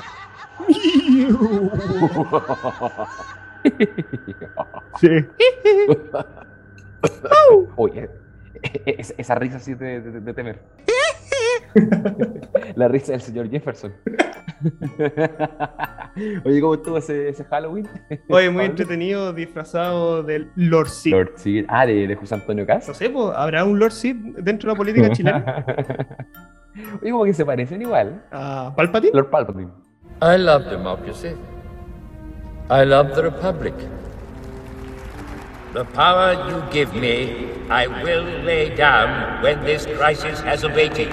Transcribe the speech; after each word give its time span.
Sí. 4.99 5.07
Oye, 7.75 8.09
esa, 8.86 9.36
risa 9.36 9.59
sí 9.59 9.73
de, 9.73 9.99
de- 10.01 10.22
de 10.22 10.33
temer. 10.33 10.60
La 12.76 12.87
risa 12.87 13.12
del 13.13 13.21
señor 13.21 13.49
Jefferson. 13.49 13.94
Oye, 16.45 16.62
¿cómo 16.62 16.76
estuvo 16.76 16.98
ese, 16.98 17.30
ese 17.30 17.44
Halloween? 17.45 17.88
Oye, 18.30 18.49
muy 18.49 18.62
Pablo? 18.62 18.62
entretenido, 18.63 19.34
disfrazado 19.34 20.23
del 20.23 20.52
Lord 20.55 20.90
Sid. 20.90 21.12
Lord 21.12 21.31
Sid. 21.38 21.66
Ah, 21.67 21.86
de, 21.86 22.08
de 22.08 22.16
José 22.16 22.36
Antonio 22.36 22.66
Caz. 22.66 22.88
No 22.88 22.94
sé, 22.94 23.09
pues, 23.09 23.34
¿habrá 23.36 23.63
un 23.66 23.80
Lord 23.80 23.91
Sid 23.91 24.16
dentro 24.40 24.70
de 24.70 24.73
la 24.73 24.77
política 24.77 25.09
chilena? 25.12 25.66
Oye, 27.02 27.12
como 27.12 27.26
que 27.26 27.34
se 27.34 27.46
parecen 27.46 27.82
igual. 27.82 28.24
¿A 28.32 28.74
Palpatine? 28.76 29.13
Lord 29.13 29.30
Palpatine. 29.30 29.71
I 30.21 30.38
love 30.38 30.70
democracy. 30.70 31.30
I 32.70 32.85
love 32.85 33.13
the 33.13 33.24
Republic. 33.24 33.74
The 35.73 35.84
power 35.86 36.34
you 36.50 36.62
give 36.72 36.94
me, 36.94 37.50
I 37.70 37.88
will 37.88 38.23
lay 38.45 38.70
down 38.76 39.41
when 39.41 39.59
this 39.66 39.88
crisis 39.98 40.40
has 40.41 40.63
abated. 40.63 41.09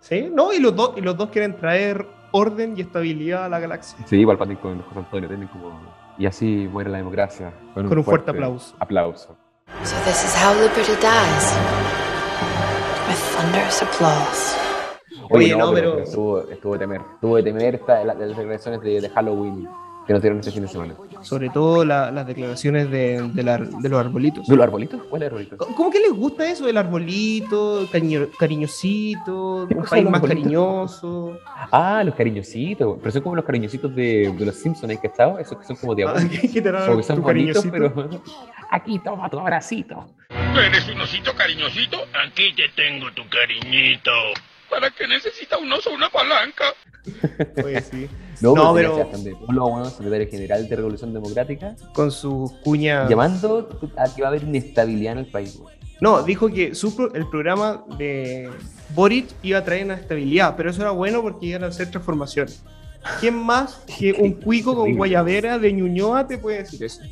Sí, 0.00 0.28
no, 0.30 0.52
y 0.52 0.58
los, 0.58 0.74
dos, 0.76 0.92
y 0.96 1.00
los 1.00 1.16
dos 1.16 1.30
quieren 1.30 1.56
traer 1.56 2.06
orden 2.32 2.74
y 2.76 2.82
estabilidad 2.82 3.46
a 3.46 3.48
la 3.48 3.58
galaxia. 3.60 3.98
Sí, 4.06 4.26
Palpatine 4.26 4.58
con 4.60 4.82
José 4.82 4.98
Antonio 4.98 5.28
tienen 5.28 5.48
como... 5.48 5.80
Y 6.18 6.26
así 6.26 6.68
muere 6.70 6.90
la 6.90 6.98
democracia. 6.98 7.52
Con 7.72 7.86
un 7.96 8.04
fuerte 8.04 8.30
aplauso. 8.30 8.74
Aplauso. 8.78 9.36
So 9.84 9.96
this 10.04 10.22
is 10.24 10.34
how 10.36 10.52
liberty 10.54 10.92
dies. 11.00 11.56
With 13.08 13.16
thunderous 13.38 13.80
applause. 13.82 14.56
Oye, 15.30 15.56
no, 15.56 15.72
pero- 15.72 16.00
estuvo, 16.00 16.40
estuvo 16.50 16.72
de 16.74 16.78
temer. 16.80 17.00
Estuvo 17.14 17.36
de 17.36 17.42
temer 17.44 17.74
esta, 17.76 18.04
la- 18.04 18.14
las 18.14 18.36
declaraciones 18.36 18.82
de, 18.82 19.00
de 19.00 19.08
Halloween 19.08 19.66
que 20.06 20.12
nos 20.14 20.22
dieron 20.22 20.38
este 20.40 20.50
fin 20.50 20.62
de 20.62 20.68
semana. 20.68 20.94
Sobre 21.22 21.50
todo 21.50 21.84
la- 21.84 22.10
las 22.10 22.26
declaraciones 22.26 22.90
de, 22.90 23.22
de 23.32 23.42
la- 23.42 23.58
de 23.58 23.88
los 23.88 24.00
arbolitos. 24.00 24.46
¿De 24.46 24.56
los 24.56 24.64
arbolitos? 24.64 25.02
¿Cuál 25.08 25.22
el 25.22 25.28
arbolito? 25.28 25.56
¿Cómo 25.56 25.76
cómo 25.76 25.90
que 25.90 26.00
les 26.00 26.12
gusta 26.12 26.50
eso 26.50 26.66
del 26.66 26.76
arbolito, 26.78 27.86
cariño- 27.92 28.28
cariñosito, 28.38 29.66
¿Te 29.68 29.74
un 29.76 29.84
país 29.84 30.04
más 30.04 30.14
arbolitos? 30.14 30.42
cariñoso? 30.42 31.38
Ah, 31.70 32.02
los 32.04 32.14
cariñositos. 32.14 32.98
Pero 32.98 33.10
son 33.10 33.22
como 33.22 33.36
los 33.36 33.44
cariñositos 33.44 33.94
de, 33.94 34.32
de 34.36 34.46
los 34.46 34.54
Simpsons, 34.56 34.90
¿hay 34.90 34.98
que 34.98 35.06
estado? 35.08 35.38
Esos 35.38 35.58
que 35.58 35.64
son 35.66 35.76
como 35.76 35.94
de 35.94 36.04
Ah, 36.04 36.10
abuelo. 36.10 36.28
¿Qué 36.52 36.60
te 36.62 36.72
da 36.72 36.86
Como 36.86 36.96
que 36.98 37.02
son 37.02 37.16
tu 37.16 37.22
bonitos, 37.22 37.64
cariñosito? 37.64 37.94
pero... 37.94 38.22
Aquí, 38.72 38.98
toma 39.00 39.28
tu 39.28 39.38
abracito. 39.38 40.06
¿Eres 40.30 40.88
un 40.88 41.00
osito 41.00 41.32
cariñosito? 41.34 41.98
Aquí 42.24 42.54
te 42.54 42.68
tengo 42.76 43.10
tu 43.12 43.22
cariñito. 43.28 44.10
¿Para 44.70 44.90
qué 44.90 45.06
necesita 45.08 45.58
un 45.58 45.72
oso 45.72 45.90
una 45.92 46.08
palanca? 46.10 46.64
Oye, 47.64 47.80
sí. 47.82 48.08
No, 48.40 48.54
No, 48.54 48.72
pero... 48.74 48.96
de 48.96 49.34
Polo, 49.34 49.68
bueno, 49.68 49.84
secretario 49.86 50.28
general 50.30 50.68
de 50.68 50.76
Revolución 50.76 51.12
Democrática, 51.12 51.74
Con 51.94 52.10
sus 52.10 52.52
cuñas. 52.64 53.08
llamando 53.10 53.68
a 53.96 54.04
que 54.14 54.22
va 54.22 54.28
a 54.28 54.30
haber 54.30 54.44
inestabilidad 54.44 55.12
en 55.14 55.18
el 55.20 55.26
país. 55.26 55.58
güey. 55.58 55.74
No, 56.00 56.22
dijo 56.22 56.48
que 56.48 56.74
su 56.74 56.96
pro- 56.96 57.12
el 57.12 57.28
programa 57.28 57.84
de 57.98 58.48
Boric 58.94 59.26
iba 59.42 59.58
a 59.58 59.64
traer 59.64 59.84
una 59.84 59.94
estabilidad, 59.94 60.56
pero 60.56 60.70
eso 60.70 60.80
era 60.80 60.92
bueno 60.92 61.20
porque 61.20 61.46
iban 61.46 61.64
a 61.64 61.66
hacer 61.66 61.90
transformaciones. 61.90 62.62
¿Quién 63.20 63.34
más 63.34 63.82
que 63.98 64.12
un 64.18 64.32
cuico 64.34 64.74
con 64.74 64.94
guayabera 64.96 65.58
de 65.58 65.72
Ñuñoa 65.72 66.26
te 66.26 66.38
puede 66.38 66.58
decir 66.58 66.84
eso? 66.84 67.02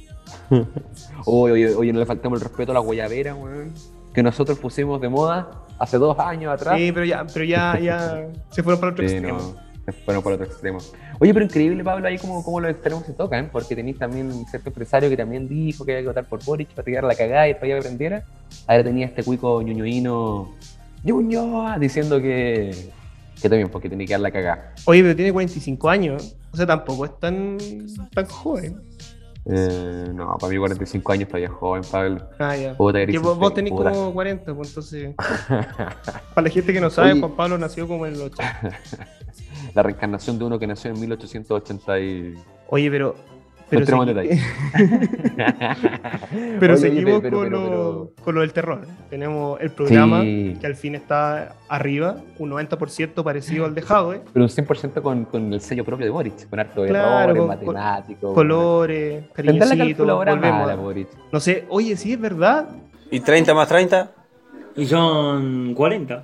Oye, 1.27 1.53
oye, 1.53 1.75
oye, 1.75 1.93
no 1.93 2.01
le 2.01 2.07
faltamos 2.07 2.39
el 2.41 2.45
respeto 2.49 2.73
a 2.73 2.75
la 2.75 2.81
guayabera, 2.81 3.35
weón. 3.35 3.73
Que 4.15 4.23
nosotros 4.23 4.59
pusimos 4.59 5.01
de 5.01 5.09
moda 5.09 5.51
hace 5.79 5.99
dos 5.99 6.19
años 6.19 6.53
atrás. 6.53 6.77
Sí, 6.79 6.91
pero 6.93 7.05
ya, 7.07 7.27
pero 7.33 7.45
ya, 7.45 7.79
ya 7.79 8.27
se 8.51 8.63
fueron 8.63 8.81
para 8.81 8.93
otro 8.93 9.09
Sí, 9.09 9.15
extremo. 9.15 9.39
no, 9.39 9.57
se 9.85 9.93
fueron 9.93 10.23
por 10.23 10.33
otro 10.33 10.47
extremo. 10.47 10.79
Oye, 11.21 11.33
pero 11.35 11.45
increíble, 11.47 11.83
Pablo, 11.83 12.07
ahí 12.07 12.19
como, 12.19 12.45
como 12.45 12.61
los 12.61 12.71
extremos 12.71 13.05
se 13.05 13.13
tocan, 13.13 13.49
porque 13.51 13.75
tenéis 13.75 13.99
también 13.99 14.27
un 14.31 14.47
cierto 14.47 14.69
empresario 14.69 15.09
que 15.09 15.17
también 15.17 15.49
dijo 15.49 15.85
que 15.85 15.93
había 15.93 16.03
que 16.03 16.09
votar 16.09 16.25
por 16.27 16.45
Boric 16.45 16.69
para 16.71 16.85
tirar 16.85 17.05
la 17.05 17.15
cagada 17.15 17.49
y 17.49 17.51
el 17.53 17.57
país 17.57 17.75
aprendiera. 17.75 18.23
Ahora 18.67 18.85
tenía 18.85 19.07
este 19.07 19.23
cuico 19.25 19.61
ñuñoíno, 19.63 20.55
Ñuñoa, 21.05 21.79
diciendo 21.79 22.21
que, 22.21 22.91
que 23.41 23.49
también, 23.49 23.69
porque 23.69 23.89
tenía 23.89 24.07
que 24.07 24.13
dar 24.15 24.21
la 24.21 24.31
cagada. 24.31 24.73
Oye, 24.85 25.03
pero 25.03 25.17
tiene 25.17 25.33
45 25.33 25.89
años, 25.89 26.37
o 26.53 26.57
sea, 26.57 26.67
tampoco 26.67 27.05
es 27.05 27.19
tan, 27.19 27.57
tan 28.15 28.27
joven. 28.27 28.81
Eh, 29.51 30.11
no, 30.15 30.37
para 30.39 30.53
mí 30.53 30.59
45 30.59 31.13
años 31.13 31.29
todavía 31.29 31.49
joven, 31.49 31.83
Pablo. 31.91 32.29
Ah, 32.39 32.55
ya. 32.55 32.77
Puta, 32.77 33.07
Que 33.07 33.19
vos, 33.19 33.39
vos 33.39 33.55
tenés 33.55 33.73
puta. 33.73 33.91
como 33.91 34.13
40, 34.13 34.55
pues 34.55 34.69
entonces. 34.69 35.15
Para 36.35 36.47
la 36.47 36.51
gente 36.51 36.73
que 36.73 36.81
no 36.81 36.91
sabe, 36.91 37.13
Oye. 37.13 37.21
Juan 37.21 37.33
Pablo 37.33 37.57
nació 37.59 37.89
como 37.89 38.07
en 38.07 38.15
el 38.15 38.21
80. 38.23 38.79
La 39.75 39.83
reencarnación 39.83 40.39
de 40.39 40.45
uno 40.45 40.59
que 40.59 40.67
nació 40.67 40.91
en 40.91 41.01
1880 41.01 42.01
y... 42.01 42.35
Oye, 42.69 42.91
pero. 42.91 43.15
No 43.71 43.79
Pero, 43.79 43.81
entremos 43.83 44.09
en 44.09 44.17
segui- 44.17 44.41
pero 46.61 46.73
Oye, 46.75 46.83
seguimos 46.83 47.21
pero- 47.21 47.37
con, 47.39 47.51
lo, 47.51 47.63
pero- 47.65 48.11
con 48.25 48.35
lo 48.35 48.41
del 48.41 48.53
terror. 48.55 48.81
Tenemos 49.11 49.61
el 49.61 49.71
programa 49.71 50.23
Sí. 50.23 50.57
que 50.59 50.67
al 50.67 50.75
fin 50.75 50.95
está 50.95 51.55
arriba, 51.69 52.17
un 52.39 52.51
90% 52.51 53.23
parecido 53.23 53.67
al 53.67 53.75
de 53.75 53.83
Jadwe. 53.83 54.23
Pero 54.33 54.45
un 54.45 54.49
100% 54.51 55.03
con, 55.03 55.25
con 55.27 55.53
el 55.53 55.61
sello 55.61 55.85
propio 55.85 56.07
de 56.07 56.11
Boric, 56.11 56.49
con 56.49 56.59
harto 56.61 56.83
de 56.83 56.89
Claro, 56.89 57.33
errores, 57.33 57.47
matemáticos. 57.47 58.35
Colores, 58.35 59.25
cariñositos, 59.35 59.77
calculadora 59.79 60.33
volvemos. 60.35 60.61
mala, 60.61 60.73
a- 60.73 60.77
Boric. 60.77 61.09
No 61.31 61.39
sé, 61.41 61.65
oye, 61.69 61.95
sí 61.97 62.15
es 62.15 62.21
verdad. 62.21 62.69
¿Y 63.11 63.21
30 63.21 63.53
más 63.55 63.69
30? 63.69 64.11
Y 64.77 64.87
son 64.87 65.75
40. 65.75 66.23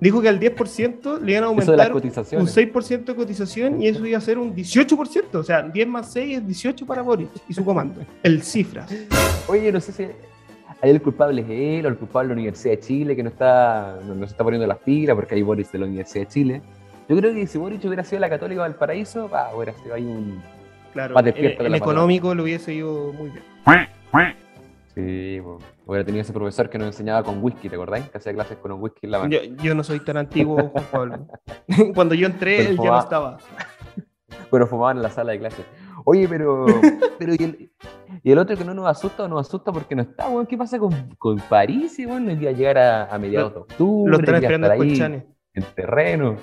Dijo 0.00 0.22
que 0.22 0.28
al 0.28 0.38
10% 0.38 1.20
le 1.20 1.32
iban 1.32 1.44
a 1.44 1.46
aumentar 1.48 1.88
un 1.88 1.92
cotizaciones. 1.94 2.56
6% 2.56 3.04
de 3.04 3.14
cotización 3.14 3.82
y 3.82 3.88
eso 3.88 4.06
iba 4.06 4.18
a 4.18 4.20
ser 4.20 4.38
un 4.38 4.54
18%. 4.54 5.34
O 5.34 5.42
sea, 5.42 5.62
10 5.62 5.88
más 5.88 6.12
6 6.12 6.38
es 6.38 6.46
18 6.46 6.86
para 6.86 7.02
Boris 7.02 7.28
y 7.48 7.54
su 7.54 7.64
comando. 7.64 8.00
El 8.22 8.42
cifra. 8.42 8.86
Oye, 9.48 9.72
no 9.72 9.80
sé 9.80 9.92
si 9.92 10.04
ahí 10.80 10.90
el 10.90 11.02
culpable 11.02 11.42
es 11.42 11.48
él 11.50 11.86
o 11.86 11.88
el 11.88 11.96
culpable 11.96 12.26
es 12.26 12.28
la 12.28 12.34
Universidad 12.34 12.74
de 12.74 12.80
Chile, 12.80 13.16
que 13.16 13.22
no 13.22 13.30
está 13.30 13.98
no, 14.06 14.14
no 14.14 14.26
se 14.26 14.32
está 14.32 14.44
poniendo 14.44 14.66
las 14.66 14.78
pilas 14.78 15.16
porque 15.16 15.34
hay 15.34 15.42
Boris 15.42 15.72
de 15.72 15.78
la 15.78 15.86
Universidad 15.86 16.26
de 16.26 16.28
Chile. 16.28 16.62
Yo 17.08 17.16
creo 17.16 17.32
que 17.32 17.46
si 17.46 17.56
Boric 17.56 17.82
hubiera 17.84 18.04
sido 18.04 18.20
la 18.20 18.28
Católica 18.28 18.64
del 18.64 18.74
Paraíso, 18.74 19.28
bah, 19.28 19.50
hubiera 19.56 19.72
sido 19.72 19.94
ahí 19.94 20.04
un... 20.04 20.42
Claro, 20.92 21.14
Más 21.14 21.24
el, 21.26 21.34
el 21.36 21.74
económico 21.74 22.34
lo 22.34 22.42
hubiese 22.42 22.74
ido 22.74 23.12
muy 23.14 23.30
bien. 23.30 23.42
Sí, 24.98 25.40
hubiera 25.86 26.04
tenido 26.04 26.22
ese 26.22 26.32
profesor 26.32 26.68
que 26.68 26.76
nos 26.76 26.88
enseñaba 26.88 27.22
con 27.22 27.40
whisky, 27.40 27.68
¿te 27.68 27.76
acordáis? 27.76 28.10
Que 28.10 28.18
hacía 28.18 28.34
clases 28.34 28.58
con 28.58 28.72
un 28.72 28.82
whisky 28.82 29.06
en 29.06 29.12
la 29.12 29.18
mano. 29.20 29.30
Yo, 29.30 29.38
yo 29.62 29.72
no 29.76 29.84
soy 29.84 30.00
tan 30.00 30.16
antiguo, 30.16 30.70
Juan 30.70 30.84
Pablo. 30.90 31.28
Cuando 31.94 32.16
yo 32.16 32.26
entré, 32.26 32.56
Pero 32.56 32.70
él 32.70 32.78
ya 32.82 32.90
no 32.90 32.98
estaba. 32.98 33.38
Pero 34.50 34.66
fumaban 34.66 34.96
en 34.96 35.04
la 35.04 35.10
sala 35.10 35.30
de 35.30 35.38
clases. 35.38 35.64
Oye, 36.04 36.26
pero. 36.26 36.66
pero 37.20 37.32
y, 37.32 37.44
el, 37.44 37.70
y 38.24 38.32
el 38.32 38.38
otro 38.38 38.56
que 38.56 38.64
no 38.64 38.74
nos 38.74 38.88
asusta 38.88 39.22
o 39.22 39.28
nos 39.28 39.46
asusta 39.46 39.70
porque 39.70 39.94
no 39.94 40.02
está, 40.02 40.28
weón. 40.28 40.46
¿Qué 40.46 40.58
pasa 40.58 40.80
con, 40.80 41.14
con 41.16 41.38
París, 41.48 41.96
weón? 42.00 42.26
No 42.26 42.32
iba 42.32 42.50
a 42.50 42.54
llegar 42.54 42.78
a, 42.78 43.14
a 43.14 43.18
mediados 43.20 43.54
de 43.54 43.60
octubre. 43.60 44.10
Lo 44.10 44.18
están 44.18 44.34
esperando 44.34 44.72
en. 44.82 45.26
En 45.54 45.62
terreno. 45.76 46.36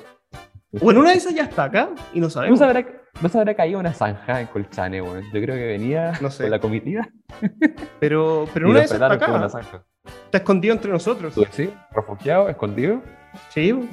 Bueno, 0.71 1.01
una 1.01 1.11
de 1.11 1.17
esas 1.17 1.35
ya 1.35 1.43
está 1.43 1.65
acá 1.65 1.89
y 2.13 2.21
no 2.21 2.27
¿No 2.27 2.29
sabemos. 2.29 2.59
se, 2.59 2.65
habrá, 2.65 2.85
¿No 3.21 3.29
se 3.29 3.37
habrá 3.39 3.53
caído 3.55 3.79
una 3.79 3.93
zanja 3.93 4.41
en 4.41 4.47
Colchane, 4.47 5.01
weón? 5.01 5.23
Yo 5.25 5.41
creo 5.41 5.55
que 5.55 5.65
venía 5.67 6.11
No 6.21 6.29
sé. 6.29 6.43
con 6.43 6.51
la 6.51 6.59
comitiva. 6.59 7.07
Pero, 7.99 8.45
pero 8.53 8.67
y 8.67 8.71
una 8.71 8.79
esas 8.83 8.95
está 8.95 9.05
una 9.07 9.15
acá. 9.45 9.49
zanja. 9.49 9.83
Está 10.25 10.37
escondido 10.39 10.73
entre 10.73 10.91
nosotros. 10.91 11.33
¿Tú 11.33 11.41
decís? 11.41 11.69
¿Refugiado? 11.91 12.49
¿Escondido? 12.49 13.01
Sí, 13.49 13.89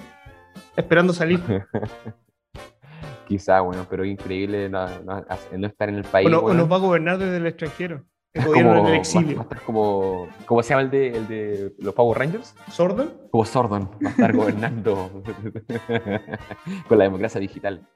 esperando 0.76 1.12
salir. 1.12 1.40
Quizá, 3.26 3.60
bueno, 3.60 3.86
pero 3.88 4.04
increíble 4.04 4.68
no, 4.68 4.86
no- 5.00 5.24
no 5.56 5.66
estar 5.66 5.88
en 5.88 5.94
el 5.96 6.04
país. 6.04 6.28
O, 6.32 6.52
nos 6.52 6.70
va 6.70 6.76
a 6.76 6.80
gobernar 6.80 7.16
desde 7.18 7.36
el 7.38 7.46
extranjero. 7.46 8.04
El 8.34 8.44
gobierno 8.46 8.70
como, 8.72 8.80
en 8.80 8.86
el 8.88 8.92
va- 8.92 8.96
exilio. 8.98 9.36
va 9.36 9.42
a 9.42 9.44
estar 9.44 9.60
como, 9.62 10.28
¿cómo 10.46 10.62
se 10.62 10.70
llama 10.70 10.82
el 10.82 10.90
de, 10.90 11.08
el 11.08 11.28
de 11.28 11.74
los 11.78 11.94
Power 11.94 12.18
Rangers? 12.18 12.54
¿Sordon? 12.70 13.12
Como 13.30 13.44
Sordon, 13.44 13.90
va 14.04 14.08
a 14.08 14.10
estar 14.10 14.32
gobernando 14.36 15.22
con 16.88 16.98
la 16.98 17.04
democracia 17.04 17.40
digital. 17.40 17.86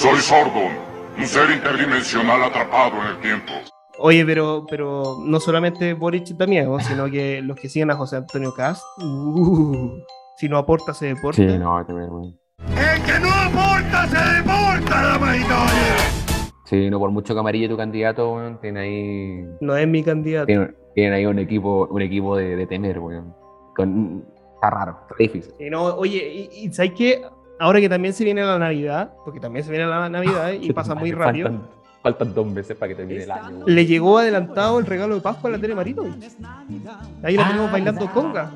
Soy 0.00 0.18
Sordon, 0.20 0.72
un 1.18 1.26
ser 1.26 1.50
interdimensional 1.50 2.42
atrapado 2.44 2.96
en 3.02 3.08
el 3.08 3.20
tiempo. 3.20 3.52
Oye, 3.98 4.24
pero, 4.24 4.64
pero 4.66 5.18
no 5.22 5.38
solamente 5.38 5.92
Boric 5.92 6.28
da 6.28 6.46
miedo, 6.46 6.80
sino 6.80 7.04
que 7.10 7.42
los 7.42 7.54
que 7.54 7.68
siguen 7.68 7.90
a 7.90 7.96
José 7.96 8.16
Antonio 8.16 8.54
Cast, 8.54 8.82
uh, 9.02 9.90
si 10.38 10.48
no 10.48 10.56
aporta, 10.56 10.94
se 10.94 11.08
deporta. 11.08 11.36
Sí, 11.36 11.58
no, 11.58 11.84
te 11.84 11.92
veo, 11.92 12.32
¡El 12.60 13.02
que 13.02 13.20
no 13.20 13.28
aporta 13.30 14.08
se 14.08 14.36
deporta, 14.38 15.36
y 15.36 15.42
caballeros! 15.42 16.54
Sí, 16.64 16.88
no, 16.88 16.98
por 16.98 17.10
mucho 17.10 17.34
que 17.34 17.68
tu 17.68 17.76
candidato, 17.76 18.32
weón, 18.32 18.58
tiene 18.58 18.80
ahí, 18.80 19.44
No 19.60 19.76
es 19.76 19.86
mi 19.86 20.02
candidato. 20.02 20.46
tiene, 20.46 20.70
tienen 20.94 21.12
ahí 21.12 21.26
un 21.26 21.38
equipo, 21.38 21.86
un 21.90 22.00
equipo 22.00 22.38
de, 22.38 22.56
de 22.56 22.66
temer, 22.66 23.00
weón. 23.00 23.34
Con, 23.76 24.24
está 24.54 24.70
raro, 24.70 24.96
está 25.02 25.14
difícil. 25.18 25.52
Sí, 25.58 25.68
no, 25.68 25.84
oye, 25.96 26.48
y, 26.54 26.64
y 26.68 26.72
¿sabes 26.72 26.92
qué? 26.96 27.22
Ahora 27.60 27.78
que 27.80 27.88
también 27.88 28.12
se 28.14 28.24
viene 28.24 28.42
la 28.42 28.58
Navidad, 28.58 29.12
porque 29.24 29.38
también 29.38 29.64
se 29.64 29.70
viene 29.70 29.86
la 29.86 30.08
Navidad 30.08 30.52
y 30.52 30.72
pasa 30.72 30.94
muy 30.94 31.12
rápido. 31.12 31.48
Faltan, 31.50 31.68
Faltan 32.02 32.32
dos 32.34 32.46
meses 32.46 32.74
para 32.78 32.88
que 32.88 32.94
termine 32.94 33.22
el 33.24 33.30
año. 33.30 33.64
Le 33.66 33.84
llegó 33.84 34.16
adelantado 34.16 34.78
el 34.78 34.86
regalo 34.86 35.14
de 35.14 35.20
Pascua 35.20 35.50
a 35.50 35.52
la 35.52 35.58
Tere 35.58 35.74
Marito. 35.74 36.02
Ahí 37.22 37.36
la 37.36 37.44
Ah, 37.44 37.48
tenemos 37.50 37.70
bailando 37.70 38.10
conga. 38.10 38.50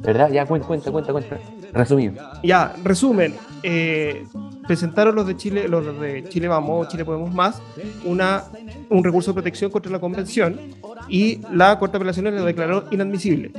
¿Verdad? 0.00 0.30
Ya, 0.30 0.44
cuenta, 0.44 0.66
cuenta, 0.68 0.92
cuenta, 0.92 1.12
cuenta. 1.12 1.38
Resumido. 1.72 2.14
Ya, 2.42 2.74
resumen. 2.84 3.34
eh, 3.62 4.26
presentaron 4.66 5.14
los 5.14 5.26
de 5.26 5.34
Chile, 5.38 5.66
los 5.66 5.98
de 5.98 6.28
Chile 6.28 6.46
Vamos, 6.46 6.88
Chile 6.88 7.06
Podemos 7.06 7.32
Más, 7.32 7.62
una, 8.04 8.44
un 8.90 9.02
recurso 9.02 9.30
de 9.30 9.34
protección 9.36 9.70
contra 9.70 9.90
la 9.90 9.98
convención 9.98 10.60
y 11.08 11.40
la 11.50 11.78
Corte 11.78 11.92
de 11.92 11.96
Apelaciones 12.02 12.34
lo 12.34 12.44
declaró 12.44 12.84
inadmisible. 12.90 13.50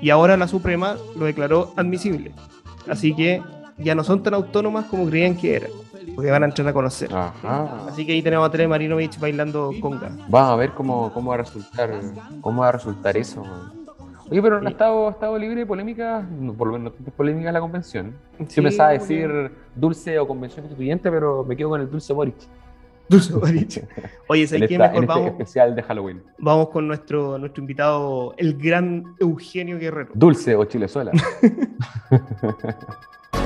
Y 0.00 0.10
ahora 0.10 0.36
la 0.36 0.46
Suprema 0.46 0.96
lo 1.18 1.24
declaró 1.24 1.72
admisible. 1.76 2.30
Así 2.88 3.12
que 3.12 3.42
ya 3.78 3.94
no 3.94 4.04
son 4.04 4.22
tan 4.22 4.34
autónomas 4.34 4.86
como 4.86 5.06
creían 5.08 5.36
que 5.36 5.56
eran, 5.56 5.70
porque 6.14 6.30
van 6.30 6.42
a 6.42 6.46
entrar 6.46 6.68
a 6.68 6.72
conocer. 6.72 7.14
Ajá. 7.14 7.86
Así 7.88 8.06
que 8.06 8.12
ahí 8.12 8.22
tenemos 8.22 8.48
a 8.48 8.50
Tere 8.50 8.68
Marinovich 8.68 9.18
bailando 9.18 9.72
conga. 9.80 10.10
Vamos 10.28 10.52
a 10.52 10.56
ver 10.56 10.70
cómo, 10.72 11.12
cómo 11.12 11.30
va 11.30 11.34
a 11.36 11.38
resultar 11.38 11.90
cómo 12.40 12.62
va 12.62 12.68
a 12.68 12.72
resultar 12.72 13.16
eso. 13.16 13.42
man. 13.44 13.72
Oye, 14.30 14.40
pero 14.40 14.60
no 14.62 14.68
ha 14.68 14.70
estado, 14.70 15.08
ha 15.08 15.10
estado 15.10 15.36
libre 15.38 15.60
de 15.60 15.66
polémicas, 15.66 16.24
por 16.56 16.68
lo 16.68 16.72
menos 16.74 16.84
no 16.84 16.90
tantas 16.92 17.12
polémicas 17.14 17.52
la 17.52 17.60
convención. 17.60 18.14
Yo 18.38 18.46
Sí, 18.48 18.62
pensaba 18.62 18.90
decir 18.90 19.52
dulce 19.74 20.18
o 20.18 20.26
convención 20.26 20.62
constituyente, 20.62 21.10
pero 21.10 21.44
me 21.44 21.54
quedo 21.54 21.68
con 21.70 21.80
el 21.82 21.90
dulce 21.90 22.12
Boric. 22.14 22.36
Dulce 23.08 23.34
Boric. 23.34 23.84
Oye, 24.28 24.46
¿sabes 24.46 24.68
qué? 24.70 24.78
Mejor 24.78 24.96
en 24.96 25.02
este 25.02 25.06
vamos, 25.14 25.30
especial 25.32 25.74
de 25.74 25.82
Halloween. 25.82 26.22
vamos 26.38 26.68
con 26.70 26.88
nuestro, 26.88 27.36
nuestro 27.36 27.60
invitado, 27.60 28.32
el 28.38 28.56
gran 28.56 29.04
Eugenio 29.20 29.78
Guerrero. 29.78 30.12
Dulce 30.14 30.56
o 30.56 30.64
chilezuela. 30.64 31.12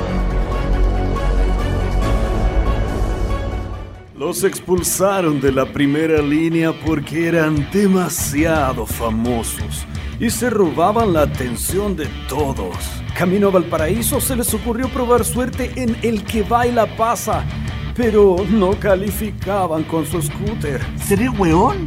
Los 4.19 4.45
expulsaron 4.45 5.43
de 5.43 5.53
la 5.53 5.67
primera 5.67 6.23
línea 6.23 6.73
porque 6.87 7.29
eran 7.29 7.69
demasiado 7.71 8.87
famosos 8.87 9.87
y 10.19 10.31
se 10.31 10.49
robaban 10.49 11.13
la 11.13 11.23
atención 11.23 11.95
de 11.97 12.07
todos. 12.27 12.77
Camino 13.15 13.49
a 13.49 13.51
Valparaíso 13.51 14.19
se 14.19 14.35
les 14.35 14.55
ocurrió 14.55 14.89
probar 14.89 15.23
suerte 15.23 15.71
en 15.77 15.99
El 16.01 16.25
que 16.25 16.43
baila 16.43 16.87
pasa, 16.97 17.45
pero 17.95 18.37
no 18.49 18.71
calificaban 18.81 19.85
con 19.85 20.07
su 20.07 20.23
scooter. 20.23 20.81
¿Seré 20.97 21.29
weón? 21.29 21.85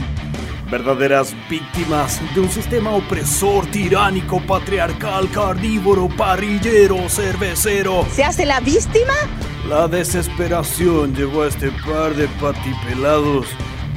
Verdaderas 0.69 1.35
víctimas 1.49 2.21
de 2.35 2.41
un 2.41 2.49
sistema 2.49 2.91
opresor, 2.91 3.65
tiránico, 3.67 4.39
patriarcal, 4.39 5.27
carnívoro, 5.31 6.07
parrillero, 6.09 7.09
cervecero. 7.09 8.05
¿Se 8.11 8.23
hace 8.23 8.45
la 8.45 8.59
víctima? 8.59 9.13
La 9.67 9.87
desesperación 9.87 11.15
llevó 11.15 11.41
a 11.41 11.47
este 11.47 11.71
par 11.71 12.13
de 12.15 12.27
patipelados 12.39 13.47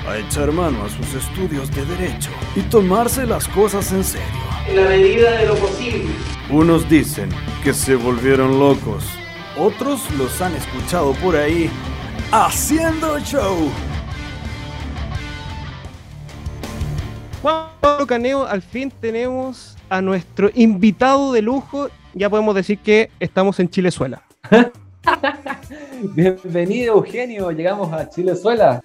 a 0.08 0.16
echar 0.16 0.50
mano 0.50 0.84
a 0.84 0.88
sus 0.88 1.14
estudios 1.14 1.70
de 1.72 1.84
derecho 1.84 2.30
y 2.56 2.60
tomarse 2.62 3.26
las 3.26 3.46
cosas 3.48 3.92
en 3.92 4.02
serio. 4.02 4.26
En 4.66 4.76
la 4.76 4.88
medida 4.88 5.30
de 5.32 5.46
lo 5.48 5.56
posible. 5.56 6.06
Unos 6.48 6.88
dicen 6.88 7.28
que 7.62 7.74
se 7.74 7.96
volvieron 7.96 8.58
locos, 8.58 9.04
otros 9.58 10.10
los 10.12 10.40
han 10.40 10.54
escuchado 10.54 11.12
por 11.14 11.36
ahí 11.36 11.70
haciendo 12.32 13.19
show. 13.20 13.70
Juan 17.43 17.67
Pablo 17.81 18.06
Caneo, 18.06 18.47
al 18.47 18.62
fin 18.62 18.93
tenemos 19.00 19.77
a 19.89 20.00
nuestro 20.00 20.49
invitado 20.55 21.33
de 21.33 21.43
lujo. 21.43 21.89
Ya 22.15 22.31
podemos 22.31 22.55
decir 22.55 22.79
que 22.79 23.11
estamos 23.19 23.59
en 23.59 23.69
Chilezuela. 23.69 24.23
Bienvenido, 26.15 26.94
Eugenio. 26.94 27.50
Llegamos 27.50 27.93
a 27.93 28.09
Chilezuela. 28.09 28.81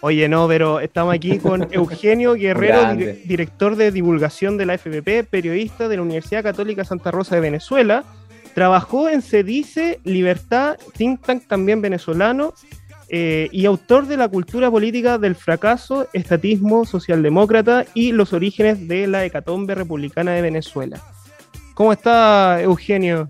Oye, 0.00 0.26
no, 0.26 0.48
pero 0.48 0.80
estamos 0.80 1.14
aquí 1.14 1.38
con 1.38 1.68
Eugenio 1.70 2.32
Guerrero, 2.32 2.94
director 3.26 3.76
de 3.76 3.92
divulgación 3.92 4.56
de 4.56 4.64
la 4.64 4.78
FPP, 4.78 5.28
periodista 5.28 5.88
de 5.88 5.96
la 5.96 6.02
Universidad 6.02 6.42
Católica 6.42 6.86
Santa 6.86 7.10
Rosa 7.10 7.34
de 7.34 7.42
Venezuela. 7.42 8.04
Trabajó 8.54 9.08
en 9.08 9.20
Cedice, 9.20 10.00
Libertad, 10.04 10.76
think 10.96 11.20
tank 11.22 11.46
también 11.46 11.80
venezolano, 11.80 12.52
eh, 13.12 13.48
y 13.52 13.66
autor 13.66 14.06
de 14.06 14.16
La 14.16 14.28
cultura 14.28 14.70
política 14.70 15.18
del 15.18 15.36
fracaso, 15.36 16.08
estatismo 16.12 16.84
socialdemócrata 16.86 17.84
y 17.94 18.10
los 18.10 18.32
orígenes 18.32 18.88
de 18.88 19.06
la 19.06 19.24
hecatombe 19.24 19.74
republicana 19.74 20.32
de 20.32 20.42
Venezuela. 20.42 21.00
¿Cómo 21.74 21.92
está, 21.92 22.60
Eugenio? 22.62 23.28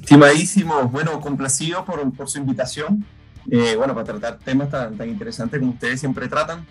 Estimadísimo, 0.00 0.88
bueno, 0.88 1.20
complacido 1.20 1.84
por, 1.84 2.12
por 2.14 2.30
su 2.30 2.38
invitación. 2.38 3.04
Eh, 3.50 3.74
bueno, 3.76 3.94
para 3.94 4.06
tratar 4.06 4.38
temas 4.38 4.70
tan, 4.70 4.96
tan 4.96 5.08
interesantes 5.08 5.58
como 5.58 5.72
ustedes 5.72 6.00
siempre 6.00 6.28
tratan. 6.28 6.64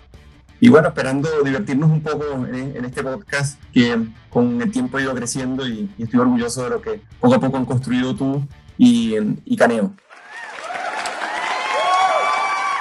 Y 0.61 0.69
bueno, 0.69 0.87
esperando 0.87 1.27
divertirnos 1.43 1.91
un 1.91 2.01
poco 2.01 2.47
en, 2.47 2.77
en 2.77 2.85
este 2.85 3.03
podcast 3.03 3.61
que 3.73 3.97
con 4.29 4.61
el 4.61 4.71
tiempo 4.71 4.97
ha 4.97 5.01
ido 5.01 5.13
creciendo 5.13 5.67
y, 5.67 5.89
y 5.97 6.03
estoy 6.03 6.21
orgulloso 6.21 6.63
de 6.63 6.69
lo 6.69 6.81
que 6.81 7.01
poco 7.19 7.35
a 7.35 7.39
poco 7.41 7.57
han 7.57 7.65
construido 7.65 8.15
tú 8.15 8.41
y, 8.77 9.15
y 9.43 9.57
Caneo. 9.57 9.93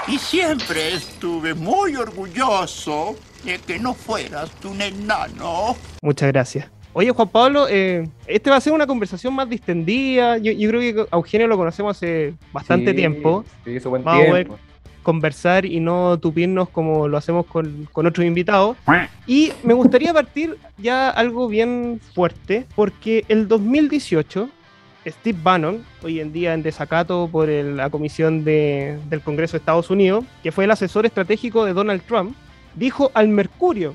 Y 0.07 0.19
siempre 0.19 0.95
estuve 0.95 1.55
muy 1.55 1.97
orgulloso 1.97 3.17
de 3.45 3.59
que 3.59 3.79
no 3.79 3.95
fueras 3.95 4.51
un 4.65 4.81
enano. 4.83 5.77
Muchas 6.03 6.31
gracias. 6.31 6.71
Oye, 6.93 7.11
Juan 7.11 7.29
Pablo, 7.29 7.67
eh, 7.69 8.09
este 8.27 8.51
va 8.51 8.57
a 8.57 8.61
ser 8.61 8.73
una 8.73 8.87
conversación 8.87 9.35
más 9.35 9.49
distendida. 9.49 10.37
Yo, 10.39 10.53
yo 10.53 10.69
creo 10.69 10.81
que 10.81 11.07
a 11.11 11.17
Eugenio 11.17 11.47
lo 11.49 11.57
conocemos 11.57 11.97
hace 11.97 12.35
bastante 12.53 12.91
Sí, 12.91 12.97
tiempo. 12.97 13.45
Sí, 13.65 13.71
hizo 13.73 13.91
buen 13.91 14.05
Vamos 14.05 14.29
a 14.29 14.33
ver. 14.33 14.47
tiempo. 14.47 14.59
Conversar 15.03 15.65
y 15.67 15.81
no 15.81 16.19
tupirnos 16.19 16.69
como 16.69 17.09
lo 17.09 17.17
hacemos 17.19 17.47
con, 17.47 17.89
con 17.93 18.07
otros 18.07 18.25
invitados. 18.27 18.77
Y 19.27 19.53
me 19.63 19.75
gustaría 19.75 20.13
partir 20.15 20.57
ya 20.79 21.11
algo 21.11 21.49
bien 21.49 22.01
fuerte, 22.15 22.67
porque 22.77 23.25
el 23.29 23.49
2018, 23.49 24.49
Steve 25.11 25.39
Bannon, 25.43 25.85
hoy 26.03 26.21
en 26.21 26.33
día 26.33 26.55
en 26.55 26.63
desacato 26.63 27.29
por 27.31 27.49
el- 27.51 27.77
la 27.77 27.91
Comisión 27.91 28.45
de- 28.45 28.99
del 29.09 29.21
Congreso 29.21 29.53
de 29.53 29.59
Estados 29.59 29.91
Unidos, 29.91 30.25
que 30.43 30.53
fue 30.53 30.65
el 30.65 30.71
asesor 30.71 31.07
estratégico 31.07 31.65
de 31.65 31.73
Donald 31.73 32.03
Trump, 32.07 32.35
dijo 32.75 33.11
al 33.15 33.29
Mercurio, 33.29 33.95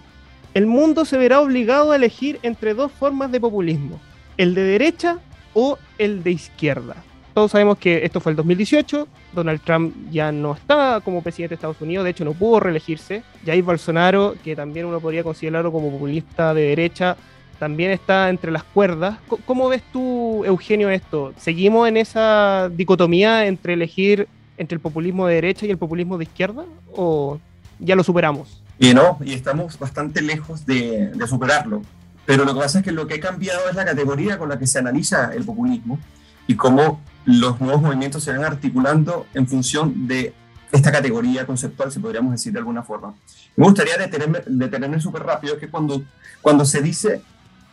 el 0.53 0.65
mundo 0.65 1.05
se 1.05 1.17
verá 1.17 1.41
obligado 1.41 1.91
a 1.91 1.95
elegir 1.95 2.39
entre 2.43 2.73
dos 2.73 2.91
formas 2.91 3.31
de 3.31 3.39
populismo, 3.39 3.99
el 4.37 4.55
de 4.55 4.63
derecha 4.63 5.19
o 5.53 5.77
el 5.97 6.23
de 6.23 6.31
izquierda. 6.31 6.95
Todos 7.33 7.51
sabemos 7.51 7.77
que 7.77 8.03
esto 8.03 8.19
fue 8.19 8.31
el 8.31 8.35
2018, 8.35 9.07
Donald 9.33 9.61
Trump 9.61 9.93
ya 10.11 10.31
no 10.31 10.53
está 10.53 10.99
como 11.05 11.21
presidente 11.21 11.51
de 11.51 11.55
Estados 11.55 11.79
Unidos, 11.81 12.03
de 12.03 12.09
hecho 12.11 12.25
no 12.25 12.33
pudo 12.33 12.59
reelegirse. 12.59 13.23
Jair 13.45 13.63
Bolsonaro, 13.63 14.35
que 14.43 14.55
también 14.55 14.85
uno 14.87 14.99
podría 14.99 15.23
considerarlo 15.23 15.71
como 15.71 15.91
populista 15.91 16.53
de 16.53 16.63
derecha, 16.63 17.15
también 17.59 17.91
está 17.91 18.29
entre 18.29 18.51
las 18.51 18.63
cuerdas. 18.63 19.19
¿Cómo 19.45 19.69
ves 19.69 19.83
tú, 19.93 19.99
Eugenio, 20.45 20.89
esto? 20.89 21.33
¿Seguimos 21.37 21.87
en 21.87 21.97
esa 21.97 22.69
dicotomía 22.69 23.45
entre 23.45 23.73
elegir 23.73 24.27
entre 24.57 24.75
el 24.75 24.81
populismo 24.81 25.25
de 25.27 25.35
derecha 25.35 25.65
y 25.65 25.71
el 25.71 25.77
populismo 25.77 26.17
de 26.17 26.25
izquierda? 26.25 26.65
¿O 26.93 27.39
ya 27.79 27.95
lo 27.95 28.03
superamos? 28.03 28.61
Y 28.77 28.93
no, 28.93 29.17
y 29.23 29.33
estamos 29.33 29.77
bastante 29.77 30.21
lejos 30.21 30.65
de, 30.65 31.11
superarlo. 31.27 31.81
Pero 32.25 32.45
lo 32.45 32.53
que 32.53 32.59
pasa 32.61 32.79
es 32.79 32.85
que 32.85 32.91
lo 32.91 33.07
que 33.07 33.15
ha 33.15 33.19
cambiado 33.19 33.69
es 33.69 33.75
la 33.75 33.85
categoría 33.85 34.37
con 34.37 34.49
la 34.49 34.59
que 34.59 34.67
se 34.67 34.79
analiza 34.79 35.33
el 35.33 35.43
populismo 35.43 35.99
y 36.47 36.55
cómo 36.55 37.01
los 37.25 37.59
nuevos 37.59 37.81
movimientos 37.81 38.23
se 38.23 38.31
van 38.31 38.43
articulando 38.43 39.25
en 39.33 39.47
función 39.47 40.07
de 40.07 40.33
esta 40.71 40.91
categoría 40.91 41.45
conceptual, 41.45 41.91
si 41.91 41.99
podríamos 41.99 42.31
decir 42.31 42.53
de 42.53 42.59
alguna 42.59 42.83
forma. 42.83 43.13
Me 43.55 43.65
gustaría 43.65 43.97
detenerme, 43.97 44.39
detenerme 44.45 45.01
súper 45.01 45.23
rápido, 45.23 45.55
es 45.55 45.59
que 45.59 45.69
cuando, 45.69 46.03
cuando 46.41 46.63
se 46.63 46.81
dice 46.81 47.21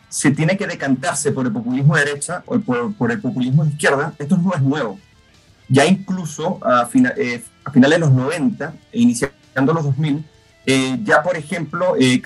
se 0.09 0.31
tiene 0.31 0.57
que 0.57 0.67
decantarse 0.67 1.31
por 1.31 1.45
el 1.45 1.51
populismo 1.51 1.95
de 1.95 2.05
derecha 2.05 2.43
o 2.45 2.59
por, 2.59 3.11
el 3.11 3.19
populismo 3.19 3.63
de 3.63 3.71
izquierda, 3.71 4.13
esto 4.17 4.37
no 4.37 4.53
es 4.53 4.61
nuevo. 4.61 4.99
Ya 5.69 5.85
incluso 5.85 6.59
a, 6.63 6.89
eh, 6.93 7.43
finales 7.73 7.95
de 7.95 7.99
los 7.99 8.11
90 8.11 8.73
e 8.91 8.99
iniciando 9.01 9.73
los 9.73 9.83
2000, 9.83 10.23
eh, 10.65 10.99
ya 11.03 11.23
por 11.23 11.35
ejemplo, 11.35 11.95
eh, 11.97 12.21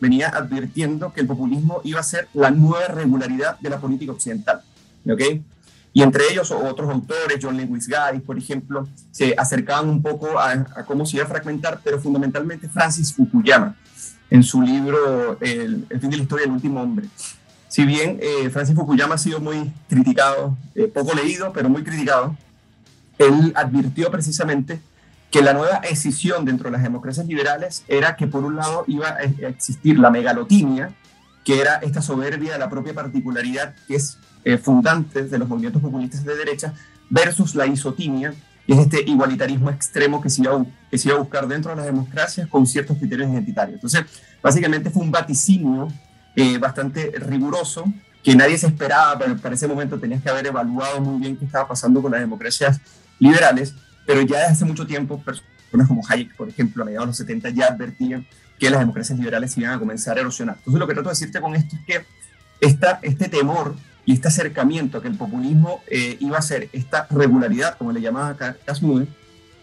venía 0.00 0.28
advirtiendo 0.28 1.12
que 1.12 1.20
el 1.20 1.26
populismo 1.26 1.80
iba 1.84 2.00
a 2.00 2.04
ser 2.04 2.28
la 2.32 2.50
nueva 2.50 2.88
regularidad 2.88 3.58
de 3.60 3.70
la 3.70 3.78
política 3.78 4.12
occidental. 4.12 4.62
¿ok? 5.08 5.22
Y 5.92 6.02
entre 6.02 6.24
ellos 6.30 6.50
otros 6.50 6.90
autores, 6.90 7.38
John 7.40 7.56
Lewis 7.56 7.86
Gaddis, 7.86 8.22
por 8.22 8.38
ejemplo, 8.38 8.88
se 9.10 9.34
acercaban 9.36 9.88
un 9.88 10.00
poco 10.00 10.38
a 10.38 10.64
cómo 10.86 11.04
se 11.04 11.16
iba 11.16 11.26
a 11.26 11.28
fragmentar, 11.28 11.80
pero 11.84 12.00
fundamentalmente 12.00 12.68
Francis 12.68 13.12
Fukuyama, 13.12 13.76
en 14.32 14.42
su 14.42 14.62
libro 14.62 15.36
El, 15.42 15.86
fin 16.00 16.08
de 16.08 16.16
la 16.16 16.22
historia 16.22 16.46
del 16.46 16.54
último 16.54 16.80
hombre. 16.80 17.06
Si 17.68 17.84
bien 17.84 18.18
eh, 18.22 18.48
Francis 18.48 18.74
Fukuyama 18.74 19.16
ha 19.16 19.18
sido 19.18 19.40
muy 19.40 19.70
criticado, 19.90 20.56
eh, 20.74 20.88
poco 20.88 21.12
leído, 21.14 21.52
pero 21.52 21.68
muy 21.68 21.84
criticado, 21.84 22.34
él 23.18 23.52
advirtió 23.54 24.10
precisamente 24.10 24.80
que 25.30 25.42
la 25.42 25.52
nueva 25.52 25.76
escisión 25.84 26.46
dentro 26.46 26.70
de 26.70 26.72
las 26.72 26.82
democracias 26.82 27.26
liberales 27.26 27.84
era 27.88 28.16
que 28.16 28.26
por 28.26 28.42
un 28.44 28.56
lado 28.56 28.84
iba 28.86 29.08
a 29.08 29.48
existir 29.48 29.98
la 29.98 30.10
megalotimia, 30.10 30.94
que 31.44 31.60
era 31.60 31.76
esta 31.76 32.00
soberbia 32.00 32.54
de 32.54 32.58
la 32.58 32.70
propia 32.70 32.94
particularidad 32.94 33.74
que 33.86 33.96
es 33.96 34.16
eh, 34.44 34.56
fundante 34.56 35.24
de 35.24 35.38
los 35.38 35.46
movimientos 35.46 35.82
populistas 35.82 36.24
de 36.24 36.36
derecha, 36.36 36.72
versus 37.10 37.54
la 37.54 37.66
isotimia, 37.66 38.32
que 38.66 38.72
es 38.72 38.78
este 38.78 39.02
igualitarismo 39.02 39.70
extremo 39.70 40.20
que 40.20 40.30
se, 40.30 40.42
iba 40.42 40.54
a, 40.54 40.64
que 40.90 40.98
se 40.98 41.08
iba 41.08 41.16
a 41.16 41.20
buscar 41.20 41.46
dentro 41.48 41.70
de 41.70 41.76
las 41.76 41.86
democracias 41.86 42.48
con 42.48 42.66
ciertos 42.66 42.96
criterios 42.98 43.30
identitarios. 43.30 43.74
Entonces, 43.74 44.04
básicamente 44.42 44.90
fue 44.90 45.02
un 45.02 45.10
vaticinio 45.10 45.88
eh, 46.36 46.58
bastante 46.58 47.12
riguroso 47.16 47.84
que 48.22 48.36
nadie 48.36 48.56
se 48.56 48.68
esperaba, 48.68 49.18
pero 49.18 49.36
para 49.36 49.54
ese 49.54 49.66
momento 49.66 49.98
tenías 49.98 50.22
que 50.22 50.30
haber 50.30 50.46
evaluado 50.46 51.00
muy 51.00 51.20
bien 51.20 51.36
qué 51.36 51.44
estaba 51.44 51.66
pasando 51.66 52.00
con 52.00 52.12
las 52.12 52.20
democracias 52.20 52.80
liberales, 53.18 53.74
pero 54.06 54.22
ya 54.22 54.38
desde 54.38 54.52
hace 54.52 54.64
mucho 54.64 54.86
tiempo 54.86 55.20
personas 55.20 55.88
como 55.88 56.02
Hayek, 56.08 56.36
por 56.36 56.48
ejemplo, 56.48 56.82
a 56.82 56.86
mediados 56.86 57.06
de 57.06 57.10
los 57.10 57.16
70 57.16 57.50
ya 57.50 57.66
advertían 57.66 58.26
que 58.58 58.70
las 58.70 58.78
democracias 58.78 59.18
liberales 59.18 59.58
iban 59.58 59.72
a 59.72 59.78
comenzar 59.78 60.16
a 60.16 60.20
erosionar. 60.20 60.56
Entonces 60.58 60.78
lo 60.78 60.86
que 60.86 60.94
trato 60.94 61.08
de 61.08 61.14
decirte 61.14 61.40
con 61.40 61.56
esto 61.56 61.76
es 61.76 61.82
que 61.84 62.06
esta, 62.60 63.00
este 63.02 63.28
temor 63.28 63.74
y 64.04 64.12
este 64.12 64.28
acercamiento 64.28 65.00
que 65.00 65.08
el 65.08 65.16
populismo 65.16 65.80
eh, 65.88 66.16
iba 66.20 66.38
a 66.38 66.42
ser 66.42 66.68
esta 66.72 67.06
regularidad, 67.10 67.76
como 67.78 67.92
le 67.92 68.00
llamaba 68.00 68.36
Casmude, 68.64 69.06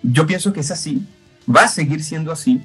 yo 0.01 0.25
pienso 0.25 0.53
que 0.53 0.61
es 0.61 0.71
así, 0.71 1.05
va 1.53 1.63
a 1.63 1.67
seguir 1.67 2.03
siendo 2.03 2.31
así 2.31 2.61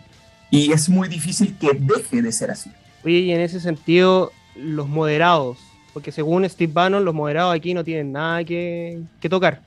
y 0.50 0.72
es 0.72 0.88
muy 0.88 1.08
difícil 1.08 1.56
que 1.58 1.72
deje 1.72 2.22
de 2.22 2.30
ser 2.30 2.50
así. 2.50 2.70
Oye, 3.04 3.18
y 3.18 3.32
en 3.32 3.40
ese 3.40 3.60
sentido, 3.60 4.30
los 4.54 4.88
moderados, 4.88 5.58
porque 5.92 6.12
según 6.12 6.48
Steve 6.48 6.72
Bannon, 6.72 7.04
los 7.04 7.14
moderados 7.14 7.54
aquí 7.54 7.74
no 7.74 7.82
tienen 7.82 8.12
nada 8.12 8.44
que, 8.44 9.02
que 9.20 9.28
tocar. 9.28 9.60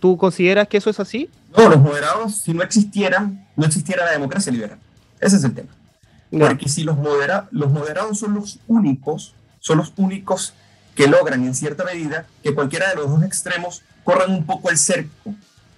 ¿Tú 0.00 0.16
consideras 0.16 0.68
que 0.68 0.76
eso 0.76 0.90
es 0.90 1.00
así? 1.00 1.28
No, 1.56 1.68
los 1.68 1.80
moderados, 1.80 2.36
si 2.36 2.54
no 2.54 2.62
existieran, 2.62 3.46
no 3.56 3.66
existiera 3.66 4.04
la 4.04 4.12
democracia 4.12 4.52
liberal. 4.52 4.78
Ese 5.20 5.36
es 5.36 5.44
el 5.44 5.54
tema. 5.54 5.70
Porque 6.30 6.68
si 6.68 6.84
los, 6.84 6.96
modera 6.96 7.48
los 7.50 7.72
moderados 7.72 8.18
son 8.18 8.34
los 8.34 8.60
únicos, 8.66 9.34
son 9.60 9.78
los 9.78 9.92
únicos 9.96 10.54
que 10.98 11.06
logran 11.06 11.44
en 11.44 11.54
cierta 11.54 11.84
medida 11.84 12.26
que 12.42 12.52
cualquiera 12.52 12.90
de 12.90 12.96
los 12.96 13.08
dos 13.08 13.22
extremos 13.22 13.82
corran 14.02 14.32
un 14.32 14.44
poco 14.44 14.68
el 14.68 14.76
cerco. 14.76 15.32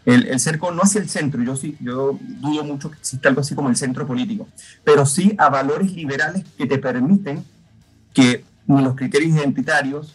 El, 0.07 0.27
el, 0.27 0.41
cerco 0.41 0.71
no 0.71 0.81
hacia 0.81 1.03
el 1.03 1.11
centro, 1.11 1.43
yo 1.43 1.57
sí, 1.57 1.77
yo 1.79 2.19
dudo 2.41 2.65
mucho 2.65 2.91
que 2.91 2.97
exista 2.97 3.29
algo 3.29 3.43
así 3.43 3.55
como 3.55 3.69
el 3.69 3.77
centro 3.77 4.07
político, 4.07 4.49
pero 4.83 5.05
sí 5.05 5.35
a 5.37 5.51
valores 5.51 5.93
liberales 5.93 6.43
que 6.57 6.65
te 6.65 6.79
permiten 6.79 7.45
que 8.15 8.47
ni 8.67 8.81
los 8.81 8.97
criterios 8.97 9.37
identitarios, 9.37 10.15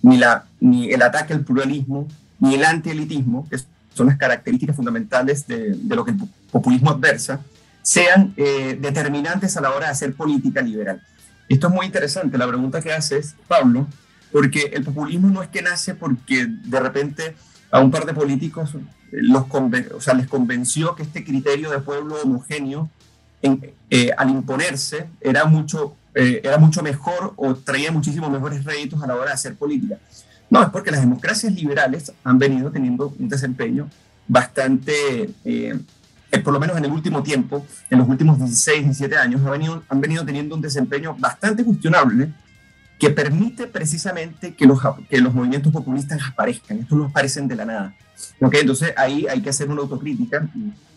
ni, 0.00 0.16
la, 0.16 0.46
ni 0.60 0.90
el 0.92 1.02
ataque 1.02 1.34
al 1.34 1.44
pluralismo, 1.44 2.08
ni 2.40 2.54
el 2.54 2.64
antielitismo, 2.64 3.46
que 3.50 3.58
son 3.92 4.06
las 4.06 4.16
características 4.16 4.76
fundamentales 4.76 5.46
de, 5.46 5.74
de 5.74 5.94
lo 5.94 6.06
que 6.06 6.12
el 6.12 6.16
populismo 6.50 6.90
adversa, 6.92 7.40
sean 7.82 8.32
eh, 8.38 8.78
determinantes 8.80 9.58
a 9.58 9.60
la 9.60 9.72
hora 9.72 9.88
de 9.88 9.92
hacer 9.92 10.14
política 10.14 10.62
liberal. 10.62 11.02
Esto 11.50 11.68
es 11.68 11.74
muy 11.74 11.84
interesante, 11.84 12.38
la 12.38 12.48
pregunta 12.48 12.80
que 12.80 12.94
haces, 12.94 13.34
Pablo, 13.46 13.86
porque 14.32 14.70
el 14.74 14.84
populismo 14.84 15.28
no 15.28 15.42
es 15.42 15.48
que 15.48 15.62
nace 15.62 15.94
porque 15.94 16.46
de 16.46 16.80
repente 16.80 17.34
a 17.70 17.80
un 17.80 17.90
par 17.90 18.06
de 18.06 18.14
políticos 18.14 18.74
eh, 18.74 18.78
los 19.22 19.44
o 19.50 20.00
sea, 20.00 20.14
les 20.14 20.26
convenció 20.26 20.94
que 20.94 21.02
este 21.02 21.24
criterio 21.24 21.70
de 21.70 21.78
pueblo 21.80 22.16
homogéneo 22.22 22.88
eh, 23.90 24.10
al 24.16 24.30
imponerse 24.30 25.08
era 25.20 25.44
mucho, 25.44 25.94
eh, 26.14 26.40
era 26.42 26.58
mucho 26.58 26.82
mejor 26.82 27.34
o 27.36 27.54
traía 27.54 27.92
muchísimos 27.92 28.30
mejores 28.30 28.64
réditos 28.64 29.02
a 29.02 29.06
la 29.06 29.14
hora 29.14 29.26
de 29.26 29.32
hacer 29.32 29.54
política. 29.54 29.98
No, 30.50 30.62
es 30.62 30.70
porque 30.70 30.90
las 30.90 31.00
democracias 31.00 31.52
liberales 31.52 32.12
han 32.24 32.38
venido 32.38 32.70
teniendo 32.70 33.14
un 33.18 33.28
desempeño 33.28 33.88
bastante, 34.26 35.30
por 36.42 36.52
lo 36.52 36.60
menos 36.60 36.76
en 36.78 36.86
el 36.86 36.90
último 36.90 37.22
tiempo, 37.22 37.66
en 37.90 37.98
los 37.98 38.08
últimos 38.08 38.38
16, 38.38 38.84
17 38.84 39.16
años, 39.16 39.42
han 39.44 39.52
venido, 39.52 39.82
han 39.88 40.00
venido 40.00 40.24
teniendo 40.24 40.54
un 40.54 40.62
desempeño 40.62 41.14
bastante 41.18 41.64
cuestionable 41.64 42.32
que 42.98 43.10
permite 43.10 43.66
precisamente 43.66 44.54
que 44.54 44.66
los, 44.66 44.80
que 45.08 45.20
los 45.20 45.32
movimientos 45.32 45.72
populistas 45.72 46.20
aparezcan. 46.26 46.78
Estos 46.78 46.98
no 46.98 47.04
aparecen 47.06 47.46
de 47.46 47.56
la 47.56 47.64
nada. 47.64 47.94
¿Okay? 48.40 48.62
Entonces 48.62 48.92
ahí 48.96 49.26
hay 49.28 49.40
que 49.40 49.50
hacer 49.50 49.70
una 49.70 49.82
autocrítica 49.82 50.48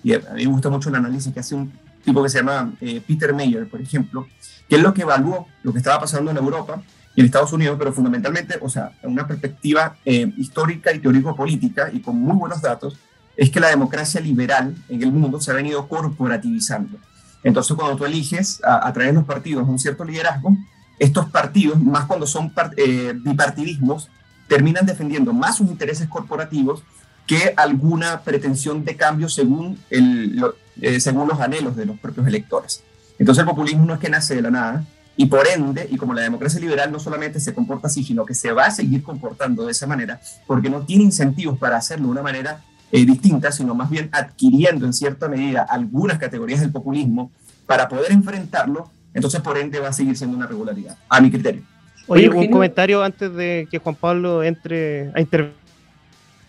y, 0.03 0.13
a 0.13 0.19
mí 0.33 0.45
me 0.45 0.51
gusta 0.51 0.69
mucho 0.69 0.89
el 0.89 0.95
análisis 0.95 1.31
que 1.31 1.39
hace 1.39 1.53
un 1.53 1.71
tipo 2.03 2.23
que 2.23 2.29
se 2.29 2.39
llama 2.39 2.73
eh, 2.81 3.01
Peter 3.05 3.33
Mayer, 3.35 3.69
por 3.69 3.79
ejemplo, 3.79 4.27
que 4.67 4.77
es 4.77 4.81
lo 4.81 4.93
que 4.95 5.03
evaluó 5.03 5.47
lo 5.61 5.71
que 5.71 5.77
estaba 5.77 5.99
pasando 5.99 6.31
en 6.31 6.37
Europa 6.37 6.81
y 7.15 7.19
en 7.19 7.27
Estados 7.27 7.53
Unidos, 7.53 7.75
pero 7.77 7.93
fundamentalmente, 7.93 8.57
o 8.59 8.69
sea, 8.69 8.93
una 9.03 9.27
perspectiva 9.27 9.97
eh, 10.03 10.33
histórica 10.37 10.91
y 10.91 10.99
teórico-política 10.99 11.91
y 11.93 11.99
con 11.99 12.15
muy 12.15 12.35
buenos 12.35 12.63
datos, 12.63 12.97
es 13.37 13.51
que 13.51 13.59
la 13.59 13.69
democracia 13.69 14.19
liberal 14.19 14.75
en 14.89 15.03
el 15.03 15.11
mundo 15.11 15.39
se 15.39 15.51
ha 15.51 15.53
venido 15.53 15.87
corporativizando. 15.87 16.97
Entonces, 17.43 17.75
cuando 17.75 17.95
tú 17.95 18.05
eliges 18.05 18.59
a, 18.63 18.87
a 18.87 18.93
través 18.93 19.11
de 19.11 19.19
los 19.19 19.25
partidos 19.25 19.67
un 19.67 19.77
cierto 19.77 20.03
liderazgo, 20.03 20.57
estos 21.01 21.31
partidos, 21.31 21.81
más 21.81 22.05
cuando 22.05 22.27
son 22.27 22.53
eh, 22.77 23.13
bipartidismos, 23.15 24.07
terminan 24.47 24.85
defendiendo 24.85 25.33
más 25.33 25.57
sus 25.57 25.67
intereses 25.67 26.07
corporativos 26.07 26.83
que 27.25 27.55
alguna 27.57 28.21
pretensión 28.21 28.85
de 28.85 28.95
cambio 28.95 29.27
según, 29.27 29.79
el, 29.89 30.43
eh, 30.79 30.99
según 30.99 31.27
los 31.27 31.39
anhelos 31.39 31.75
de 31.75 31.87
los 31.87 31.97
propios 31.99 32.27
electores. 32.27 32.83
Entonces 33.17 33.41
el 33.41 33.49
populismo 33.49 33.83
no 33.83 33.95
es 33.95 33.99
que 33.99 34.09
nace 34.09 34.35
de 34.35 34.43
la 34.43 34.51
nada 34.51 34.85
y 35.17 35.25
por 35.25 35.47
ende, 35.47 35.87
y 35.89 35.97
como 35.97 36.13
la 36.13 36.21
democracia 36.21 36.59
liberal 36.59 36.91
no 36.91 36.99
solamente 36.99 37.39
se 37.39 37.55
comporta 37.55 37.87
así, 37.87 38.03
sino 38.03 38.23
que 38.23 38.35
se 38.35 38.51
va 38.51 38.65
a 38.65 38.71
seguir 38.71 39.01
comportando 39.01 39.65
de 39.65 39.71
esa 39.71 39.87
manera, 39.87 40.21
porque 40.45 40.69
no 40.69 40.81
tiene 40.81 41.03
incentivos 41.03 41.57
para 41.57 41.77
hacerlo 41.77 42.05
de 42.05 42.11
una 42.11 42.21
manera 42.21 42.63
eh, 42.91 43.05
distinta, 43.07 43.51
sino 43.51 43.73
más 43.73 43.89
bien 43.89 44.07
adquiriendo 44.11 44.85
en 44.85 44.93
cierta 44.93 45.27
medida 45.27 45.63
algunas 45.67 46.19
categorías 46.19 46.59
del 46.59 46.71
populismo 46.71 47.31
para 47.65 47.89
poder 47.89 48.11
enfrentarlo 48.11 48.91
entonces, 49.13 49.41
por 49.41 49.57
ende, 49.57 49.79
va 49.79 49.89
a 49.89 49.93
seguir 49.93 50.15
siendo 50.17 50.37
una 50.37 50.47
regularidad, 50.47 50.97
a 51.09 51.21
mi 51.21 51.29
criterio. 51.29 51.63
Oye, 52.07 52.29
un 52.29 52.47
comentario 52.47 53.03
antes 53.03 53.33
de 53.33 53.67
que 53.69 53.77
Juan 53.77 53.95
Pablo 53.95 54.43
entre 54.43 55.11
a 55.13 55.21
intervenir. 55.21 55.55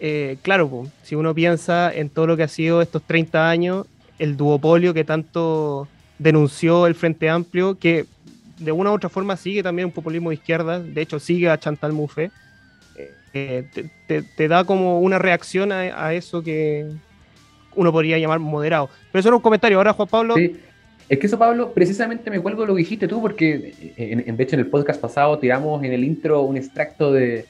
Eh, 0.00 0.38
claro, 0.42 0.88
si 1.04 1.14
uno 1.14 1.32
piensa 1.32 1.92
en 1.94 2.08
todo 2.08 2.26
lo 2.26 2.36
que 2.36 2.42
ha 2.42 2.48
sido 2.48 2.82
estos 2.82 3.02
30 3.02 3.48
años, 3.48 3.86
el 4.18 4.36
duopolio 4.36 4.92
que 4.92 5.04
tanto 5.04 5.86
denunció 6.18 6.86
el 6.88 6.96
Frente 6.96 7.30
Amplio, 7.30 7.78
que 7.78 8.06
de 8.58 8.72
una 8.72 8.90
u 8.90 8.94
otra 8.94 9.08
forma 9.08 9.36
sigue 9.36 9.62
también 9.62 9.86
un 9.86 9.92
populismo 9.92 10.30
de 10.30 10.36
izquierda, 10.36 10.80
de 10.80 11.00
hecho 11.00 11.20
sigue 11.20 11.48
a 11.48 11.58
Chantal 11.58 11.92
Mouffe, 11.92 12.32
eh, 13.34 13.64
te, 14.36 14.48
da 14.48 14.64
como 14.64 15.00
una 15.00 15.18
reacción 15.18 15.72
a, 15.72 16.12
eso 16.12 16.42
que 16.42 16.90
uno 17.74 17.90
podría 17.90 18.18
llamar 18.18 18.40
moderado. 18.40 18.90
Pero 19.10 19.20
eso 19.20 19.28
era 19.28 19.36
un 19.36 19.42
comentario. 19.42 19.78
Ahora, 19.78 19.94
Juan 19.94 20.08
Pablo, 20.08 20.34
es 21.08 21.18
que 21.18 21.26
eso, 21.26 21.38
Pablo, 21.38 21.72
precisamente 21.72 22.30
me 22.30 22.40
cuelgo 22.40 22.64
lo 22.64 22.74
que 22.74 22.80
dijiste 22.80 23.08
tú, 23.08 23.20
porque 23.20 23.74
en, 23.96 24.36
de 24.36 24.42
hecho 24.42 24.56
en 24.56 24.60
el 24.60 24.68
podcast 24.68 25.00
pasado 25.00 25.38
tiramos 25.38 25.82
en 25.84 25.92
el 25.92 26.04
intro 26.04 26.42
un 26.42 26.56
extracto 26.56 27.12
de, 27.12 27.46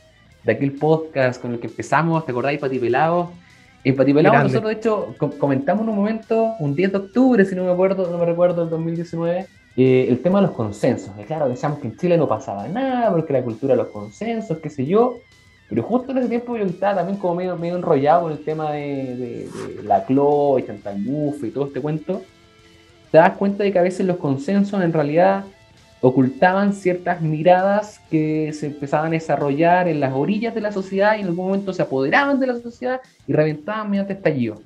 aquel 0.46 0.72
podcast 0.72 1.40
con 1.40 1.52
el 1.52 1.60
que 1.60 1.68
empezamos, 1.68 2.24
¿te 2.24 2.32
acordáis, 2.32 2.58
Pati 2.58 2.78
Pelado? 2.78 3.30
En 3.84 3.94
Pati 3.96 4.12
Pelado 4.12 4.42
nosotros, 4.42 4.70
de 4.70 4.76
hecho, 4.76 5.14
comentamos 5.38 5.84
en 5.84 5.90
un 5.90 5.96
momento, 5.96 6.54
un 6.58 6.74
10 6.74 6.92
de 6.92 6.98
octubre, 6.98 7.44
si 7.44 7.54
no 7.54 7.64
me 7.64 7.70
acuerdo, 7.70 8.10
no 8.10 8.18
me 8.18 8.26
recuerdo, 8.26 8.62
del 8.62 8.70
2019, 8.70 9.46
eh, 9.76 10.06
el 10.08 10.20
tema 10.20 10.40
de 10.40 10.48
los 10.48 10.56
consensos. 10.56 11.12
Y 11.20 11.22
claro, 11.24 11.48
decíamos 11.48 11.78
que 11.78 11.88
en 11.88 11.96
Chile 11.96 12.16
no 12.16 12.28
pasaba 12.28 12.66
nada, 12.68 13.10
porque 13.10 13.32
la 13.32 13.42
cultura 13.42 13.74
de 13.74 13.82
los 13.82 13.88
consensos, 13.88 14.58
qué 14.58 14.70
sé 14.70 14.86
yo. 14.86 15.18
Pero 15.68 15.82
justo 15.84 16.12
en 16.12 16.18
ese 16.18 16.28
tiempo 16.28 16.56
yo 16.56 16.64
estaba 16.64 16.96
también 16.96 17.18
como 17.18 17.36
medio, 17.36 17.56
medio 17.56 17.76
enrollado 17.76 18.30
en 18.30 18.36
el 18.36 18.44
tema 18.44 18.72
de, 18.72 19.48
la 19.84 20.04
CLO 20.04 20.58
y 20.58 20.66
Chantal 20.66 20.98
y 21.00 21.50
todo 21.50 21.66
este 21.66 21.80
cuento 21.80 22.22
te 23.12 23.18
das 23.18 23.36
cuenta 23.36 23.62
de 23.62 23.70
que 23.70 23.78
a 23.78 23.82
veces 23.82 24.06
los 24.06 24.16
consensos 24.16 24.82
en 24.82 24.92
realidad 24.92 25.44
ocultaban 26.00 26.72
ciertas 26.72 27.20
miradas 27.20 28.00
que 28.10 28.52
se 28.54 28.68
empezaban 28.68 29.08
a 29.08 29.10
desarrollar 29.10 29.86
en 29.86 30.00
las 30.00 30.14
orillas 30.14 30.54
de 30.54 30.62
la 30.62 30.72
sociedad 30.72 31.16
y 31.16 31.20
en 31.20 31.26
algún 31.26 31.46
momento 31.46 31.74
se 31.74 31.82
apoderaban 31.82 32.40
de 32.40 32.46
la 32.46 32.58
sociedad 32.58 33.02
y 33.28 33.34
reventaban 33.34 33.90
mediante 33.90 34.14
estallido. 34.14 34.62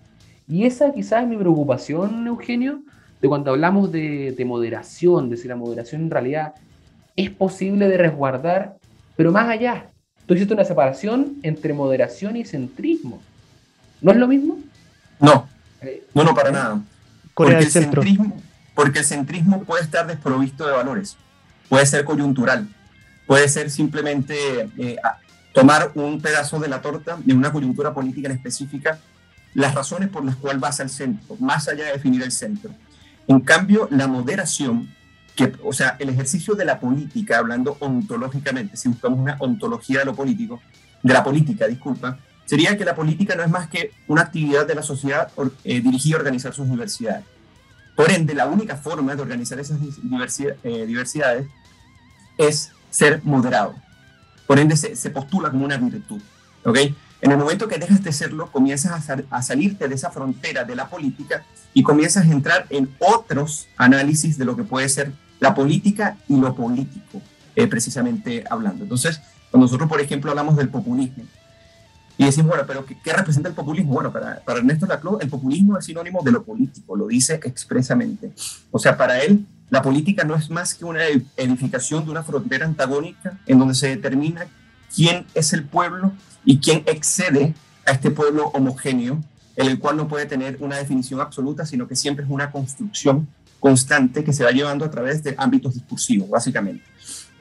Y 0.48 0.64
esa 0.64 0.94
quizás 0.94 1.24
es 1.24 1.28
mi 1.28 1.36
preocupación, 1.36 2.24
Eugenio, 2.28 2.82
de 3.20 3.28
cuando 3.28 3.50
hablamos 3.50 3.90
de, 3.90 4.44
moderación, 4.46 5.28
de 5.28 5.36
si 5.36 5.48
la 5.48 5.56
moderación 5.56 6.02
en 6.02 6.10
realidad 6.10 6.54
es 7.16 7.30
posible 7.30 7.88
de 7.88 7.96
resguardar, 7.96 8.76
pero 9.16 9.32
más 9.32 9.48
allá. 9.48 9.86
Tú 10.24 10.34
hiciste 10.34 10.54
una 10.54 10.64
separación 10.64 11.34
entre 11.42 11.74
moderación 11.74 12.36
y 12.36 12.44
centrismo. 12.44 13.20
¿No 14.00 14.12
es 14.12 14.16
lo 14.18 14.28
mismo? 14.28 14.58
No, 15.18 15.48
eh, 15.82 16.04
no, 16.14 16.22
no, 16.22 16.32
para 16.32 16.52
nada 16.52 16.80
porque 17.36 17.58
El 17.58 17.70
centrismo, 17.70 18.42
porque 18.74 18.98
el 19.00 19.04
centrismo 19.04 19.62
puede 19.64 19.84
estar 19.84 20.06
desprovisto 20.06 20.66
de 20.66 20.72
valores, 20.72 21.18
puede 21.68 21.84
ser 21.84 22.06
coyuntural, 22.06 22.66
puede 23.26 23.46
ser 23.50 23.70
simplemente 23.70 24.70
eh, 24.78 24.96
tomar 25.52 25.92
un 25.94 26.22
pedazo 26.22 26.58
de 26.58 26.68
la 26.68 26.80
torta 26.80 27.18
de 27.22 27.34
una 27.34 27.52
coyuntura 27.52 27.92
política 27.92 28.30
en 28.30 28.36
específica, 28.36 28.98
las 29.52 29.74
razones 29.74 30.08
por 30.08 30.24
las 30.24 30.36
cuales 30.36 30.62
vas 30.62 30.80
al 30.80 30.88
centro, 30.88 31.36
más 31.38 31.68
allá 31.68 31.84
de 31.84 31.92
definir 31.92 32.22
el 32.22 32.32
centro. 32.32 32.70
En 33.28 33.40
cambio, 33.40 33.86
la 33.90 34.06
moderación, 34.06 34.88
que, 35.34 35.52
o 35.62 35.74
sea, 35.74 35.96
el 35.98 36.08
ejercicio 36.08 36.54
de 36.54 36.64
la 36.64 36.80
política, 36.80 37.36
hablando 37.36 37.76
ontológicamente, 37.80 38.78
si 38.78 38.88
buscamos 38.88 39.18
una 39.18 39.36
ontología 39.40 39.98
de 39.98 40.06
lo 40.06 40.14
político, 40.14 40.62
de 41.02 41.12
la 41.12 41.22
política, 41.22 41.66
disculpa, 41.66 42.18
sería 42.46 42.78
que 42.78 42.84
la 42.84 42.94
política 42.94 43.34
no 43.34 43.42
es 43.42 43.50
más 43.50 43.68
que 43.68 43.92
una 44.08 44.22
actividad 44.22 44.66
de 44.66 44.74
la 44.74 44.82
sociedad 44.82 45.30
eh, 45.64 45.80
dirigida 45.80 46.16
a 46.16 46.20
organizar 46.20 46.54
sus 46.54 46.70
diversidades. 46.70 47.24
Por 47.94 48.10
ende, 48.10 48.34
la 48.34 48.46
única 48.46 48.76
forma 48.76 49.14
de 49.14 49.22
organizar 49.22 49.58
esas 49.58 49.78
eh, 49.80 50.86
diversidades 50.86 51.46
es 52.38 52.70
ser 52.90 53.20
moderado. 53.24 53.74
Por 54.46 54.58
ende, 54.58 54.76
se, 54.76 55.10
postula 55.10 55.50
como 55.50 55.64
una 55.64 55.76
virtud. 55.76 56.20
¿ok? 56.64 56.78
En 57.22 57.32
el 57.32 57.38
momento 57.38 57.66
que 57.68 57.78
dejas 57.78 58.02
de 58.02 58.12
serlo, 58.12 58.52
comienzas 58.52 58.92
a, 58.92 59.00
sal- 59.00 59.26
salirte 59.42 59.88
de 59.88 59.94
esa 59.94 60.10
frontera 60.10 60.64
de 60.64 60.76
la 60.76 60.88
política 60.88 61.44
y 61.74 61.82
comienzas 61.82 62.26
a 62.26 62.30
entrar 62.30 62.66
en 62.70 62.88
otros 63.00 63.66
análisis 63.76 64.38
de 64.38 64.44
lo 64.44 64.56
que 64.56 64.62
puede 64.64 64.88
ser 64.88 65.12
la 65.40 65.54
política 65.54 66.16
y 66.28 66.36
lo 66.36 66.54
político, 66.54 67.20
eh, 67.54 67.66
precisamente 67.66 68.44
hablando. 68.48 68.84
Entonces, 68.84 69.20
cuando 69.50 69.66
nosotros, 69.66 69.88
por 69.88 70.00
ejemplo, 70.00 70.30
hablamos 70.30 70.56
del 70.56 70.68
populismo 70.68 71.24
y 72.18 72.24
decimos, 72.24 72.48
bueno, 72.48 72.64
pero 72.66 72.84
¿qué, 72.86 72.96
qué 73.02 73.12
representa 73.12 73.48
el 73.48 73.54
populismo? 73.54 73.92
Bueno, 73.92 74.12
para, 74.12 74.40
para 74.40 74.60
Ernesto 74.60 74.86
Laclau, 74.86 75.18
el 75.20 75.28
populismo 75.28 75.76
es 75.76 75.84
sinónimo 75.84 76.22
de 76.22 76.32
lo 76.32 76.42
político, 76.42 76.96
lo 76.96 77.06
dice 77.06 77.40
expresamente. 77.44 78.32
O 78.70 78.78
sea, 78.78 78.96
para 78.96 79.20
él, 79.20 79.44
la 79.68 79.82
política 79.82 80.24
no 80.24 80.34
es 80.34 80.48
más 80.48 80.74
que 80.74 80.84
una 80.84 81.04
edificación 81.06 82.04
de 82.04 82.10
una 82.10 82.22
frontera 82.22 82.64
antagónica 82.64 83.38
en 83.46 83.58
donde 83.58 83.74
se 83.74 83.88
determina 83.88 84.46
quién 84.94 85.26
es 85.34 85.52
el 85.52 85.64
pueblo 85.64 86.12
y 86.44 86.58
quién 86.58 86.84
excede 86.86 87.54
a 87.84 87.92
este 87.92 88.10
pueblo 88.10 88.46
homogéneo, 88.54 89.22
en 89.56 89.66
el 89.66 89.78
cual 89.78 89.96
no 89.96 90.08
puede 90.08 90.26
tener 90.26 90.56
una 90.60 90.76
definición 90.76 91.20
absoluta, 91.20 91.66
sino 91.66 91.86
que 91.86 91.96
siempre 91.96 92.24
es 92.24 92.30
una 92.30 92.50
construcción 92.50 93.28
constante 93.60 94.22
que 94.22 94.32
se 94.32 94.44
va 94.44 94.52
llevando 94.52 94.84
a 94.84 94.90
través 94.90 95.22
de 95.22 95.34
ámbitos 95.38 95.74
discursivos, 95.74 96.28
básicamente. 96.30 96.84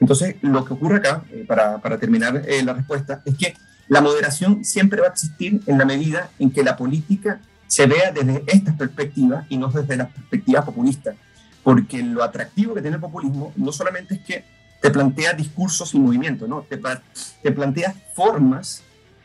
Entonces, 0.00 0.36
lo 0.42 0.64
que 0.64 0.74
ocurre 0.74 0.96
acá, 0.96 1.24
eh, 1.30 1.44
para, 1.46 1.78
para, 1.78 1.98
terminar 1.98 2.42
eh, 2.46 2.62
la 2.62 2.74
respuesta, 2.74 3.22
es 3.24 3.36
que 3.36 3.54
la 3.88 4.00
moderación 4.00 4.64
siempre 4.64 5.00
va 5.00 5.08
a 5.08 5.10
existir 5.10 5.60
en 5.66 5.78
la 5.78 5.84
medida 5.84 6.30
en 6.38 6.50
que 6.50 6.64
la 6.64 6.76
política 6.76 7.40
se 7.66 7.86
vea 7.86 8.10
desde 8.12 8.44
estas 8.46 8.76
perspectivas 8.76 9.46
y 9.48 9.58
no 9.58 9.68
desde 9.68 9.96
la 9.96 10.08
perspectiva 10.08 10.64
populista. 10.64 11.14
Porque 11.62 12.02
lo 12.02 12.22
atractivo 12.22 12.74
que 12.74 12.80
tiene 12.80 12.96
el 12.96 13.00
populismo 13.00 13.52
no 13.56 13.72
solamente 13.72 14.14
es 14.14 14.20
que 14.20 14.44
te 14.80 14.90
plantea 14.90 15.32
discursos 15.32 15.94
y 15.94 15.98
movimientos, 15.98 16.48
¿no? 16.48 16.62
Te 16.62 17.52
plantea 17.52 17.94
formas, 18.14 18.82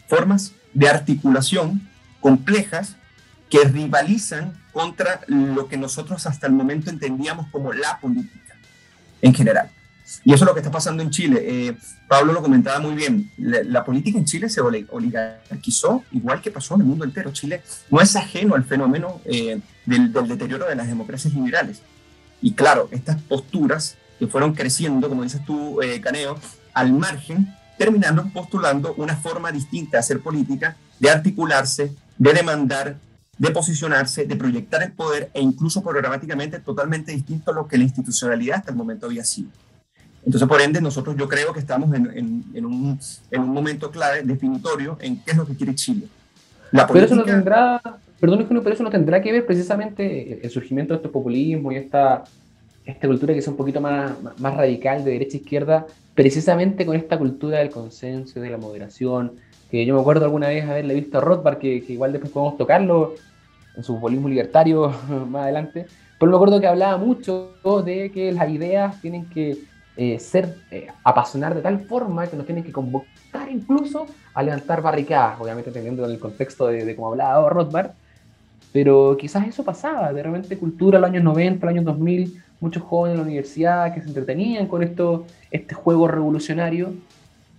formas 0.08 0.53
de 0.74 0.89
articulación 0.89 1.88
complejas 2.20 2.96
que 3.50 3.63
rivalizan 3.65 4.53
contra 4.72 5.22
lo 5.27 5.68
que 5.68 5.77
nosotros 5.77 6.25
hasta 6.25 6.48
el 6.48 6.53
momento 6.53 6.89
entendíamos 6.89 7.48
como 7.51 7.74
la 7.74 8.00
política 8.00 8.56
en 9.22 9.34
general. 9.34 9.70
Y 10.24 10.34
eso 10.34 10.44
es 10.44 10.48
lo 10.48 10.53
que 10.53 10.60
está 10.60 10.72
pasando 10.72 11.01
en 11.01 11.10
Chile. 11.10 11.39
Eh, 11.44 11.77
Pablo 12.08 12.34
lo 12.34 12.41
comentaba 12.41 12.80
muy 12.80 12.96
bien. 12.96 13.32
La, 13.38 13.63
la, 13.63 13.84
política 13.84 14.18
en 14.18 14.25
Chile 14.25 14.50
se 14.50 14.62
oligarquizó 14.62 16.03
igual 16.12 16.41
que 16.41 16.51
pasó 16.51 16.75
en 16.75 16.82
el 16.82 16.88
mundo 16.88 17.06
entero. 17.06 17.32
Chile 17.32 17.62
no 17.89 18.01
es 18.01 18.15
ajeno 18.15 18.56
al 18.56 18.63
fenómeno 18.63 19.22
eh, 19.25 19.60
del, 19.86 20.12
del, 20.12 20.27
deterioro 20.27 20.68
de 20.68 20.75
las 20.75 20.88
democracias 20.88 21.34
liberales. 21.34 21.82
Y 22.41 22.53
claro, 22.53 22.89
estas 22.91 23.22
posturas 23.22 23.98
que 24.20 24.27
fueron 24.27 24.53
creciendo, 24.53 25.10
como 25.10 25.24
dices 25.24 25.44
tú, 25.46 25.82
eh, 25.82 26.01
Caneo, 26.01 26.38
al 26.74 26.94
margen, 26.94 27.48
terminaron 27.77 28.32
postulando 28.32 28.94
una 28.96 29.15
forma 29.15 29.51
distinta 29.51 29.98
de 29.98 30.00
hacer 30.00 30.22
política, 30.22 30.77
de 31.00 31.10
articularse, 31.10 31.96
de 32.18 32.34
demandar, 32.34 32.98
de 33.38 33.50
posicionarse, 33.50 34.25
de 34.25 34.36
proyectar 34.36 34.84
el 34.84 34.91
poder 34.91 35.32
e 35.34 35.41
incluso 35.41 35.82
programáticamente 35.82 36.60
totalmente 36.60 37.12
distinto 37.12 37.50
a 37.50 37.56
lo 37.56 37.68
que 37.68 37.77
la 37.77 37.86
institucionalidad 37.86 38.58
hasta 38.58 38.70
el 38.70 38.77
momento 38.77 39.08
había 39.08 39.24
sido. 39.24 39.50
Entonces, 40.25 40.48
por 40.48 40.62
ende, 40.62 40.82
nosotros 40.82 41.16
yo 41.18 41.28
creo 41.28 41.51
que 41.51 41.60
estamos 41.60 41.94
en, 41.96 42.06
en, 42.16 42.44
en, 42.54 42.66
un, 42.66 43.00
en 43.32 43.42
un, 43.42 43.50
momento 43.50 43.90
clave, 43.90 44.22
definitorio, 44.24 44.98
en 45.01 45.20
qué 45.24 45.32
es 45.32 45.38
lo 45.38 45.46
que 45.46 45.56
quiere 45.56 45.74
Chile. 45.74 46.08
La 46.72 46.86
política... 46.86 46.94
Pero 46.94 47.06
eso 47.06 47.16
no 47.16 47.24
tendrá, 47.24 47.82
perdón, 48.20 48.46
pero 48.48 48.70
eso 48.72 48.84
no 48.84 48.90
tendrá 48.90 49.22
que 49.22 49.32
ver 49.32 49.46
precisamente 49.46 50.40
el 50.44 50.50
surgimiento 50.51 50.94
de 50.94 50.98
este 50.98 51.10
populismo 51.10 51.72
y 51.72 51.78
esta, 51.78 52.24
esta 52.86 53.08
cultura 53.08 53.34
que 53.34 53.40
es 53.40 53.48
un 53.48 53.58
poquito 53.58 53.82
más, 53.82 54.12
más 54.38 54.56
radical 54.56 55.04
de 55.04 55.12
derecha 55.12 55.38
a 55.38 55.42
izquierda, 55.42 55.88
precisamente 56.13 56.86
con 56.86 56.96
esta 56.96 57.18
cultura 57.18 57.58
del 57.58 57.72
consenso 57.72 58.40
de 58.40 58.50
la 58.51 58.58
moderación, 58.58 59.34
que 59.72 59.86
yo 59.86 59.96
me 59.96 60.01
acuerdo 60.01 60.25
alguna 60.25 60.50
vez 60.50 60.70
haberle 60.70 60.94
visto 60.94 61.18
a 61.18 61.22
Rothbard, 61.22 61.58
que, 61.58 61.84
que 61.84 61.94
igual 61.94 62.12
después 62.12 62.32
podemos 62.32 62.58
tocarlo 62.58 63.16
en 63.75 63.84
su 63.84 63.96
populismo 63.96 64.30
libertario 64.30 64.94
más 65.30 65.44
adelante, 65.44 65.88
pero 66.20 66.30
me 66.30 66.36
acuerdo 66.36 66.62
que 66.62 66.68
hablaba 66.68 66.98
mucho 66.98 67.56
de 67.84 68.12
que 68.12 68.32
las 68.32 68.48
ideas 68.51 69.01
tienen 69.01 69.25
que 69.25 69.71
eh, 69.98 70.20
ser, 70.20 70.58
eh, 70.72 70.88
apasionar 71.04 71.54
de 71.54 71.62
tal 71.62 71.80
forma 71.82 72.28
que 72.28 72.38
nos 72.38 72.46
tienen 72.46 72.64
que 72.64 72.72
convocar 72.72 73.50
incluso 73.50 74.08
a 74.34 74.42
levantar 74.42 74.82
barricadas, 74.82 75.40
obviamente 75.40 75.72
teniendo 75.72 76.06
en 76.06 76.12
el 76.12 76.20
contexto 76.20 76.68
de, 76.68 76.86
de 76.86 76.96
como 76.96 77.10
hablaba 77.10 77.50
Rothbard, 77.50 77.92
pero 78.72 79.18
quizás 79.20 79.48
eso 79.48 79.64
pasaba, 79.64 80.14
de 80.14 80.24
repente 80.24 80.58
cultura 80.58 80.98
en 80.98 81.01
los 81.01 81.10
años 81.12 81.24
90, 81.24 81.66
los 81.66 81.74
años 81.74 81.86
2000, 81.86 82.42
muchos 82.62 82.84
jóvenes 82.84 83.16
en 83.16 83.18
la 83.18 83.27
universidad 83.27 83.94
que 83.94 84.01
se 84.01 84.08
entretenían 84.08 84.68
con 84.68 84.82
esto, 84.82 85.25
este 85.50 85.75
juego 85.75 86.08
revolucionario, 86.08 86.94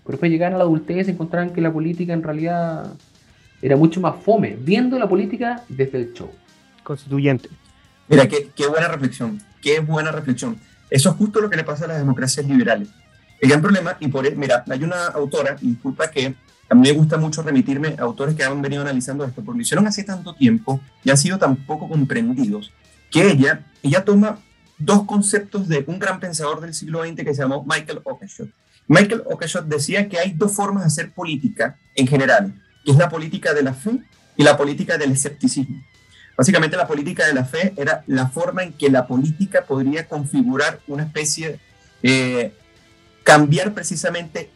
pero 0.05 0.12
después 0.12 0.31
llegaron 0.31 0.55
a 0.55 0.59
la 0.59 0.64
adultez 0.64 1.09
y 1.09 1.11
encontraron 1.11 1.51
que 1.51 1.61
la 1.61 1.73
política 1.73 2.12
en 2.12 2.23
realidad 2.23 2.92
era 3.61 3.77
mucho 3.77 4.01
más 4.01 4.16
fome, 4.16 4.57
viendo 4.59 4.99
la 4.99 5.09
política 5.09 5.62
desde 5.68 5.99
el 5.99 6.12
show. 6.14 6.31
Constituyente. 6.83 7.49
Mira, 8.09 8.27
qué, 8.27 8.51
qué 8.55 8.66
buena 8.66 8.88
reflexión, 8.88 9.40
qué 9.61 9.81
buena 9.81 10.12
reflexión. 10.12 10.57
Eso 10.92 11.09
es 11.09 11.16
justo 11.16 11.40
lo 11.40 11.48
que 11.48 11.57
le 11.57 11.64
pasa 11.64 11.87
a 11.87 11.88
las 11.88 11.98
democracias 11.98 12.44
liberales. 12.46 12.88
El 13.40 13.48
gran 13.48 13.62
problema, 13.62 13.96
y 13.98 14.09
por 14.09 14.37
mira, 14.37 14.62
hay 14.68 14.85
una 14.85 15.07
autora, 15.07 15.57
y 15.62 15.68
disculpa 15.68 16.11
que 16.11 16.35
a 16.68 16.74
mí 16.74 16.83
me 16.83 16.92
gusta 16.92 17.16
mucho 17.16 17.42
remitirme 17.42 17.96
a 17.98 18.02
autores 18.02 18.35
que 18.35 18.44
han 18.44 18.61
venido 18.61 18.83
analizando 18.83 19.24
esto, 19.24 19.42
porque 19.42 19.57
lo 19.57 19.62
hicieron 19.62 19.87
hace 19.87 20.05
tanto 20.05 20.35
tiempo 20.35 20.81
y 21.02 21.11
han 21.11 21.16
sido 21.16 21.38
tan 21.38 21.57
poco 21.57 21.88
comprendidos, 21.88 22.72
que 23.11 23.26
ella, 23.26 23.64
ella 23.83 24.05
toma 24.05 24.38
dos 24.76 25.05
conceptos 25.05 25.66
de 25.66 25.83
un 25.87 25.98
gran 25.98 26.20
pensador 26.20 26.61
del 26.61 26.74
siglo 26.74 27.02
XX 27.05 27.24
que 27.24 27.35
se 27.35 27.40
llamó 27.40 27.64
Michael 27.66 28.00
Oakeshott. 28.05 28.50
Michael 28.87 29.22
Oakeshott 29.24 29.64
decía 29.64 30.11
que 30.11 30.18
hay 30.18 30.33
dos 30.33 30.52
formas 30.52 30.83
de 30.83 30.88
hacer 30.88 31.12
política 31.12 31.78
en 31.94 32.07
general, 32.07 32.52
que 32.85 32.90
es 32.90 32.98
la 32.98 33.09
política 33.09 33.55
de 33.55 33.62
la 33.62 33.72
fe 33.72 33.98
y 34.37 34.42
la 34.42 34.59
política 34.59 34.98
del 34.98 35.12
escepticismo. 35.12 35.83
Básicamente 36.37 36.77
la 36.77 36.87
política 36.87 37.27
de 37.27 37.35
la 37.35 37.45
fe 37.45 37.75
era 37.77 38.05
la 38.07 38.29
forma 38.29 38.62
en 38.62 38.73
que 38.73 38.90
la 38.90 39.07
política 39.07 39.64
podría 39.64 40.09
configurar 40.09 40.81
una 40.87 41.05
especie, 41.05 41.59
eh, 42.03 42.55
cambiar 43.23 43.75
precisamente 43.75 44.51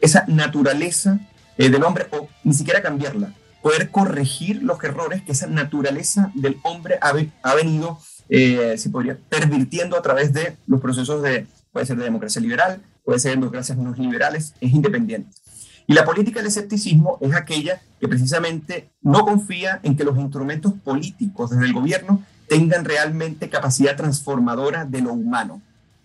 esa 0.00 0.24
naturaleza 0.26 1.20
eh, 1.56 1.68
del 1.70 1.84
hombre, 1.84 2.06
o 2.10 2.28
ni 2.42 2.54
siquiera 2.54 2.82
cambiarla, 2.82 3.32
poder 3.62 3.90
corregir 3.90 4.62
los 4.62 4.82
errores 4.82 5.22
que 5.22 5.32
esa 5.32 5.46
naturaleza 5.46 6.32
del 6.34 6.56
hombre 6.62 6.98
ha, 7.00 7.54
venido, 7.54 7.98
eh, 8.28 8.76
se 8.78 8.90
podría, 8.90 9.18
pervirtiendo 9.28 9.96
a 9.96 10.02
través 10.02 10.32
de 10.32 10.56
los 10.66 10.80
procesos 10.80 11.22
de, 11.22 11.46
puede 11.72 11.86
ser 11.86 11.96
de 11.96 12.04
democracia 12.04 12.40
liberal, 12.40 12.82
puede 13.04 13.20
ser 13.20 13.32
de 13.32 13.36
democracias 13.36 13.78
no 13.78 13.92
liberales, 13.92 14.54
es 14.60 14.72
independiente. 14.72 15.30
Y 15.90 15.94
la 15.94 16.04
política 16.04 16.38
del 16.38 16.46
escepticismo 16.46 17.18
es 17.20 17.34
aquella 17.34 17.82
que 17.98 18.06
precisamente 18.06 18.92
no 19.02 19.24
confía 19.24 19.80
en 19.82 19.96
que 19.96 20.04
los 20.04 20.16
instrumentos 20.18 20.72
políticos 20.84 21.50
desde 21.50 21.64
el 21.64 21.72
gobierno 21.72 22.22
tengan 22.48 22.84
realmente 22.84 23.48
capacidad 23.48 23.96
transformadora 23.96 24.84
de 24.84 25.00
lo 25.00 25.12
humano 25.12 25.60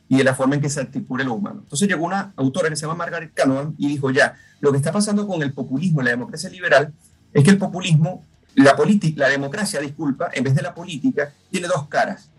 y 0.10 0.18
de 0.18 0.24
la 0.24 0.34
forma 0.34 0.56
en 0.56 0.62
que 0.62 0.72
se 0.72 0.80
articule 0.80 1.24
lo 1.24 1.36
humano. 1.36 1.60
Entonces 1.62 1.88
llegó 1.88 2.04
una 2.04 2.34
autora 2.36 2.68
que 2.70 2.76
se 2.76 2.82
llama 2.88 2.96
Margaret 2.96 3.32
Canavan 3.36 3.76
y 3.78 3.88
dijo 3.88 4.10
ya, 4.10 4.36
lo 4.60 4.72
que 4.72 4.78
está 4.78 4.92
pasando 4.92 5.28
con 5.28 5.44
el 5.44 5.54
populismo 5.54 6.02
y 6.02 6.06
la 6.06 6.10
democracia 6.10 6.50
liberal 6.50 6.92
es 7.32 7.44
que 7.44 7.52
el 7.52 7.60
populismo, 7.60 8.26
la, 8.56 8.76
la 9.18 9.30
democracia, 9.30 9.80
disculpa, 9.82 10.32
en 10.34 10.46
vez 10.46 10.56
de 10.56 10.64
la 10.64 10.74
política, 10.74 11.32
tiene 11.52 11.68
dos 11.68 11.88
caras, 11.90 12.32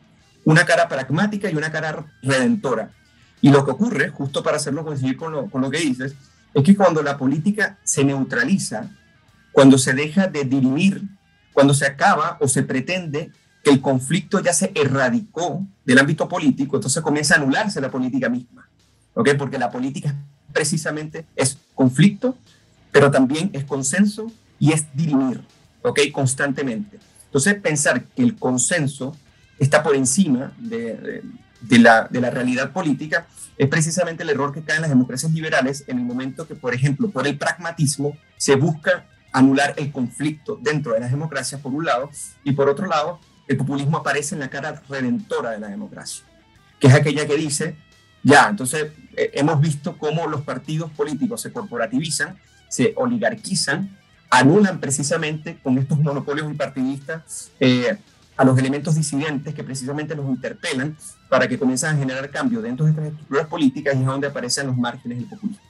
una 0.44 0.66
cara 0.66 0.88
pragmática 0.88 1.48
y 1.48 1.54
una 1.54 1.70
cara 1.70 2.06
redentora. 2.24 2.90
Y 3.40 3.50
lo 3.50 3.64
que 3.64 3.70
ocurre, 3.70 4.08
justo 4.08 4.42
para 4.42 4.56
hacerlo 4.56 4.84
coincidir 4.84 5.16
con 5.16 5.30
lo, 5.30 5.48
con 5.48 5.60
lo 5.60 5.70
que 5.70 5.78
dices, 5.78 6.16
es 6.56 6.64
que 6.64 6.74
cuando 6.74 7.02
la 7.02 7.18
política 7.18 7.78
se 7.84 8.02
neutraliza, 8.02 8.88
cuando 9.52 9.76
se 9.76 9.92
deja 9.92 10.26
de 10.26 10.44
dirimir, 10.44 11.02
cuando 11.52 11.74
se 11.74 11.84
acaba 11.84 12.38
o 12.40 12.48
se 12.48 12.62
pretende 12.62 13.30
que 13.62 13.70
el 13.70 13.82
conflicto 13.82 14.40
ya 14.40 14.54
se 14.54 14.72
erradicó 14.74 15.66
del 15.84 15.98
ámbito 15.98 16.26
político, 16.26 16.76
entonces 16.76 17.02
comienza 17.02 17.34
a 17.34 17.38
anularse 17.38 17.78
la 17.78 17.90
política 17.90 18.30
misma, 18.30 18.70
¿ok? 19.12 19.30
Porque 19.36 19.58
la 19.58 19.70
política 19.70 20.14
precisamente 20.50 21.26
es 21.36 21.58
conflicto, 21.74 22.38
pero 22.90 23.10
también 23.10 23.50
es 23.52 23.64
consenso 23.64 24.32
y 24.58 24.72
es 24.72 24.86
dirimir, 24.94 25.42
¿ok? 25.82 26.00
Constantemente. 26.10 26.98
Entonces 27.26 27.54
pensar 27.56 28.02
que 28.02 28.22
el 28.22 28.34
consenso 28.36 29.14
está 29.58 29.82
por 29.82 29.94
encima 29.94 30.54
de, 30.58 30.94
de, 30.94 31.22
de, 31.68 31.78
la, 31.78 32.08
de 32.10 32.20
la 32.20 32.30
realidad 32.30 32.72
política 32.72 33.26
es 33.58 33.68
precisamente 33.68 34.22
el 34.22 34.30
error 34.30 34.52
que 34.52 34.62
cae 34.62 34.76
en 34.76 34.82
las 34.82 34.90
democracias 34.90 35.32
liberales 35.32 35.84
en 35.86 35.98
el 35.98 36.04
momento 36.04 36.46
que, 36.46 36.54
por 36.54 36.74
ejemplo, 36.74 37.10
por 37.10 37.26
el 37.26 37.38
pragmatismo 37.38 38.16
se 38.36 38.54
busca 38.54 39.06
anular 39.32 39.74
el 39.76 39.92
conflicto 39.92 40.58
dentro 40.60 40.92
de 40.92 41.00
las 41.00 41.10
democracias, 41.10 41.60
por 41.60 41.72
un 41.72 41.84
lado, 41.84 42.10
y 42.44 42.52
por 42.52 42.68
otro 42.68 42.86
lado, 42.86 43.20
el 43.48 43.56
populismo 43.56 43.98
aparece 43.98 44.34
en 44.34 44.40
la 44.40 44.50
cara 44.50 44.82
redentora 44.88 45.50
de 45.50 45.60
la 45.60 45.68
democracia, 45.68 46.24
que 46.80 46.88
es 46.88 46.94
aquella 46.94 47.26
que 47.26 47.36
dice, 47.36 47.76
ya, 48.22 48.48
entonces 48.48 48.92
eh, 49.16 49.30
hemos 49.34 49.60
visto 49.60 49.96
cómo 49.98 50.26
los 50.26 50.42
partidos 50.42 50.90
políticos 50.90 51.42
se 51.42 51.52
corporativizan, 51.52 52.38
se 52.68 52.92
oligarquizan, 52.96 53.96
anulan 54.30 54.80
precisamente 54.80 55.58
con 55.62 55.78
estos 55.78 55.98
monopolios 55.98 56.48
bipartidistas 56.48 57.50
eh, 57.60 57.96
a 58.36 58.44
los 58.44 58.58
elementos 58.58 58.94
disidentes 58.94 59.54
que 59.54 59.64
precisamente 59.64 60.14
los 60.14 60.26
interpelan 60.26 60.96
para 61.28 61.48
que 61.48 61.58
comiencen 61.58 61.90
a 61.90 61.98
generar 61.98 62.30
cambios 62.30 62.62
dentro 62.62 62.84
de 62.84 62.92
estas 62.92 63.06
estructuras 63.06 63.46
políticas 63.46 63.96
y 63.96 64.00
es 64.00 64.06
donde 64.06 64.26
aparecen 64.26 64.66
los 64.66 64.76
márgenes 64.76 65.18
del 65.18 65.28
populismo. 65.28 65.62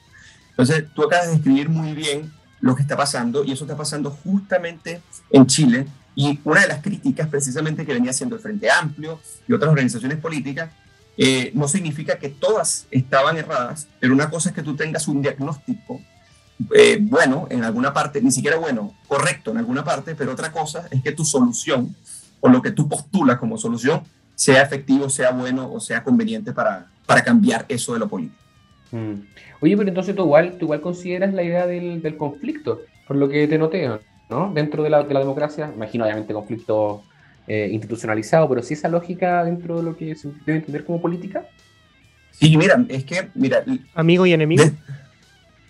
Entonces, 0.49 0.85
tú 0.93 1.03
acabas 1.03 1.27
de 1.27 1.33
describir 1.33 1.69
muy 1.69 1.93
bien 1.93 2.31
lo 2.59 2.75
que 2.75 2.81
está 2.81 2.97
pasando 2.97 3.43
y 3.43 3.51
eso 3.51 3.63
está 3.63 3.77
pasando 3.77 4.11
justamente 4.11 5.01
en 5.29 5.45
Chile. 5.45 5.87
Y 6.15 6.39
una 6.43 6.61
de 6.61 6.67
las 6.67 6.81
críticas 6.81 7.27
precisamente 7.27 7.85
que 7.85 7.93
venía 7.93 8.11
haciendo 8.11 8.35
el 8.35 8.41
Frente 8.41 8.69
Amplio 8.69 9.19
y 9.47 9.53
otras 9.53 9.69
organizaciones 9.69 10.17
políticas 10.17 10.71
eh, 11.15 11.51
no 11.53 11.67
significa 11.67 12.17
que 12.17 12.29
todas 12.29 12.87
estaban 12.91 13.37
erradas, 13.37 13.87
pero 13.99 14.13
una 14.13 14.29
cosa 14.29 14.49
es 14.49 14.55
que 14.55 14.63
tú 14.63 14.75
tengas 14.75 15.07
un 15.07 15.21
diagnóstico 15.21 16.01
eh, 16.75 16.97
bueno 17.01 17.47
en 17.49 17.63
alguna 17.63 17.93
parte, 17.93 18.21
ni 18.21 18.31
siquiera 18.31 18.57
bueno, 18.57 18.95
correcto 19.07 19.51
en 19.51 19.57
alguna 19.57 19.83
parte, 19.83 20.15
pero 20.15 20.31
otra 20.31 20.51
cosa 20.51 20.87
es 20.91 21.01
que 21.03 21.11
tu 21.11 21.23
solución 21.23 21.95
o 22.39 22.49
lo 22.49 22.61
que 22.61 22.71
tú 22.71 22.87
postulas 22.87 23.37
como 23.37 23.57
solución 23.57 24.01
sea 24.35 24.61
efectivo, 24.61 25.09
sea 25.09 25.31
bueno 25.31 25.71
o 25.71 25.79
sea 25.79 26.03
conveniente 26.03 26.53
para, 26.53 26.87
para 27.05 27.23
cambiar 27.23 27.65
eso 27.67 27.93
de 27.93 27.99
lo 27.99 28.07
político. 28.07 28.41
Mm. 28.91 29.13
Oye, 29.61 29.75
pero 29.75 29.89
entonces 29.89 30.15
tú 30.15 30.23
igual, 30.23 30.57
tú 30.57 30.65
igual 30.65 30.81
consideras 30.81 31.33
la 31.33 31.43
idea 31.43 31.65
del, 31.65 32.01
del 32.01 32.17
conflicto, 32.17 32.81
por 33.07 33.17
lo 33.17 33.27
que 33.27 33.47
te 33.47 33.57
noté, 33.57 33.89
¿no? 34.29 34.51
Dentro 34.53 34.83
de 34.83 34.89
la, 34.89 35.03
de 35.03 35.13
la 35.13 35.19
democracia, 35.19 35.71
imagino 35.75 36.05
obviamente 36.05 36.33
conflicto 36.33 37.03
eh, 37.47 37.69
institucionalizado, 37.71 38.47
pero 38.49 38.61
sí 38.61 38.73
esa 38.73 38.89
lógica 38.89 39.43
dentro 39.43 39.77
de 39.77 39.83
lo 39.83 39.97
que 39.97 40.15
se 40.15 40.29
debe 40.45 40.59
entender 40.59 40.85
como 40.85 41.01
política. 41.01 41.45
Sí, 42.31 42.55
mira, 42.55 42.85
es 42.89 43.03
que, 43.03 43.29
mira... 43.33 43.63
Amigo 43.95 44.25
y 44.25 44.33
enemigo. 44.33 44.63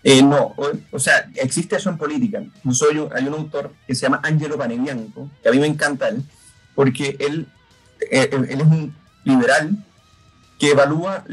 Eh, 0.03 0.21
no, 0.23 0.55
o, 0.91 0.99
sea, 0.99 1.29
existe 1.35 1.75
eso 1.75 1.89
en 1.89 1.97
política. 1.97 2.41
Soy 2.71 2.97
hay 3.13 3.27
un 3.27 3.33
autor 3.33 3.73
que 3.85 3.93
se 3.93 4.03
llama 4.03 4.21
Angelo 4.23 4.57
Panebianco, 4.57 5.29
que 5.43 5.49
a 5.49 5.51
mí 5.51 5.59
me 5.59 5.67
encanta 5.67 6.07
él, 6.07 6.23
porque 6.77 7.17
él, 7.19 7.47
eh, 8.11 8.29
él, 8.31 8.61
es 8.61 8.67
un 8.67 8.95
liberal 9.23 9.83
que 10.59 10.69
evalúa 10.69 11.25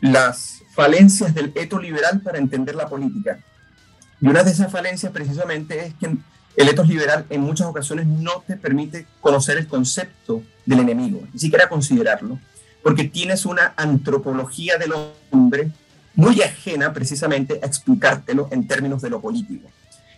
las 0.00 0.64
falencias 0.74 1.32
del 1.36 1.52
eto 1.54 1.78
liberal 1.78 2.20
para 2.20 2.38
entender 2.38 2.74
la 2.74 2.88
política. 2.88 3.38
Y 4.20 4.26
una 4.26 4.42
de 4.42 4.50
esas 4.50 4.72
falencias 4.72 5.12
precisamente 5.12 5.86
es 5.86 5.94
que 5.94 6.16
el 6.56 6.68
etos 6.68 6.88
liberal 6.88 7.26
en 7.30 7.42
muchas 7.42 7.68
ocasiones 7.68 8.08
no 8.08 8.42
te 8.44 8.56
permite 8.56 9.06
conocer 9.20 9.56
el 9.56 9.68
concepto 9.68 10.42
del 10.64 10.80
enemigo, 10.80 11.22
ni 11.32 11.38
siquiera 11.38 11.68
considerarlo, 11.68 12.40
porque 12.82 13.04
tienes 13.04 13.46
una 13.46 13.72
antropología 13.76 14.78
del 14.78 14.94
hombre 15.30 15.70
muy 16.16 16.42
ajena 16.42 16.92
precisamente 16.92 17.60
a 17.62 17.66
explicártelo 17.66 18.48
en 18.50 18.66
términos 18.66 19.00
de 19.00 19.10
lo 19.10 19.20
político. 19.20 19.70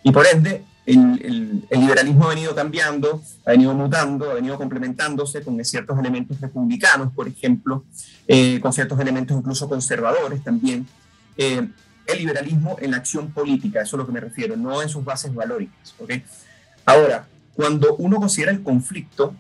Y 0.03 0.13
por 0.13 0.27
ende, 0.27 0.65
el, 0.87 1.67
liberalismo 1.71 2.25
ha 2.25 2.29
venido 2.29 2.55
cambiando, 2.55 3.23
ha 3.45 3.51
venido 3.51 3.75
mutando, 3.75 4.31
ha 4.31 4.35
venido 4.35 4.57
complementándose 4.57 5.43
con 5.43 5.63
ciertos 5.65 5.99
elementos 5.99 6.41
republicanos, 6.41 7.13
por 7.13 7.29
ejemplo, 7.29 7.85
eh, 8.27 8.59
con 8.61 8.73
ciertos 8.73 8.99
elementos 9.01 9.37
incluso 9.37 9.69
conservadores 9.69 10.43
también. 10.43 10.87
Eh, 11.37 11.69
el 12.07 12.19
liberalismo 12.19 12.77
en 12.81 12.93
la 12.93 12.97
acción 12.99 13.31
política, 13.33 13.83
eso 13.83 13.89
es 13.89 13.95
a 13.95 13.97
lo 13.99 14.07
que 14.07 14.13
me 14.13 14.21
refiero, 14.21 14.57
no 14.57 14.81
en 14.81 14.89
sus 14.89 15.05
bases 15.05 15.35
valóricas. 15.35 15.95
¿okay? 15.99 16.25
Ahora, 16.87 17.27
cuando 17.55 17.97
uno 17.97 18.17
considera 18.17 18.51
el 18.51 18.63
conflicto, 18.63 19.35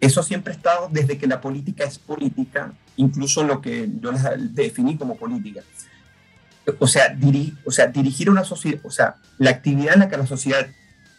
eso 0.00 0.22
siempre 0.22 0.52
ha 0.52 0.56
estado 0.56 0.88
desde 0.90 1.16
que 1.16 1.26
la 1.26 1.40
política 1.40 1.84
es 1.84 1.98
política, 1.98 2.74
incluso 2.96 3.42
lo 3.42 3.62
que 3.62 3.88
yo 4.00 4.10
definí 4.38 4.98
como 4.98 5.16
política 5.16 5.62
o 6.78 6.86
sea, 6.86 7.16
o 7.64 7.70
sea, 7.70 7.86
dirigir 7.86 8.30
una 8.30 8.44
sociedad, 8.44 8.80
o 8.84 8.90
sea, 8.90 9.16
la 9.38 9.50
actividad 9.50 9.94
en 9.94 10.00
la 10.00 10.08
que 10.08 10.16
la 10.16 10.26
sociedad 10.26 10.66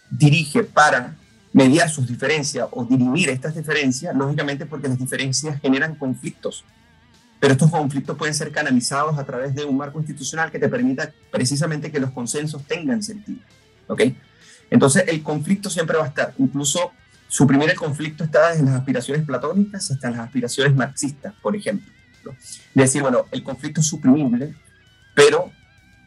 dirige 0.10 0.64
para 0.64 1.16
mediar 1.54 1.90
sus 1.90 2.08
diferencias 2.08 2.68
o 2.72 2.86
dirimir 2.86 3.30
estas 3.30 3.56
diferencias, 3.56 4.16
lógicamente 4.16 4.66
porque 4.66 4.88
las 4.88 4.98
diferencias 4.98 5.60
generan 5.62 5.96
conflictos. 5.96 6.64
Pero 7.40 7.54
estos 7.54 7.72
conflictos 7.72 8.18
pueden 8.18 8.36
ser 8.36 8.52
canalizados 8.52 9.18
a 9.18 9.26
través 9.26 9.56
de 9.56 9.66
un 9.66 9.76
marco 9.76 10.00
institucional 10.00 10.52
que 10.52 10.60
te 10.60 10.70
permita 10.70 11.12
precisamente 11.32 11.92
que 11.92 12.00
los 12.00 12.12
consensos 12.12 12.64
tengan 12.66 13.02
sentido. 13.02 13.42
¿Ok? 13.88 14.04
Entonces, 14.70 15.06
el 15.08 15.24
conflicto 15.24 15.70
siempre 15.70 15.98
va 15.98 16.06
a 16.06 16.08
estar. 16.08 16.34
Incluso 16.38 16.92
suprimir 17.28 17.70
el 17.70 17.76
conflicto 17.76 18.24
está 18.24 18.52
desde 18.52 18.64
las 18.64 18.76
aspiraciones 18.76 19.26
platónicas 19.26 19.90
hasta 19.90 20.12
las 20.12 20.20
aspiraciones 20.20 20.76
marxistas, 20.76 21.34
por 21.42 21.56
ejemplo. 21.56 21.92
Es 22.34 22.60
decir, 22.76 23.02
bueno, 23.02 23.26
el 23.32 23.42
conflicto 23.42 23.82
es 23.82 23.88
suprimible, 23.88 24.54
pero 25.14 25.52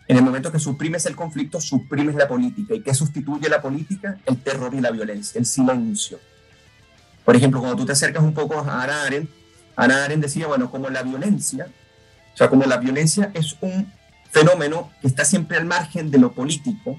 en 0.07 0.17
el 0.17 0.23
momento 0.23 0.53
que 0.53 0.59
suprimes 0.59 1.07
el 1.07 1.17
conflicto, 1.17 1.61
suprimes 1.61 2.14
la 2.14 2.29
política. 2.29 2.75
¿Y 2.75 2.81
qué 2.81 2.95
sustituye 2.95 3.49
la 3.49 3.62
política? 3.62 4.19
El 4.27 4.38
terror 4.38 4.75
y 4.75 4.81
la 4.81 4.90
violencia, 4.90 5.38
el 5.38 5.47
silencio. 5.47 6.19
Por 7.25 7.37
ejemplo, 7.37 7.61
cuando 7.61 7.77
tú 7.77 7.87
te 7.87 7.93
acercas 7.93 8.23
un 8.23 8.35
poco 8.35 8.59
a 8.59 8.83
Ana 8.83 9.05
Arendt, 9.05 9.31
Ana 9.77 10.05
Arendt 10.05 10.23
decía, 10.23 10.47
bueno, 10.47 10.71
como 10.71 10.90
la 10.90 11.03
violencia, 11.03 11.69
o 12.35 12.37
sea, 12.37 12.51
como 12.51 12.64
la 12.64 12.77
violencia 12.77 13.31
es 13.35 13.57
un 13.61 13.90
fenómeno 14.31 14.90
que 15.01 15.07
está 15.07 15.25
siempre 15.25 15.57
al 15.57 15.64
margen 15.64 16.11
de 16.11 16.19
lo 16.19 16.33
político, 16.33 16.99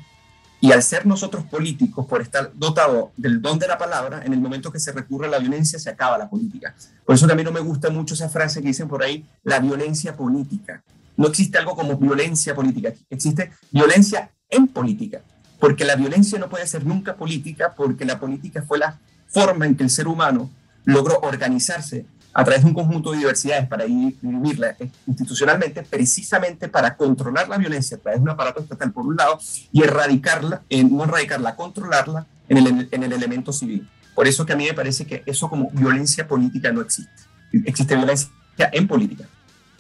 y 0.62 0.72
al 0.72 0.82
ser 0.82 1.06
nosotros 1.06 1.44
políticos, 1.44 2.08
por 2.08 2.22
estar 2.22 2.52
dotados 2.56 3.10
del 3.18 3.40
don 3.40 3.60
de 3.60 3.68
la 3.68 3.78
palabra, 3.78 4.24
en 4.26 4.34
el 4.34 4.40
momento 4.40 4.72
que 4.72 4.80
se 4.80 4.92
recurre 4.94 5.28
a 5.28 5.30
la 5.30 5.38
violencia, 5.38 5.78
se 5.78 5.92
acaba 5.92 6.18
la 6.18 6.28
política. 6.28 6.74
Por 7.06 7.14
eso 7.14 7.28
también 7.28 7.46
no 7.46 7.52
me 7.52 7.60
gusta 7.60 7.92
mucho 7.92 8.16
esa 8.16 8.30
frase 8.30 8.62
que 8.62 8.70
dicen 8.70 8.88
por 8.88 9.04
ahí, 9.04 9.26
la 9.44 9.60
violencia 9.60 10.16
política 10.16 10.82
no 11.18 11.28
existe 11.28 11.58
algo 11.58 11.76
como 11.76 11.98
violencia 11.98 12.56
política, 12.56 12.94
existe 13.10 13.52
violencia 13.72 14.32
en 14.50 14.68
política, 14.68 15.22
porque 15.60 15.86
la 15.86 15.96
violencia 15.96 16.38
no 16.40 16.50
puede 16.50 16.68
ser 16.68 16.86
nunca 16.86 17.16
política, 17.16 17.74
porque 17.76 18.06
la 18.06 18.20
política 18.20 18.64
fue 18.68 18.78
la 18.78 19.00
forma 19.28 19.66
en 19.66 19.76
que 19.76 19.84
el 19.84 19.90
ser 19.90 20.08
humano 20.08 20.50
logró 20.84 21.20
organizarse 21.20 22.06
a 22.34 22.44
través 22.44 22.64
de 22.64 22.68
un 22.68 22.74
conjunto 22.74 23.12
de 23.12 23.20
diversidades 23.20 23.68
para 23.68 23.86
vivirla 23.86 24.76
institucionalmente, 25.08 25.84
precisamente 25.84 26.68
para 26.68 26.98
controlar 26.98 27.48
la 27.48 27.58
violencia 27.58 27.96
a 27.96 28.00
través 28.02 28.20
de 28.20 28.24
un 28.24 28.30
aparato 28.30 28.62
estatal 28.62 28.92
por 28.92 29.06
un 29.06 29.16
lado 29.16 29.40
y 29.72 29.84
erradicarla, 29.84 30.64
no 30.90 31.06
erradicarla, 31.06 31.56
controlarla 31.56 32.28
en 32.50 32.58
el, 32.58 32.90
en 32.92 33.04
el 33.04 33.14
elemento 33.14 33.54
civil. 33.54 33.90
Por 34.14 34.28
eso 34.28 34.46
que 34.46 34.52
a 34.52 34.58
mí 34.58 34.66
me 34.66 34.74
parece 34.74 35.06
que 35.06 35.24
eso 35.26 35.50
como 35.50 35.70
violencia 35.72 36.28
política 36.28 36.74
no 36.74 36.82
existe. 36.82 37.24
Existe 37.66 37.96
violencia 37.96 38.30
en 38.74 38.86
política 38.86 39.26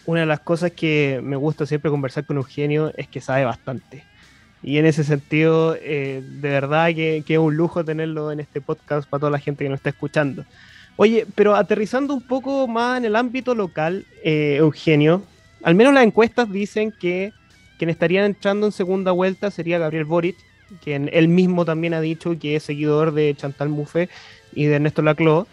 una 0.05 0.21
de 0.21 0.25
las 0.25 0.39
cosas 0.39 0.71
que 0.71 1.19
me 1.23 1.35
gusta 1.35 1.65
siempre 1.65 1.91
conversar 1.91 2.25
con 2.25 2.37
Eugenio 2.37 2.91
es 2.95 3.07
que 3.07 3.21
sabe 3.21 3.45
bastante. 3.45 4.03
Y 4.61 4.77
en 4.77 4.85
ese 4.85 5.03
sentido, 5.03 5.75
eh, 5.79 6.23
de 6.23 6.49
verdad 6.49 6.87
que, 6.87 7.23
es 7.27 7.37
un 7.37 7.55
lujo 7.55 7.85
tenerlo 7.85 8.31
en 8.31 8.39
este 8.39 8.61
podcast 8.61 9.07
para 9.07 9.19
toda 9.19 9.31
la 9.31 9.39
gente 9.39 9.63
que 9.63 9.69
nos 9.69 9.77
está 9.77 9.89
escuchando. 9.89 10.43
Oye, 10.97 11.27
pero 11.35 11.55
aterrizando 11.55 12.13
un 12.13 12.21
poco 12.21 12.67
más 12.67 12.97
en 12.97 13.05
el 13.05 13.15
ámbito 13.15 13.53
local, 13.53 14.05
eh, 14.23 14.55
Eugenio, 14.59 15.23
al 15.61 15.75
menos 15.75 15.93
las 15.93 16.03
encuestas 16.03 16.51
dicen 16.51 16.91
que 16.91 17.33
quien 17.77 17.89
estaría 17.89 18.25
entrando 18.25 18.65
en 18.65 18.71
segunda 18.71 19.11
vuelta 19.11 19.51
sería 19.51 19.77
Gabriel 19.77 20.05
Boric, 20.05 20.37
quien 20.83 21.09
él 21.13 21.27
mismo 21.27 21.65
también 21.65 21.93
ha 21.93 22.01
dicho 22.01 22.37
que 22.39 22.55
es 22.55 22.63
seguidor 22.63 23.13
de 23.13 23.35
Chantal 23.35 23.69
Mouffe 23.69 24.09
y 24.53 24.65
de 24.65 24.75
Ernesto 24.75 25.01
Laclau, 25.01 25.47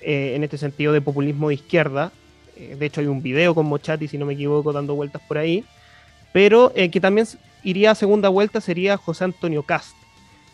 eh, 0.00 0.32
en 0.34 0.44
este 0.44 0.58
sentido 0.58 0.92
de 0.92 1.00
populismo 1.00 1.48
de 1.48 1.54
izquierda. 1.54 2.12
Eh, 2.58 2.76
de 2.78 2.86
hecho 2.86 3.00
hay 3.00 3.06
un 3.06 3.22
video 3.22 3.54
con 3.54 3.66
Mochati, 3.66 4.08
si 4.08 4.18
no 4.18 4.26
me 4.26 4.34
equivoco, 4.34 4.72
dando 4.72 4.94
vueltas 4.94 5.22
por 5.26 5.38
ahí, 5.38 5.64
pero 6.32 6.72
eh, 6.74 6.90
que 6.90 7.00
también 7.00 7.26
iría 7.62 7.92
a 7.92 7.94
segunda 7.94 8.28
vuelta 8.28 8.60
sería 8.60 8.96
José 8.96 9.24
Antonio 9.24 9.62
Cast. 9.62 9.96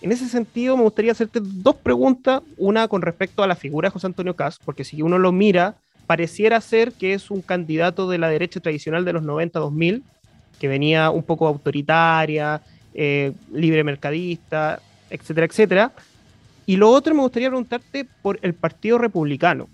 En 0.03 0.12
ese 0.12 0.29
sentido, 0.29 0.77
me 0.77 0.83
gustaría 0.83 1.12
hacerte 1.12 1.40
dos 1.43 1.77
preguntas. 1.77 2.43
Una 2.59 2.88
con 2.88 3.01
respecto 3.01 3.43
a 3.43 3.47
la 3.47 3.57
figura 3.57 3.88
de 3.88 3.93
José 3.93 4.07
Antonio 4.07 4.37
Cast, 4.37 4.62
porque 4.62 4.85
si 4.85 5.01
uno 5.01 5.19
lo 5.19 5.33
mira, 5.33 5.77
pareciera 6.07 6.61
ser 6.61 6.93
que 6.93 7.14
es 7.14 7.31
un 7.31 7.40
candidato 7.40 8.09
de 8.11 8.19
la 8.19 8.29
derecha 8.29 8.61
tradicional 8.61 9.07
de 9.07 9.14
los 9.14 9.23
90-2000, 9.23 10.03
que 10.61 10.69
venía 10.69 11.09
un 11.11 11.23
poco 11.23 11.47
autoritaria, 11.47 12.61
eh, 12.93 13.33
libre 13.51 13.83
mercadista, 13.83 14.81
etcétera, 15.09 15.47
etcétera. 15.47 15.93
Y 16.67 16.77
lo 16.77 16.90
otro 16.90 17.14
me 17.14 17.23
gustaría 17.23 17.49
preguntarte 17.49 18.07
por 18.21 18.38
el 18.43 18.53
Partido 18.53 18.99
Republicano. 18.99 19.69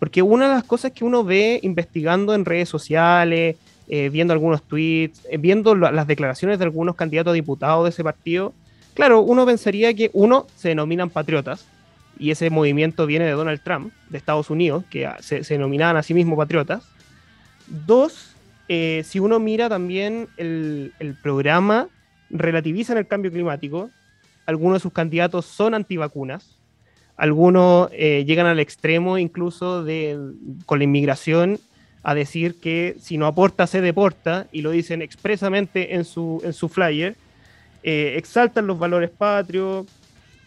Porque 0.00 0.22
una 0.22 0.48
de 0.48 0.54
las 0.54 0.64
cosas 0.64 0.90
que 0.92 1.04
uno 1.04 1.22
ve 1.22 1.60
investigando 1.62 2.34
en 2.34 2.46
redes 2.46 2.68
sociales, 2.68 3.56
eh, 3.86 4.08
viendo 4.08 4.32
algunos 4.32 4.62
tweets, 4.62 5.26
eh, 5.30 5.36
viendo 5.36 5.74
las 5.76 6.06
declaraciones 6.06 6.58
de 6.58 6.64
algunos 6.64 6.96
candidatos 6.96 7.32
a 7.32 7.34
diputados 7.34 7.84
de 7.84 7.90
ese 7.90 8.02
partido, 8.02 8.54
claro, 8.94 9.20
uno 9.20 9.44
pensaría 9.44 9.92
que 9.94 10.10
uno 10.14 10.46
se 10.56 10.70
denominan 10.70 11.10
patriotas, 11.10 11.66
y 12.18 12.30
ese 12.30 12.50
movimiento 12.50 13.06
viene 13.06 13.26
de 13.26 13.32
Donald 13.32 13.60
Trump, 13.62 13.92
de 14.08 14.18
Estados 14.18 14.50
Unidos, 14.50 14.84
que 14.90 15.08
se, 15.20 15.40
denominaban 15.40 15.96
a 15.96 16.02
sí 16.02 16.14
mismos 16.14 16.36
patriotas. 16.36 16.82
Dos, 17.66 18.34
eh, 18.68 19.02
si 19.04 19.20
uno 19.20 19.38
mira 19.38 19.68
también 19.68 20.28
el, 20.38 20.92
el 20.98 21.14
programa, 21.14 21.88
relativizan 22.30 22.96
el 22.96 23.06
cambio 23.06 23.30
climático, 23.30 23.90
algunos 24.46 24.76
de 24.76 24.80
sus 24.80 24.92
candidatos 24.92 25.46
son 25.46 25.74
antivacunas, 25.74 26.59
algunos 27.20 27.90
eh, 27.92 28.24
llegan 28.26 28.46
al 28.46 28.60
extremo 28.60 29.18
incluso 29.18 29.84
de, 29.84 30.18
con 30.64 30.78
la 30.78 30.84
inmigración 30.84 31.60
a 32.02 32.14
decir 32.14 32.58
que 32.58 32.96
si 32.98 33.18
no 33.18 33.26
aporta, 33.26 33.66
se 33.66 33.82
deporta, 33.82 34.46
y 34.52 34.62
lo 34.62 34.70
dicen 34.70 35.02
expresamente 35.02 35.96
en 35.96 36.06
su, 36.06 36.40
en 36.42 36.54
su 36.54 36.70
flyer, 36.70 37.16
eh, 37.82 38.14
exaltan 38.16 38.66
los 38.66 38.78
valores 38.78 39.10
patrios, 39.10 39.84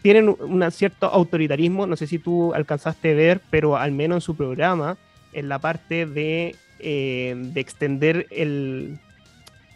tienen 0.02 0.36
un 0.40 0.72
cierto 0.72 1.06
autoritarismo, 1.06 1.86
no 1.86 1.96
sé 1.96 2.08
si 2.08 2.18
tú 2.18 2.56
alcanzaste 2.56 3.12
a 3.12 3.16
ver, 3.16 3.42
pero 3.52 3.78
al 3.78 3.92
menos 3.92 4.16
en 4.16 4.22
su 4.22 4.36
programa, 4.36 4.98
en 5.32 5.50
la 5.50 5.60
parte 5.60 6.08
de, 6.08 6.56
eh, 6.80 7.36
de 7.38 7.62
extender 7.62 8.26
el, 8.32 8.98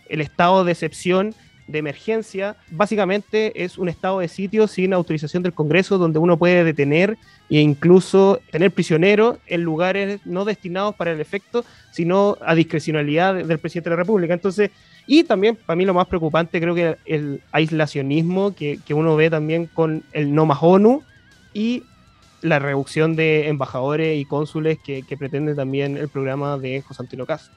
el 0.10 0.22
estado 0.22 0.64
de 0.64 0.72
excepción 0.72 1.36
de 1.68 1.80
emergencia 1.80 2.56
básicamente 2.72 3.64
es 3.64 3.78
un 3.78 3.90
estado 3.90 4.20
de 4.20 4.28
sitio 4.28 4.68
sin 4.68 4.94
autorización 4.94 5.44
del 5.44 5.54
Congreso 5.54 5.98
donde 5.98 6.20
uno 6.20 6.38
puede 6.38 6.64
detener 6.64 7.18
e 7.50 7.60
incluso 7.60 8.40
tener 8.52 8.72
prisioneros 8.72 9.38
en 9.48 9.64
lugares 9.64 10.20
no 10.26 10.46
destinados 10.46 10.96
para 10.96 11.12
el 11.12 11.22
efecto, 11.22 11.64
sino 11.92 12.38
a 12.42 12.56
discrecionalidad 12.56 13.36
del 13.36 13.60
presidente 13.60 13.90
de 13.90 13.96
la 13.96 14.02
República. 14.02 14.34
Entonces, 14.34 14.72
y 15.06 15.24
también 15.24 15.56
para 15.56 15.76
mí 15.76 15.86
lo 15.86 15.94
más 15.94 16.08
preocupante 16.08 16.60
creo 16.60 16.76
que 16.76 16.98
el 17.06 17.42
aislacionismo 17.52 18.56
que, 18.56 18.80
que 18.86 18.94
uno 18.94 19.16
ve 19.16 19.30
también 19.30 19.68
con 19.68 20.04
el 20.14 20.34
no 20.34 20.46
más 20.46 20.60
ONU 20.62 21.04
y 21.54 21.84
la 22.42 22.60
reducción 22.60 23.16
de 23.16 23.48
embajadores 23.48 24.20
y 24.20 24.26
cónsules 24.26 24.78
que, 24.80 25.04
pretende 25.18 25.56
también 25.56 25.98
el 25.98 26.10
programa 26.10 26.58
de 26.58 26.82
José 26.82 27.04
Antonio 27.04 27.26
Caz. 27.26 27.50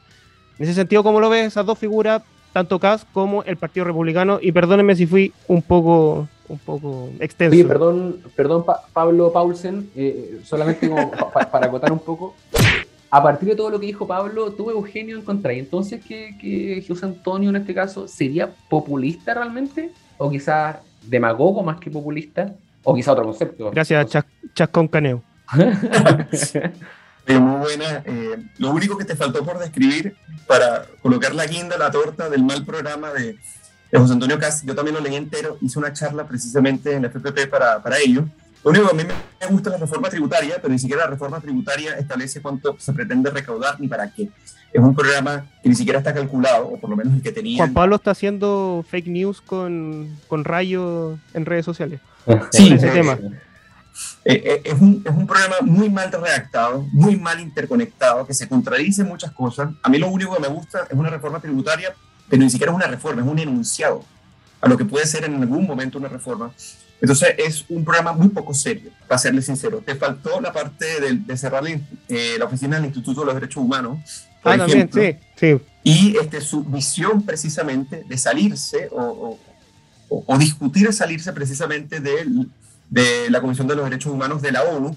En 0.59 0.65
ese 0.65 0.75
sentido, 0.75 1.03
¿cómo 1.03 1.21
lo 1.21 1.31
ves 1.31 1.47
esas 1.47 1.67
dos 1.67 1.79
figuras, 1.79 2.23
tanto 2.53 2.79
Caz 2.79 3.05
como 3.13 3.43
el 3.45 3.57
Partido 3.57 3.87
Republicano? 3.87 4.39
Y 4.41 4.53
perdónenme 4.53 4.97
si 4.97 5.07
fui 5.07 5.33
un 5.49 5.63
poco, 5.63 6.29
un 6.49 6.59
poco 6.59 7.11
extenso. 7.21 7.57
Sí, 7.57 7.65
perdón, 7.65 8.21
perdón 8.37 8.65
Pablo 8.93 9.33
Paulsen, 9.33 9.91
eh, 9.97 10.41
solamente 10.45 10.89
como 10.89 11.11
para 11.11 11.67
acotar 11.67 11.93
un 11.93 12.01
poco. 12.01 12.35
A 13.13 13.23
partir 13.23 13.49
de 13.49 13.57
todo 13.57 13.71
lo 13.71 13.81
que 13.81 13.87
dijo 13.87 14.07
Pablo, 14.07 14.53
tuve 14.53 14.73
Eugenio 14.73 15.17
en 15.17 15.23
contra. 15.23 15.53
Y 15.53 15.59
entonces, 15.59 16.05
¿que, 16.05 16.37
que 16.41 16.85
José 16.87 17.07
Antonio 17.07 17.51
en 17.51 17.57
este 17.57 17.75
caso 17.75 18.07
sería 18.07 18.51
populista 18.69 19.35
realmente? 19.35 19.91
¿O 20.17 20.31
quizás 20.31 20.77
demagogo 21.03 21.63
más 21.63 21.81
que 21.81 21.91
populista? 21.91 22.55
O 22.85 22.95
quizá 22.95 23.13
otro 23.13 23.25
concepto. 23.25 23.71
Gracias, 23.71 24.25
Chascón 24.55 24.89
Caneo. 24.89 25.23
Eh, 27.31 27.39
muy 27.39 27.61
buena. 27.61 28.03
Eh, 28.05 28.39
lo 28.59 28.71
único 28.71 28.97
que 28.99 29.05
te 29.05 29.17
faltó 29.17 29.45
por 29.45 29.59
describir 29.59 30.17
para 30.47 30.87
colocar 31.03 31.35
la 31.35 31.47
guinda, 31.47 31.79
la 31.79 31.91
torta 31.91 32.29
del 32.29 32.45
mal 32.45 32.65
programa 32.65 33.13
de, 33.13 33.37
José 33.93 34.13
Antonio 34.13 34.39
Cas, 34.39 34.63
yo 34.65 34.75
también 34.75 34.97
lo 34.97 35.03
leí 35.03 35.17
entero, 35.17 35.59
hice 35.61 35.79
una 35.79 35.93
charla 35.93 36.27
precisamente 36.27 36.93
en 36.93 37.03
la 37.03 37.09
FPP 37.09 37.49
para, 37.51 37.83
para 37.83 37.99
ello. 37.99 38.25
Lo 38.63 38.71
único 38.71 38.89
que 38.89 38.93
a 38.93 38.97
mí 38.97 39.05
me 39.41 39.47
gusta 39.47 39.71
es 39.71 39.73
la 39.75 39.79
reforma 39.79 40.09
tributaria, 40.11 40.57
pero 40.61 40.73
ni 40.73 40.79
siquiera 40.79 41.05
la 41.05 41.11
reforma 41.11 41.41
tributaria 41.41 41.95
establece 41.95 42.43
cuánto 42.43 42.77
se 42.79 42.93
pretende 42.93 43.31
recaudar 43.31 43.81
ni 43.81 43.89
para 43.89 44.13
qué. 44.13 44.29
Es 44.73 44.81
un 44.81 44.95
programa 44.95 45.47
que 45.63 45.69
ni 45.69 45.75
siquiera 45.75 45.99
está 45.99 46.15
calculado, 46.15 46.69
o 46.69 46.79
por 46.79 46.91
lo 46.91 46.97
menos 46.97 47.15
el 47.15 47.23
que 47.23 47.33
tenía. 47.33 47.57
Juan 47.57 47.73
Pablo 47.73 47.97
está 47.97 48.13
haciendo 48.13 48.85
fake 48.89 49.09
news 49.09 49.41
con, 49.41 50.17
con 50.29 50.45
Rayo 50.45 51.19
en 51.35 51.47
redes 51.47 51.65
sociales. 51.65 52.01
Sí, 52.53 52.73
ese 52.73 52.91
tema. 52.91 53.15
Eh, 53.15 53.31
eh, 54.25 54.63
es, 54.65 54.81
un, 54.81 55.03
es 55.05 55.13
un 55.13 55.27
programa 55.27 55.57
muy 55.63 55.89
mal 55.89 56.13
redactado, 56.13 56.87
muy 56.93 57.17
mal 57.17 57.41
interconectado, 57.41 58.27
que 58.27 58.35
se 58.35 58.49
contradice 58.49 59.03
muchas 59.03 59.33
cosas. 59.33 59.71
A 59.83 59.89
mí 59.89 59.99
lo 59.99 60.09
único 60.09 60.35
que 60.35 60.41
me 60.41 60.49
gusta 60.49 60.87
es 60.91 60.97
una 60.97 61.11
reforma 61.11 61.41
tributaria, 61.41 61.95
pero 62.29 62.43
ni 62.43 62.51
siquiera 62.51 62.73
es 62.73 62.77
una 62.77 62.87
reforma, 62.87 63.23
es 63.23 63.29
un 63.29 63.39
enunciado 63.39 64.05
a 64.61 64.69
lo 64.69 64.77
que 64.77 64.85
puede 64.85 65.07
ser 65.07 65.25
en 65.25 65.35
algún 65.35 65.67
momento 65.67 65.99
una 65.99 66.09
reforma. 66.09 66.53
Entonces 67.01 67.35
es 67.39 67.65
un 67.71 67.83
programa 67.83 68.13
muy 68.13 68.29
poco 68.29 68.53
serio, 68.53 68.91
para 69.09 69.19
serle 69.19 69.41
sincero. 69.41 69.83
Te 69.85 69.95
faltó 69.95 70.39
la 70.41 70.53
parte 70.53 71.01
de, 71.01 71.37
cerrar 71.37 71.65
eh, 71.67 72.37
la 72.39 72.45
oficina 72.45 72.77
del 72.77 72.87
Instituto 72.87 73.21
de 73.21 73.27
los 73.27 73.35
Derechos 73.35 73.63
Humanos. 73.63 74.27
Por 74.43 74.53
ah, 74.53 74.55
ejemplo, 74.57 74.91
también, 74.91 75.21
sí, 75.37 75.57
sí. 75.57 75.61
Y 75.83 76.17
este, 76.19 76.43
su 76.43 76.63
visión 76.63 77.23
precisamente 77.25 78.05
de 78.07 78.19
salirse 78.19 78.89
o, 78.93 79.39
o, 80.11 80.39
discutir 80.39 80.93
salirse 80.93 81.33
precisamente 81.33 82.01
de, 82.01 82.27
de 82.91 83.31
la 83.31 83.41
Comisión 83.41 83.67
de 83.67 83.77
los 83.77 83.85
Derechos 83.85 84.13
Humanos 84.13 84.43
de 84.43 84.53
la 84.53 84.65
ONU, 84.65 84.95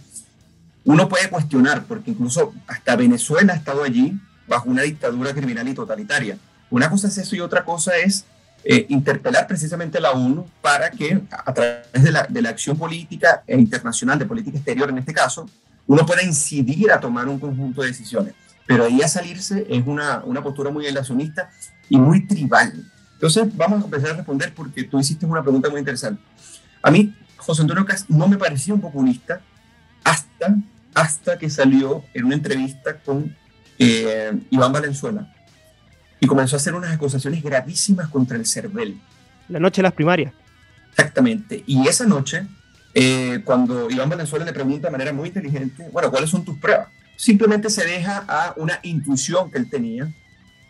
uno 0.86 1.08
puede 1.08 1.30
cuestionar, 1.30 1.86
porque 1.86 2.12
incluso 2.12 2.54
hasta 2.68 2.96
Venezuela 2.96 3.54
ha 3.54 3.56
estado 3.56 3.84
allí 3.84 4.20
bajo 4.48 4.70
una 4.70 4.82
dictadura 4.82 5.34
criminal 5.34 5.68
y 5.68 5.74
totalitaria. 5.74 6.38
Una 6.70 6.90
cosa 6.90 7.08
es 7.08 7.18
eso 7.18 7.36
y 7.36 7.40
otra 7.40 7.64
cosa 7.64 7.96
es 7.96 8.26
eh, 8.66 8.86
interpelar 8.90 9.48
precisamente 9.48 9.98
a 9.98 10.02
la 10.02 10.12
ONU 10.12 10.46
para 10.62 10.90
que 10.90 11.22
a 11.30 11.54
través 11.54 12.04
de 12.04 12.12
la, 12.12 12.24
de 12.24 12.42
la, 12.42 12.50
acción 12.50 12.78
política 12.78 13.44
e 13.46 13.58
internacional, 13.58 14.18
de 14.20 14.26
política 14.26 14.58
exterior 14.58 14.90
en 14.90 14.98
este 14.98 15.14
caso, 15.14 15.48
uno 15.86 16.06
pueda 16.06 16.24
incidir 16.24 16.92
a 16.92 17.00
tomar 17.00 17.28
un 17.28 17.40
conjunto 17.40 17.82
de 17.82 17.88
decisiones. 17.88 18.34
Pero 18.66 18.86
ahí 18.86 19.02
a 19.02 19.08
salirse 19.08 19.66
es 19.70 19.86
una, 19.86 20.24
una 20.26 20.42
postura 20.42 20.72
muy 20.72 20.86
relacionista 20.86 21.50
y 21.90 21.98
muy 21.98 22.26
tribal. 22.26 22.74
Entonces, 23.14 23.56
vamos 23.56 23.82
a 23.82 23.86
empezar 23.86 24.12
a 24.12 24.14
responder 24.16 24.54
porque 24.54 24.84
tú 24.84 25.00
hiciste 25.00 25.26
una 25.26 25.42
pregunta 25.42 25.70
muy 25.70 25.80
interesante. 25.80 26.22
A 26.82 26.90
mí, 26.92 27.14
José 27.44 27.62
Antonio 27.62 27.86
Cas 27.86 28.10
no 28.10 28.28
me 28.28 28.38
parecía 28.38 28.74
un 28.74 28.82
populista 28.82 29.42
hasta, 30.04 30.56
hasta 30.94 31.38
que 31.38 31.50
salió 31.50 32.04
en 32.14 32.26
una 32.26 32.36
entrevista 32.36 32.98
con 32.98 33.36
eh, 33.80 34.32
Iván 34.50 34.72
Valenzuela 34.72 35.34
y 36.20 36.28
comenzó 36.28 36.56
a 36.56 36.58
hacer 36.58 36.74
unas 36.74 36.94
acusaciones 36.94 37.44
gravísimas 37.44 38.10
contra 38.10 38.38
el 38.38 38.46
CERVEL. 38.46 38.98
La 39.50 39.60
noche 39.60 39.82
de 39.82 39.84
las 39.84 39.94
primarias. 39.94 40.34
Exactamente. 40.92 41.64
Y 41.68 41.86
esa 41.88 42.06
noche, 42.06 42.48
eh, 42.94 43.42
cuando 43.44 43.90
Iván 43.90 44.10
Valenzuela 44.10 44.46
le 44.46 44.54
pregunta 44.54 44.88
de 44.88 44.92
manera 44.92 45.12
muy 45.12 45.28
inteligente, 45.28 45.90
bueno, 45.92 46.10
¿cuáles 46.10 46.30
son 46.30 46.46
tus 46.46 46.58
pruebas? 46.58 46.88
Simplemente 47.18 47.70
se 47.70 47.86
deja 47.86 48.24
a 48.28 48.54
una 48.56 48.80
intuición 48.84 49.52
que 49.52 49.58
él 49.58 49.70
tenía 49.70 50.10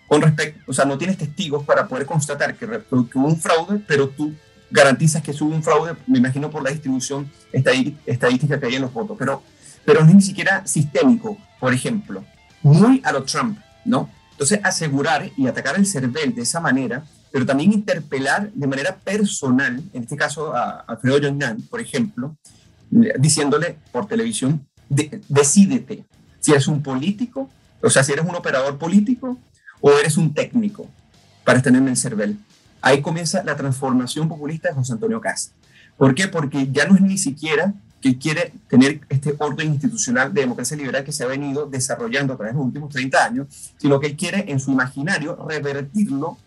con 0.07 0.21
respecto, 0.21 0.59
o 0.67 0.73
sea, 0.73 0.85
no 0.85 0.97
tienes 0.97 1.17
testigos 1.17 1.63
para 1.65 1.87
poder 1.87 2.05
constatar 2.05 2.55
que, 2.55 2.65
hubo 2.65 3.27
un 3.27 3.39
fraude, 3.39 3.79
pero 3.87 4.09
tú 4.09 4.33
garantizas 4.73 5.21
que 5.21 5.31
hubo 5.31 5.53
un 5.53 5.61
fraude, 5.61 5.95
me 6.07 6.17
imagino 6.17 6.49
por 6.49 6.63
la 6.63 6.71
distribución 6.71 7.31
estadística 7.51 8.59
que 8.59 8.65
hay 8.65 8.75
en 8.75 8.81
los 8.81 8.91
votos, 8.91 9.15
pero, 9.19 9.43
pero 9.85 10.03
no 10.03 10.11
ni 10.11 10.21
siquiera 10.21 10.65
sistémico, 10.65 11.37
por 11.59 11.73
ejemplo, 11.73 12.25
muy 12.63 12.99
a 13.05 13.11
lo 13.11 13.23
Trump, 13.23 13.59
¿no? 13.85 14.09
Entonces, 14.31 14.59
asegurar 14.63 15.29
y 15.37 15.45
atacar 15.45 15.75
el 15.75 15.85
CERVEL 15.85 16.33
de 16.33 16.41
esa 16.41 16.59
manera, 16.59 17.05
pero 17.31 17.45
también 17.45 17.71
interpelar 17.71 18.51
de 18.51 18.65
manera 18.65 18.95
personal, 18.97 19.79
en 19.93 20.03
este 20.03 20.17
caso 20.17 20.55
a 20.55 20.79
Alfredo 20.87 21.19
Yonan, 21.19 21.61
por 21.69 21.79
ejemplo, 21.79 22.35
diciéndole 23.19 23.77
por 23.91 24.07
televisión, 24.07 24.65
decídete 24.89 26.03
si 26.39 26.51
eres 26.51 26.67
un 26.67 26.81
político, 26.81 27.47
o 27.79 27.91
sea, 27.91 28.03
si 28.03 28.11
eres 28.11 28.25
un 28.25 28.35
operador 28.35 28.79
político 28.79 29.37
o 29.81 29.91
eres 29.91 30.17
un 30.17 30.33
técnico 30.33 30.89
para 31.43 31.59
estar 31.59 31.75
el 31.75 31.95
CERVEL. 31.95 32.39
Ahí 32.83 33.01
comienza 33.01 33.41
la 33.45 33.55
transformación 33.55 34.27
populista 34.27 34.67
de 34.67 34.75
José 34.75 34.91
Antonio 34.91 35.21
Cast. 35.21 35.53
¿Por 35.97 36.13
qué? 36.13 36.27
Porque 36.27 36.67
ya 36.69 36.85
no 36.85 36.95
es 36.95 37.01
ni 37.01 37.17
siquiera 37.17 37.73
que 38.01 38.17
quiere 38.17 38.51
tener 38.67 38.99
este 39.07 39.33
orden 39.39 39.69
institucional 39.69 40.33
de 40.33 40.41
democracia 40.41 40.75
liberal 40.75 41.05
que 41.05 41.13
se 41.13 41.23
ha 41.23 41.27
venido 41.27 41.65
desarrollando 41.65 42.33
a 42.33 42.35
través 42.35 42.53
de 42.53 42.57
los 42.57 42.67
últimos 42.67 42.89
30 42.91 43.23
años, 43.23 43.47
sino 43.77 44.01
que 44.01 44.17
quiere 44.17 44.51
en 44.51 44.59
su 44.59 44.73
imaginario 44.73 45.37
revertirlo 45.47 46.37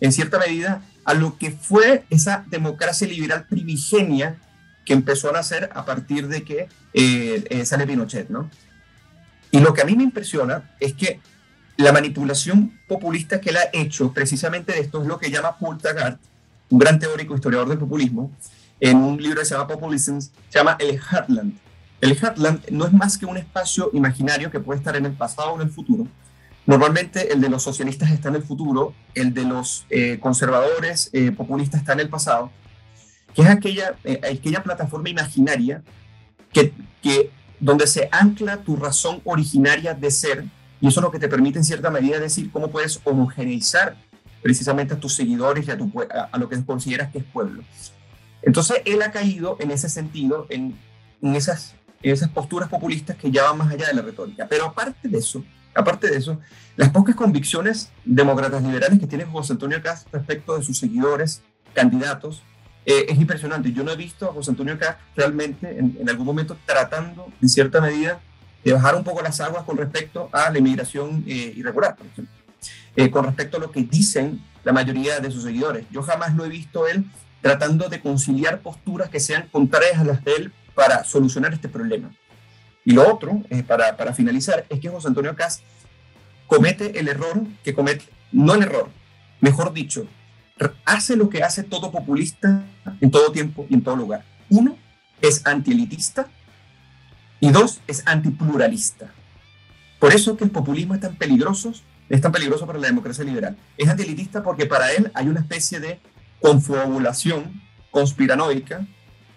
en 0.00 0.12
cierta 0.12 0.38
medida 0.38 0.82
a 1.06 1.14
lo 1.14 1.38
que 1.38 1.52
fue 1.52 2.04
esa 2.10 2.44
democracia 2.50 3.08
liberal 3.08 3.46
primigenia 3.48 4.36
que 4.84 4.92
empezó 4.92 5.30
a 5.30 5.32
nacer 5.32 5.70
a 5.72 5.86
partir 5.86 6.28
de 6.28 6.42
que 6.42 6.68
eh, 6.92 7.44
eh, 7.48 7.64
sale 7.64 7.86
Pinochet, 7.86 8.28
¿no? 8.28 8.50
Y 9.50 9.60
lo 9.60 9.72
que 9.72 9.80
a 9.80 9.86
mí 9.86 9.96
me 9.96 10.02
impresiona 10.02 10.70
es 10.80 10.92
que 10.92 11.18
la 11.82 11.92
manipulación 11.92 12.78
populista 12.86 13.40
que 13.40 13.50
él 13.50 13.56
ha 13.56 13.68
hecho 13.72 14.12
precisamente 14.12 14.72
de 14.72 14.80
esto 14.80 15.02
es 15.02 15.08
lo 15.08 15.18
que 15.18 15.30
llama 15.30 15.58
Paul 15.58 15.78
Taggart, 15.78 16.20
un 16.70 16.78
gran 16.78 16.98
teórico 16.98 17.34
historiador 17.34 17.68
del 17.68 17.78
populismo, 17.78 18.30
en 18.80 18.96
un 18.98 19.20
libro 19.20 19.40
que 19.40 19.46
se 19.46 19.54
llama 19.54 19.66
Populism, 19.66 20.18
se 20.20 20.30
llama 20.50 20.76
El 20.78 20.98
Heartland. 20.98 21.58
El 22.00 22.16
Heartland 22.16 22.68
no 22.70 22.86
es 22.86 22.92
más 22.92 23.18
que 23.18 23.26
un 23.26 23.36
espacio 23.36 23.90
imaginario 23.92 24.50
que 24.50 24.60
puede 24.60 24.78
estar 24.78 24.96
en 24.96 25.06
el 25.06 25.12
pasado 25.12 25.52
o 25.52 25.56
en 25.56 25.62
el 25.62 25.70
futuro. 25.70 26.06
Normalmente 26.66 27.32
el 27.32 27.40
de 27.40 27.48
los 27.48 27.62
socialistas 27.62 28.10
está 28.10 28.28
en 28.28 28.36
el 28.36 28.42
futuro, 28.42 28.94
el 29.14 29.34
de 29.34 29.44
los 29.44 29.84
eh, 29.90 30.18
conservadores 30.20 31.10
eh, 31.12 31.32
populistas 31.32 31.80
está 31.80 31.92
en 31.92 32.00
el 32.00 32.08
pasado, 32.08 32.50
que 33.34 33.42
es 33.42 33.48
aquella, 33.48 33.96
eh, 34.04 34.20
aquella 34.32 34.62
plataforma 34.62 35.08
imaginaria 35.08 35.82
que, 36.52 36.72
que, 37.02 37.30
donde 37.58 37.86
se 37.86 38.08
ancla 38.12 38.58
tu 38.58 38.76
razón 38.76 39.20
originaria 39.24 39.94
de 39.94 40.10
ser 40.10 40.44
y 40.82 40.88
eso 40.88 40.98
es 40.98 41.04
lo 41.04 41.12
que 41.12 41.20
te 41.20 41.28
permite 41.28 41.60
en 41.60 41.64
cierta 41.64 41.90
medida 41.90 42.18
decir 42.18 42.50
cómo 42.50 42.68
puedes 42.68 43.00
homogeneizar 43.04 43.96
precisamente 44.42 44.94
a 44.94 44.96
tus 44.98 45.14
seguidores 45.14 45.68
y 45.68 45.70
a, 45.70 45.78
tu, 45.78 45.92
lo 46.36 46.48
que 46.48 46.64
consideras 46.64 47.12
que 47.12 47.18
es 47.18 47.24
pueblo. 47.24 47.62
Entonces 48.42 48.82
él 48.84 49.00
ha 49.00 49.12
caído 49.12 49.56
en 49.60 49.70
ese 49.70 49.88
sentido, 49.88 50.46
en, 50.50 50.76
en, 51.22 51.36
esas, 51.36 51.76
en 52.02 52.12
esas 52.12 52.30
posturas 52.30 52.68
populistas 52.68 53.16
que 53.16 53.30
ya 53.30 53.44
van 53.44 53.58
más 53.58 53.70
allá 53.70 53.86
de 53.86 53.94
la 53.94 54.02
retórica. 54.02 54.48
Pero 54.48 54.66
aparte 54.66 55.08
de 55.08 55.18
eso, 55.18 55.44
aparte 55.72 56.10
de 56.10 56.16
eso, 56.16 56.40
las 56.74 56.90
pocas 56.90 57.14
convicciones 57.14 57.92
demócratas 58.04 58.60
liberales 58.64 58.98
que 58.98 59.06
tiene 59.06 59.24
José 59.24 59.52
Antonio 59.52 59.80
Cast 59.80 60.12
respecto 60.12 60.58
de 60.58 60.64
sus 60.64 60.78
seguidores, 60.78 61.44
candidatos, 61.74 62.42
eh, 62.86 63.06
es 63.08 63.18
impresionante. 63.18 63.70
Yo 63.72 63.84
no 63.84 63.92
he 63.92 63.96
visto 63.96 64.28
a 64.28 64.32
José 64.32 64.50
Antonio 64.50 64.76
Cast 64.80 64.98
realmente 65.14 65.78
en, 65.78 65.96
en 66.00 66.10
algún 66.10 66.26
momento 66.26 66.58
tratando, 66.66 67.28
en 67.40 67.48
cierta 67.48 67.80
medida, 67.80 68.20
de 68.64 68.72
bajar 68.72 68.94
un 68.94 69.04
poco 69.04 69.22
las 69.22 69.40
aguas 69.40 69.64
con 69.64 69.76
respecto 69.76 70.28
a 70.32 70.50
la 70.50 70.58
inmigración 70.58 71.24
eh, 71.26 71.52
irregular, 71.56 71.96
por 71.96 72.06
ejemplo, 72.06 72.34
eh, 72.96 73.10
con 73.10 73.24
respecto 73.24 73.56
a 73.56 73.60
lo 73.60 73.70
que 73.70 73.82
dicen 73.82 74.42
la 74.64 74.72
mayoría 74.72 75.20
de 75.20 75.30
sus 75.30 75.42
seguidores. 75.42 75.86
Yo 75.90 76.02
jamás 76.02 76.34
lo 76.34 76.44
he 76.44 76.48
visto 76.48 76.86
él 76.86 77.04
tratando 77.40 77.88
de 77.88 78.00
conciliar 78.00 78.60
posturas 78.60 79.10
que 79.10 79.18
sean 79.18 79.48
contrarias 79.50 79.98
a 79.98 80.04
las 80.04 80.24
de 80.24 80.34
él 80.34 80.52
para 80.74 81.02
solucionar 81.04 81.52
este 81.52 81.68
problema. 81.68 82.12
Y 82.84 82.92
lo 82.92 83.12
otro, 83.12 83.42
eh, 83.50 83.62
para, 83.62 83.96
para, 83.96 84.14
finalizar, 84.14 84.64
es 84.68 84.80
que 84.80 84.88
José 84.88 85.08
Antonio 85.08 85.34
Cas 85.34 85.62
comete 86.46 86.98
el 86.98 87.08
error 87.08 87.42
que 87.64 87.74
comete, 87.74 88.04
no 88.30 88.54
el 88.54 88.62
error, 88.62 88.88
mejor 89.40 89.72
dicho, 89.72 90.06
hace 90.84 91.16
lo 91.16 91.28
que 91.28 91.42
hace 91.42 91.64
todo 91.64 91.90
populista 91.90 92.64
en 93.00 93.10
todo 93.10 93.32
tiempo 93.32 93.66
y 93.68 93.74
en 93.74 93.82
todo 93.82 93.96
lugar. 93.96 94.24
Uno, 94.48 94.76
es 95.20 95.46
antielitista 95.46 96.28
y 97.42 97.50
dos, 97.50 97.80
es 97.88 98.04
antipluralista. 98.06 99.12
Por 99.98 100.14
eso 100.14 100.36
que 100.36 100.44
el 100.44 100.52
populismo 100.52 100.94
es 100.94 101.00
tan 101.00 101.16
peligroso, 101.16 101.72
es 102.08 102.20
tan 102.20 102.30
peligroso 102.30 102.68
para 102.68 102.78
la 102.78 102.86
democracia 102.86 103.24
liberal. 103.24 103.56
Es 103.76 103.88
antielitista 103.88 104.44
porque 104.44 104.64
para 104.64 104.92
él 104.92 105.10
hay 105.12 105.26
una 105.26 105.40
especie 105.40 105.80
de 105.80 105.98
confabulación 106.40 107.60
conspiranoica 107.90 108.86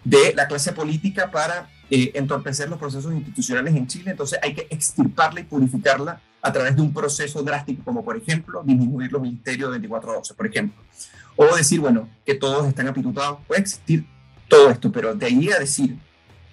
de 0.03 0.35
la 0.35 0.47
clase 0.47 0.71
política 0.71 1.31
para 1.31 1.67
eh, 1.89 2.11
entorpecer 2.13 2.69
los 2.69 2.77
procesos 2.77 3.11
institucionales 3.11 3.75
en 3.75 3.87
Chile. 3.87 4.11
Entonces 4.11 4.37
hay 4.43 4.53
que 4.53 4.67
extirparla 4.69 5.39
y 5.39 5.45
purificarla 5.45 6.21
a 6.43 6.53
través 6.53 6.75
de 6.75 6.83
un 6.83 6.93
proceso 6.93 7.41
drástico, 7.41 7.83
como 7.83 8.05
por 8.05 8.17
ejemplo 8.17 8.61
disminuir 8.63 9.11
los 9.11 9.21
ministerios 9.23 9.69
de 9.69 9.79
24 9.79 10.11
a 10.11 10.15
12, 10.17 10.35
por 10.35 10.45
ejemplo. 10.45 10.79
O 11.35 11.55
decir, 11.55 11.79
bueno, 11.79 12.07
que 12.23 12.35
todos 12.35 12.67
están 12.67 12.87
apitutados. 12.87 13.39
Puede 13.47 13.61
existir 13.61 14.05
todo 14.47 14.69
esto, 14.69 14.91
pero 14.91 15.15
de 15.15 15.25
ahí 15.25 15.49
a 15.49 15.57
decir, 15.57 15.97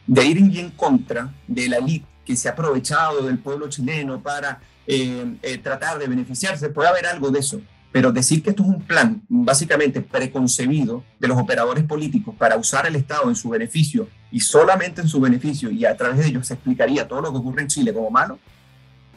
de 0.07 0.25
ir 0.27 0.39
en 0.39 0.71
contra 0.71 1.33
de 1.47 1.69
la 1.69 1.77
elite 1.79 2.07
que 2.25 2.37
se 2.37 2.49
ha 2.49 2.53
aprovechado 2.53 3.23
del 3.23 3.39
pueblo 3.39 3.69
chileno 3.69 4.23
para 4.23 4.61
eh, 4.87 5.37
eh, 5.43 5.59
tratar 5.59 5.99
de 5.99 6.07
beneficiarse, 6.07 6.69
puede 6.71 6.89
haber 6.89 7.07
algo 7.07 7.31
de 7.31 7.41
eso. 7.41 7.61
Pero 7.91 8.11
decir 8.11 8.43
que 8.43 8.51
esto 8.51 8.63
es 8.63 8.69
un 8.71 8.83
plan 8.83 9.23
básicamente 9.29 10.01
preconcebido 10.01 11.05
de 11.19 11.29
los 11.29 11.39
operadores 11.39 11.85
políticos 11.85 12.35
para 12.39 12.57
usar 12.57 12.87
el 12.87 12.97
Estado 12.97 13.29
en 13.29 13.37
su 13.37 13.51
beneficio 13.51 14.09
y 14.31 14.41
solamente 14.41 15.03
en 15.03 15.09
su 15.09 15.21
beneficio 15.21 15.71
y 15.71 15.85
a 15.85 15.95
través 15.97 16.19
de 16.19 16.29
ello 16.29 16.43
se 16.43 16.55
explicaría 16.55 17.07
todo 17.07 17.21
lo 17.21 17.33
que 17.33 17.39
ocurre 17.39 17.63
en 17.63 17.69
Chile 17.69 17.93
como 17.93 18.11
malo, 18.11 18.39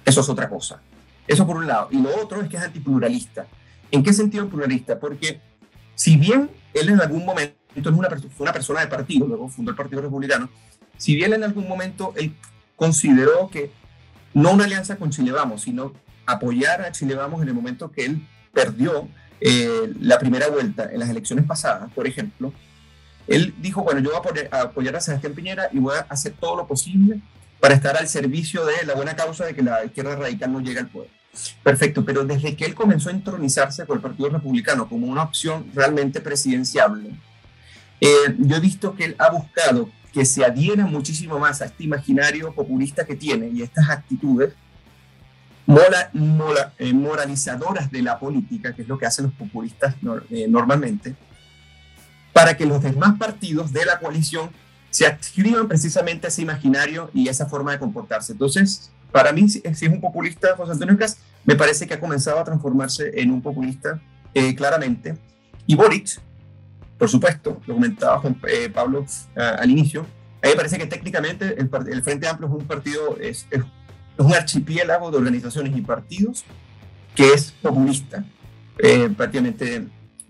eso 0.03 0.21
es 0.21 0.29
otra 0.29 0.49
cosa. 0.49 0.81
Eso 1.25 1.47
por 1.47 1.55
un 1.55 1.67
lado. 1.67 1.87
Y 1.89 2.01
lo 2.01 2.09
otro 2.21 2.41
es 2.41 2.49
que 2.49 2.57
es 2.57 2.63
antipluralista. 2.63 3.47
¿En 3.91 4.03
qué 4.03 4.13
sentido 4.13 4.47
pluralista? 4.49 4.99
Porque 4.99 5.41
si 5.95 6.17
bien 6.17 6.49
él 6.73 6.89
en 6.89 7.01
algún 7.01 7.25
momento 7.25 7.55
es 7.73 7.85
una, 7.85 8.09
una 8.39 8.53
persona 8.53 8.81
de 8.81 8.87
partido, 8.87 9.25
luego 9.25 9.47
fundó 9.49 9.71
el 9.71 9.77
Partido 9.77 10.01
Republicano, 10.01 10.49
si 10.97 11.15
bien 11.15 11.33
en 11.33 11.43
algún 11.43 11.67
momento 11.67 12.13
él 12.15 12.33
consideró 12.75 13.49
que 13.49 13.71
no 14.33 14.51
una 14.51 14.65
alianza 14.65 14.97
con 14.97 15.11
Chile 15.11 15.31
Vamos, 15.31 15.63
sino 15.63 15.93
apoyar 16.25 16.81
a 16.81 16.91
Chile 16.91 17.15
Vamos 17.15 17.41
en 17.41 17.47
el 17.47 17.53
momento 17.53 17.91
que 17.91 18.05
él 18.05 18.27
perdió 18.53 19.07
eh, 19.41 19.93
la 19.99 20.17
primera 20.19 20.47
vuelta 20.47 20.89
en 20.91 20.99
las 20.99 21.09
elecciones 21.09 21.45
pasadas, 21.45 21.91
por 21.93 22.07
ejemplo, 22.07 22.53
él 23.27 23.53
dijo, 23.57 23.83
bueno, 23.83 23.99
yo 24.01 24.09
voy 24.09 24.41
a 24.51 24.61
apoyar, 24.61 24.95
a 24.95 25.01
Sebastián 25.01 25.33
Piñera 25.33 25.69
y 25.71 25.79
voy 25.79 25.95
a 25.97 26.01
hacer 26.01 26.33
todo 26.39 26.55
lo 26.55 26.67
posible 26.67 27.19
para 27.59 27.73
estar 27.73 27.97
al 27.97 28.07
servicio 28.07 28.65
de 28.65 28.85
la 28.85 28.93
buena 28.93 29.15
causa 29.15 29.45
de 29.45 29.55
que 29.55 29.63
la 29.63 29.83
izquierda 29.83 30.15
radical 30.15 30.51
no 30.51 30.59
llegue 30.59 30.79
al 30.79 30.87
poder. 30.87 31.09
Perfecto, 31.63 32.05
pero 32.05 32.23
desde 32.23 32.55
que 32.55 32.65
él 32.65 32.75
comenzó 32.75 33.09
a 33.09 33.13
entronizarse 33.13 33.85
por 33.85 33.97
el 33.97 34.01
Partido 34.01 34.29
Republicano 34.29 34.87
como 34.87 35.07
una 35.07 35.23
opción 35.23 35.65
realmente 35.73 36.21
presidenciable, 36.21 37.09
eh, 37.99 38.35
yo 38.37 38.55
he 38.55 38.59
visto 38.59 38.95
que 38.95 39.05
él 39.05 39.15
ha 39.17 39.29
buscado 39.29 39.89
que 40.15 40.23
se 40.23 40.45
adhiera 40.45 40.85
muchísimo 40.85 41.37
más 41.37 41.61
a 41.61 41.65
este 41.65 41.83
imaginario 41.83 42.53
populista 42.53 43.05
que 43.05 43.17
tiene 43.17 43.49
y 43.49 43.61
estas 43.61 43.89
actitudes 43.89 44.53
eh, 46.77 46.93
moralizadoras 46.93 47.91
de 47.91 48.01
la 48.01 48.17
política, 48.17 48.73
que 48.73 48.83
es 48.83 48.87
lo 48.87 48.97
que 48.97 49.05
hacen 49.05 49.25
los 49.25 49.33
populistas 49.33 49.93
eh, 50.29 50.45
normalmente, 50.47 51.17
para 52.31 52.55
que 52.55 52.65
los 52.65 52.81
demás 52.81 53.17
partidos 53.19 53.73
de 53.73 53.83
la 53.83 53.99
coalición 53.99 54.49
se 54.89 55.05
adscriban 55.05 55.67
precisamente 55.67 56.27
a 56.27 56.29
ese 56.29 56.43
imaginario 56.43 57.11
y 57.13 57.27
esa 57.27 57.47
forma 57.47 57.73
de 57.73 57.79
comportarse. 57.79 58.31
Entonces, 58.31 58.91
para 59.11 59.33
mí, 59.33 59.49
si 59.49 59.61
es 59.65 59.81
un 59.81 59.99
populista, 59.99 60.55
José 60.55 60.71
Antonio 60.71 60.97
Cas, 60.97 61.17
me 61.43 61.57
parece 61.57 61.85
que 61.85 61.95
ha 61.95 61.99
comenzado 61.99 62.39
a 62.39 62.45
transformarse 62.45 63.11
en 63.19 63.31
un 63.31 63.41
populista 63.41 63.99
eh, 64.33 64.55
claramente. 64.55 65.17
Y 65.67 65.75
Boric, 65.75 66.21
por 66.97 67.09
supuesto, 67.09 67.61
lo 67.65 67.73
comentaba 67.73 68.19
Juan, 68.19 68.39
Pablo 68.73 69.05
al 69.35 69.69
inicio, 69.69 70.01
a 70.01 70.47
mí 70.47 70.51
me 70.51 70.55
parece 70.55 70.77
que 70.77 70.85
técnicamente 70.85 71.55
el, 71.59 71.69
el 71.91 72.03
Frente 72.03 72.27
Amplio 72.27 72.47
es 72.49 72.55
un 72.55 72.67
partido, 72.67 73.17
es 73.19 73.47
es 74.17 74.25
un 74.25 74.33
archipiélago 74.33 75.11
de 75.11 75.17
organizaciones 75.17 75.75
y 75.75 75.81
partidos 75.81 76.45
que 77.15 77.33
es 77.33 77.51
populista, 77.61 78.25
eh, 78.79 79.09
prácticamente 79.09 79.87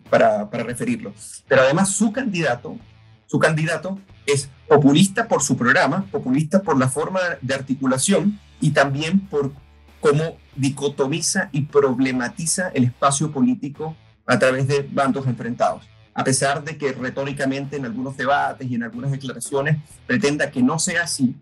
para, 0.10 0.49
para, 0.49 0.63
referirlo. 0.63 1.13
Pero 1.47 1.62
además 1.62 1.89
su 1.89 2.12
candidato, 2.12 2.78
su 3.25 3.39
candidato 3.39 3.99
es 4.25 4.49
populista 4.67 5.28
por 5.28 5.41
su 5.41 5.58
programa, 5.58 6.06
populista 6.12 6.62
por 6.62 6.78
la 6.78 6.89
forma 6.89 7.19
de 7.41 7.54
articulación 7.54 8.39
y 8.60 8.71
también 8.71 9.19
por 9.19 9.51
cómo 9.99 10.38
dicotomiza 10.56 11.49
y 11.51 11.62
problematiza 11.62 12.69
el 12.69 12.86
espacio 12.86 13.32
político 13.32 13.95
a 14.28 14.38
través 14.38 14.67
de 14.67 14.88
bandos 14.91 15.25
enfrentados. 15.28 15.88
A 16.15 16.23
pesar 16.23 16.63
de 16.63 16.78
que 16.78 16.93
retóricamente 16.93 17.75
en 17.75 17.86
algunos 17.86 18.15
debates 18.17 18.67
y 18.67 18.75
en 18.75 18.84
algunas 18.84 19.12
declaraciones 19.12 19.78
pretenda 20.08 20.49
que 20.49 20.63
no 20.63 20.80
sea 20.80 21.04
así, 21.04 21.36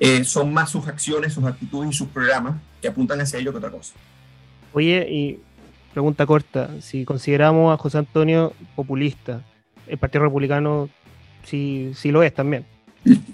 eh, 0.00 0.24
son 0.24 0.52
más 0.52 0.70
sus 0.70 0.88
acciones, 0.88 1.32
sus 1.32 1.44
actitudes 1.44 1.90
y 1.90 1.92
sus 1.92 2.08
programas 2.08 2.56
que 2.82 2.88
apuntan 2.88 3.20
hacia 3.20 3.38
ello 3.38 3.52
que 3.52 3.58
otra 3.58 3.70
cosa. 3.70 3.94
Oye, 4.72 5.06
y 5.08 5.40
pregunta 5.92 6.26
corta, 6.26 6.70
si 6.80 7.04
consideramos 7.04 7.72
a 7.72 7.80
José 7.80 7.98
Antonio 7.98 8.52
populista, 8.74 9.42
el 9.86 9.98
Partido 9.98 10.24
Republicano 10.24 10.88
sí, 11.44 11.92
sí 11.94 12.10
lo 12.10 12.22
es 12.22 12.34
también. 12.34 12.66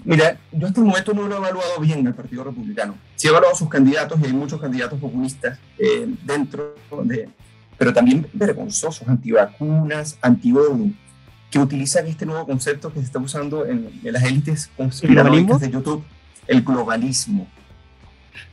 Mira, 0.05 0.39
yo 0.53 0.67
hasta 0.67 0.81
el 0.81 0.87
momento 0.87 1.13
no 1.13 1.27
lo 1.27 1.35
he 1.35 1.39
evaluado 1.39 1.81
bien 1.81 2.07
el 2.07 2.15
Partido 2.15 2.45
Republicano. 2.45 2.95
Sí 3.17 3.27
he 3.27 3.31
evaluado 3.31 3.55
sus 3.57 3.69
candidatos 3.69 4.21
y 4.21 4.27
hay 4.27 4.33
muchos 4.33 4.61
candidatos 4.61 5.01
populistas 5.01 5.59
eh, 5.79 6.07
dentro 6.25 6.75
de, 7.05 7.29
pero 7.79 7.93
también 7.93 8.27
vergonzosos, 8.33 9.07
antivacunas, 9.09 10.19
anti 10.21 10.53
que 11.51 11.59
utilizan 11.59 12.07
este 12.07 12.27
nuevo 12.27 12.45
concepto 12.47 12.93
que 12.93 12.99
se 12.99 13.07
está 13.07 13.19
usando 13.19 13.67
en, 13.67 14.01
en 14.03 14.13
las 14.13 14.25
élites 14.25 14.71
conspiranoicas 14.77 15.61
de 15.61 15.71
YouTube 15.71 16.05
el 16.47 16.63
globalismo. 16.63 17.49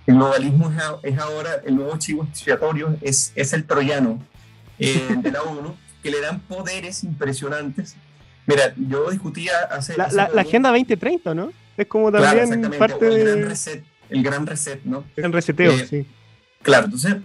El 0.06 0.16
globalismo 0.16 0.72
es, 1.04 1.18
ahora 1.18 1.62
el 1.66 1.76
nuevo 1.76 1.98
chivo 1.98 2.24
expiatorio, 2.30 2.98
es, 3.02 3.32
es 3.36 3.54
el 3.54 3.66
troyano 3.66 4.20
eh, 4.80 5.16
de 5.22 5.32
la 5.32 5.44
ONU, 5.44 5.76
que 6.02 6.12
le 6.12 6.22
dan 6.22 6.40
poderes 6.42 7.04
impresionantes. 7.04 7.96
Mira, 8.46 8.74
yo 8.76 9.10
discutía 9.10 9.54
hace... 9.72 9.96
La, 9.96 10.10
la, 10.12 10.42
Agenda 10.42 10.70
2030, 10.70 11.34
¿no? 11.34 11.54
Es 11.78 11.88
como 11.88 12.12
también 12.12 12.72
parte 12.78 13.08
el 13.08 13.14
de... 13.14 13.24
Gran 13.24 13.50
reset, 13.50 13.84
el 14.10 14.24
gran 14.24 14.46
reset, 14.46 14.84
¿no? 14.84 15.06
El 15.16 15.32
reseteo, 15.32 15.72
Eh, 15.72 15.88
sí. 15.90 16.06
Claro, 16.62 16.86
entonces, 16.86 17.16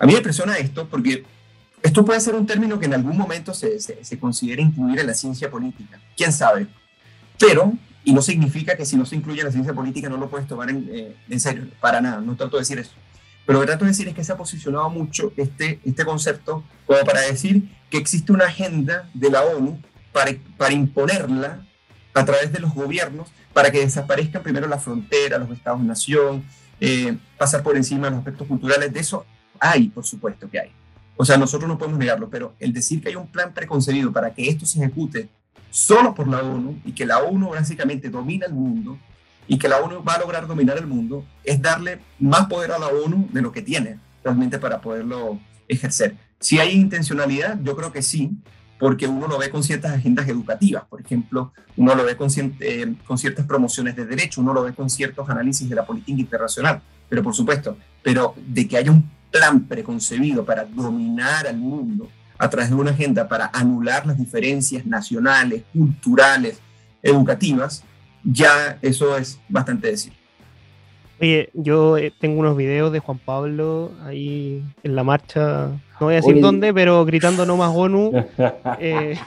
a 0.00 0.06
mí 0.06 0.12
me 0.12 0.18
impresiona 0.18 0.56
esto 0.56 0.88
porque 0.88 1.24
esto 1.82 2.04
puede 2.04 2.20
ser 2.20 2.34
un 2.34 2.46
término 2.46 2.78
que 2.78 2.86
en 2.86 2.94
algún 2.94 3.16
momento 3.16 3.54
se, 3.54 3.78
se, 3.78 4.18
considere 4.18 4.62
incluir 4.62 4.98
en 4.98 5.06
la 5.06 5.14
ciencia 5.14 5.50
política. 5.50 6.00
¿Quién 6.16 6.32
sabe? 6.32 6.66
Pero 7.38 7.74
y 8.02 8.14
no 8.14 8.22
significa 8.22 8.76
que 8.76 8.86
si 8.86 8.96
no 8.96 9.04
se 9.04 9.16
incluye 9.16 9.44
la 9.44 9.52
ciencia 9.52 9.74
política 9.74 10.08
no 10.08 10.16
lo 10.16 10.30
puedes 10.30 10.48
tomar 10.48 10.70
en, 10.70 10.88
eh, 10.90 11.14
en 11.28 11.38
serio, 11.38 11.68
para 11.80 12.00
nada, 12.00 12.20
no 12.20 12.34
trato 12.34 12.56
de 12.56 12.62
decir 12.62 12.78
eso. 12.78 12.92
Pero 13.44 13.58
lo 13.58 13.60
que 13.60 13.66
trato 13.66 13.84
de 13.84 13.90
decir 13.90 14.08
es 14.08 14.14
que 14.14 14.24
se 14.24 14.32
ha 14.32 14.36
posicionado 14.38 14.88
mucho 14.88 15.34
este, 15.36 15.80
este 15.84 16.04
concepto 16.04 16.64
como 16.86 17.00
para 17.04 17.20
decir 17.20 17.68
que 17.90 17.98
existe 17.98 18.32
una 18.32 18.46
agenda 18.46 19.10
de 19.12 19.30
la 19.30 19.42
ONU 19.42 19.80
para, 20.12 20.32
para 20.56 20.72
imponerla 20.72 21.66
a 22.14 22.24
través 22.24 22.52
de 22.52 22.58
los 22.58 22.72
gobiernos 22.72 23.28
para 23.52 23.70
que 23.70 23.80
desaparezcan 23.80 24.42
primero 24.42 24.66
las 24.66 24.82
fronteras, 24.82 25.40
los 25.40 25.50
estados-nación, 25.50 26.44
eh, 26.80 27.18
pasar 27.36 27.62
por 27.62 27.76
encima 27.76 28.06
de 28.06 28.12
los 28.12 28.18
aspectos 28.20 28.48
culturales. 28.48 28.92
De 28.92 29.00
eso 29.00 29.26
hay, 29.60 29.88
por 29.88 30.04
supuesto 30.04 30.50
que 30.50 30.60
hay. 30.60 30.72
O 31.16 31.24
sea, 31.24 31.36
nosotros 31.36 31.68
no 31.68 31.76
podemos 31.76 31.98
negarlo, 31.98 32.30
pero 32.30 32.54
el 32.58 32.72
decir 32.72 33.02
que 33.02 33.10
hay 33.10 33.16
un 33.16 33.26
plan 33.26 33.52
preconcebido 33.52 34.10
para 34.10 34.32
que 34.32 34.48
esto 34.48 34.64
se 34.64 34.78
ejecute 34.80 35.28
solo 35.70 36.14
por 36.14 36.26
la 36.26 36.42
ONU 36.42 36.80
y 36.84 36.92
que 36.92 37.06
la 37.06 37.18
ONU 37.18 37.50
básicamente 37.50 38.08
domina 38.08 38.46
el 38.46 38.54
mundo 38.54 38.98
y 39.46 39.58
que 39.58 39.68
la 39.68 39.78
ONU 39.78 40.02
va 40.02 40.14
a 40.14 40.18
lograr 40.20 40.46
dominar 40.46 40.78
el 40.78 40.86
mundo 40.86 41.24
es 41.44 41.60
darle 41.60 42.00
más 42.18 42.46
poder 42.46 42.72
a 42.72 42.78
la 42.78 42.88
ONU 42.88 43.28
de 43.32 43.42
lo 43.42 43.52
que 43.52 43.62
tiene 43.62 43.98
realmente 44.24 44.58
para 44.58 44.80
poderlo 44.80 45.38
ejercer. 45.68 46.16
Si 46.38 46.58
hay 46.58 46.70
intencionalidad, 46.70 47.58
yo 47.62 47.76
creo 47.76 47.92
que 47.92 48.00
sí, 48.00 48.30
porque 48.78 49.06
uno 49.06 49.26
lo 49.26 49.38
ve 49.38 49.50
con 49.50 49.62
ciertas 49.62 49.92
agendas 49.92 50.26
educativas, 50.28 50.84
por 50.84 51.02
ejemplo, 51.02 51.52
uno 51.76 51.94
lo 51.94 52.04
ve 52.04 52.16
con, 52.16 52.28
eh, 52.60 52.94
con 53.06 53.18
ciertas 53.18 53.44
promociones 53.44 53.94
de 53.94 54.06
derecho, 54.06 54.40
uno 54.40 54.54
lo 54.54 54.62
ve 54.62 54.72
con 54.72 54.88
ciertos 54.88 55.28
análisis 55.28 55.68
de 55.68 55.76
la 55.76 55.84
política 55.84 56.18
internacional, 56.18 56.80
pero 57.08 57.22
por 57.22 57.34
supuesto, 57.34 57.76
pero 58.02 58.34
de 58.36 58.66
que 58.66 58.78
haya 58.78 58.90
un 58.90 59.10
plan 59.30 59.64
preconcebido 59.66 60.44
para 60.44 60.64
dominar 60.64 61.46
al 61.46 61.56
mundo 61.56 62.08
a 62.38 62.48
través 62.48 62.70
de 62.70 62.76
una 62.76 62.90
agenda 62.90 63.28
para 63.28 63.50
anular 63.52 64.06
las 64.06 64.18
diferencias 64.18 64.86
nacionales, 64.86 65.62
culturales, 65.72 66.58
educativas, 67.02 67.84
ya 68.24 68.78
eso 68.80 69.16
es 69.16 69.38
bastante 69.48 69.88
decir. 69.88 70.12
Oye, 71.20 71.50
yo 71.52 71.98
eh, 71.98 72.12
tengo 72.18 72.40
unos 72.40 72.56
videos 72.56 72.92
de 72.92 72.98
Juan 72.98 73.18
Pablo 73.18 73.92
ahí 74.06 74.64
en 74.82 74.96
la 74.96 75.04
marcha, 75.04 75.66
no 76.00 76.06
voy 76.06 76.14
a 76.14 76.16
decir 76.16 76.32
Oye. 76.32 76.40
dónde, 76.40 76.72
pero 76.72 77.04
gritando 77.04 77.44
no 77.44 77.58
más 77.58 77.72
ONU. 77.74 78.10
eh, 78.80 79.18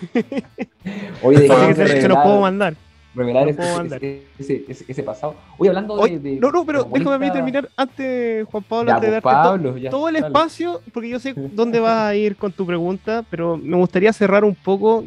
Oye, 1.21 1.39
¿de 1.41 1.45
así 1.53 1.61
qué 1.61 1.67
que 1.67 1.75
se, 1.75 1.87
se 1.87 2.01
se 2.01 2.07
los 2.07 2.17
puedo 2.17 2.41
mandar. 2.41 2.75
Revelar 3.15 3.47
ese, 3.49 5.03
pasado. 5.03 5.35
Oye, 5.57 5.69
hablando 5.69 5.93
Oye, 5.95 6.19
de, 6.19 6.31
de- 6.35 6.39
no, 6.39 6.51
no, 6.51 6.65
pero 6.65 6.83
déjame 6.83 7.15
a 7.15 7.19
mí 7.19 7.25
humorista- 7.27 7.33
terminar 7.33 7.69
antes, 7.77 8.45
Juan 8.47 8.63
Pablo, 8.63 8.87
Ya, 8.89 8.95
antes 8.95 9.11
de 9.11 9.21
pues, 9.21 9.33
darte 9.35 9.49
Pablo, 9.49 9.77
ya, 9.77 9.89
todo 9.89 10.07
el 10.09 10.15
dale. 10.15 10.27
espacio, 10.27 10.81
porque 10.93 11.09
yo 11.09 11.19
sé 11.19 11.33
dónde 11.35 11.79
vas 11.79 11.97
a 11.97 12.15
ir 12.15 12.35
con 12.35 12.51
tu 12.51 12.65
pregunta, 12.65 13.23
pero 13.29 13.57
me 13.57 13.77
gustaría 13.77 14.11
cerrar 14.13 14.43
un 14.43 14.55
poco 14.55 15.05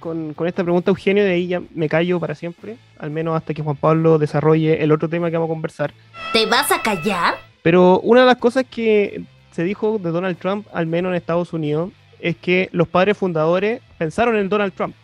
con, 0.00 0.32
con 0.34 0.46
esta 0.48 0.62
pregunta, 0.62 0.90
Eugenio, 0.90 1.22
de 1.24 1.32
ahí 1.32 1.46
ya 1.48 1.60
me 1.74 1.88
callo 1.88 2.18
para 2.18 2.34
siempre, 2.34 2.76
al 2.98 3.10
menos 3.10 3.36
hasta 3.36 3.52
que 3.52 3.62
Juan 3.62 3.76
Pablo 3.76 4.18
desarrolle 4.18 4.82
el 4.82 4.90
otro 4.92 5.08
tema 5.08 5.30
que 5.30 5.36
vamos 5.36 5.50
a 5.50 5.54
conversar. 5.54 5.92
¿Te 6.32 6.46
vas 6.46 6.70
a 6.72 6.80
callar? 6.80 7.34
Pero 7.62 8.00
una 8.00 8.20
de 8.20 8.26
las 8.26 8.36
cosas 8.38 8.64
que 8.68 9.22
se 9.52 9.64
dijo 9.64 9.98
de 9.98 10.10
Donald 10.10 10.38
Trump, 10.38 10.66
al 10.72 10.86
menos 10.86 11.10
en 11.10 11.16
Estados 11.16 11.52
Unidos, 11.52 11.90
es 12.20 12.36
que 12.36 12.68
los 12.72 12.88
padres 12.88 13.18
fundadores 13.18 13.82
pensaron 13.98 14.36
en 14.36 14.48
Donald 14.48 14.72
Trump. 14.72 14.94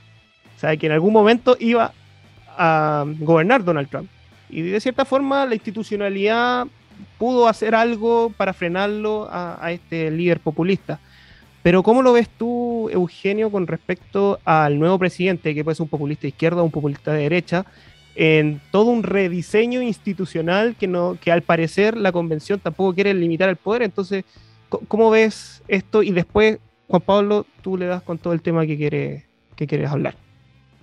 O 0.57 0.61
sea, 0.61 0.77
que 0.77 0.87
en 0.87 0.93
algún 0.93 1.13
momento 1.13 1.57
iba 1.61 1.93
a 2.59 3.05
gobernar 3.21 3.65
Donald 3.65 3.89
Trump. 3.89 4.11
Y 4.51 4.63
de 4.63 4.81
cierta 4.81 5.05
forma 5.05 5.47
la 5.47 5.55
institucionalidad 5.55 6.67
pudo 7.19 7.49
hacer 7.49 7.75
algo 7.75 8.33
para 8.37 8.53
frenarlo 8.53 9.29
a, 9.31 9.73
este 9.73 10.11
líder 10.11 10.41
populista. 10.41 11.01
Pero 11.63 11.83
¿cómo 11.83 12.03
lo 12.03 12.13
ves 12.13 12.29
tú, 12.29 12.89
Eugenio, 12.91 13.51
con 13.51 13.67
respecto 13.67 14.39
al 14.45 14.79
nuevo 14.79 14.99
presidente, 14.99 15.55
que 15.55 15.65
puede 15.65 15.75
ser 15.75 15.85
un 15.85 15.89
populista 15.89 16.23
de 16.23 16.29
izquierda 16.29 16.63
o 16.63 16.65
un 16.65 16.71
populista 16.71 17.13
de 17.13 17.23
derecha, 17.23 17.67
en 18.15 18.61
todo 18.73 18.87
un 18.87 19.03
rediseño 19.03 19.83
institucional 19.83 20.77
que, 20.77 20.89
no, 20.89 21.17
que 21.21 21.31
al 21.31 21.43
parecer 21.43 21.97
la 21.97 22.11
convención 22.11 22.59
tampoco 22.59 22.95
quiere 22.95 23.13
limitar 23.15 23.49
el 23.49 23.57
poder? 23.57 23.83
Entonces, 23.83 24.25
¿cómo 24.69 25.11
ves 25.11 25.63
esto? 25.69 26.03
Y 26.03 26.11
después, 26.13 26.59
Juan 26.89 27.03
Pablo, 27.03 27.47
tú 27.63 27.77
le 27.77 27.87
das 27.87 28.03
con 28.03 28.19
todo 28.19 28.33
el 28.33 28.41
tema 28.41 28.67
que 28.67 28.77
quieres, 28.77 29.25
que 29.57 29.67
quieres 29.67 29.91
hablar. 29.91 30.15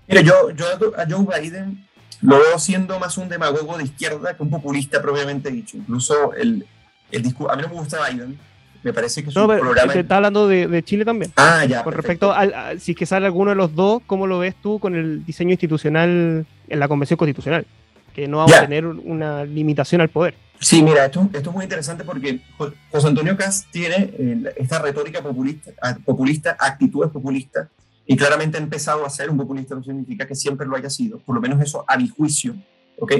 Mira, 0.07 0.21
yo, 0.21 0.51
yo 0.51 0.65
a 0.97 1.05
Joe 1.09 1.25
Biden 1.41 1.85
lo 2.21 2.37
veo 2.37 2.59
siendo 2.59 2.99
más 2.99 3.17
un 3.17 3.27
demagogo 3.29 3.77
de 3.77 3.83
izquierda 3.85 4.35
que 4.35 4.43
un 4.43 4.49
populista 4.49 5.01
propiamente 5.01 5.49
dicho. 5.51 5.77
Incluso 5.77 6.33
el, 6.33 6.65
el 7.11 7.21
discurso, 7.21 7.51
a 7.51 7.55
mí 7.55 7.61
no 7.63 7.69
me 7.69 7.75
gusta 7.75 7.97
Biden, 8.09 8.37
me 8.83 8.93
parece 8.93 9.23
que 9.23 9.31
su 9.31 9.39
No, 9.39 9.47
pero 9.47 9.61
programa... 9.61 9.93
te 9.93 9.99
está 10.01 10.17
hablando 10.17 10.47
de, 10.47 10.67
de 10.67 10.83
Chile 10.83 11.05
también. 11.05 11.31
Ah, 11.35 11.65
ya. 11.65 11.83
Con 11.83 11.93
perfecto. 11.93 12.27
respecto 12.29 12.33
al, 12.33 12.53
a- 12.75 12.79
si 12.79 12.91
es 12.91 12.97
que 12.97 13.05
sale 13.05 13.25
alguno 13.25 13.49
de 13.51 13.55
los 13.55 13.73
dos, 13.75 14.01
¿cómo 14.05 14.27
lo 14.27 14.39
ves 14.39 14.55
tú 14.61 14.79
con 14.79 14.95
el 14.95 15.25
diseño 15.25 15.51
institucional 15.51 16.45
en 16.67 16.79
la 16.79 16.87
Convención 16.87 17.17
Constitucional? 17.17 17.65
Que 18.13 18.27
no 18.27 18.37
vamos 18.37 18.51
Ya. 18.51 18.59
a 18.59 18.61
tener 18.61 18.85
una 18.85 19.43
limitación 19.43 20.01
al 20.01 20.09
poder. 20.09 20.35
Sí, 20.59 20.81
mira, 20.81 21.05
esto, 21.05 21.27
esto 21.33 21.49
es 21.49 21.55
muy 21.55 21.63
interesante 21.63 22.03
porque 22.05 22.39
Jo- 22.57 22.71
José 22.89 23.07
Antonio 23.07 23.35
Cast 23.35 23.69
tiene 23.71 23.95
eh, 24.17 24.53
esta 24.55 24.79
retórica 24.79 25.21
populista, 25.21 25.71
populista, 26.05 26.55
actitudes 26.57 27.11
populistas, 27.11 27.67
y 28.05 28.15
claramente 28.15 28.57
ha 28.57 28.61
empezado 28.61 29.05
a 29.05 29.09
ser 29.09 29.29
un 29.29 29.37
populista, 29.37 29.75
no 29.75 29.83
significa 29.83 30.27
que 30.27 30.35
siempre 30.35 30.67
lo 30.67 30.75
haya 30.75 30.89
sido, 30.89 31.19
por 31.19 31.35
lo 31.35 31.41
menos 31.41 31.61
eso 31.61 31.85
a 31.87 31.97
mi 31.97 32.07
juicio, 32.07 32.55
¿ok? 32.99 33.13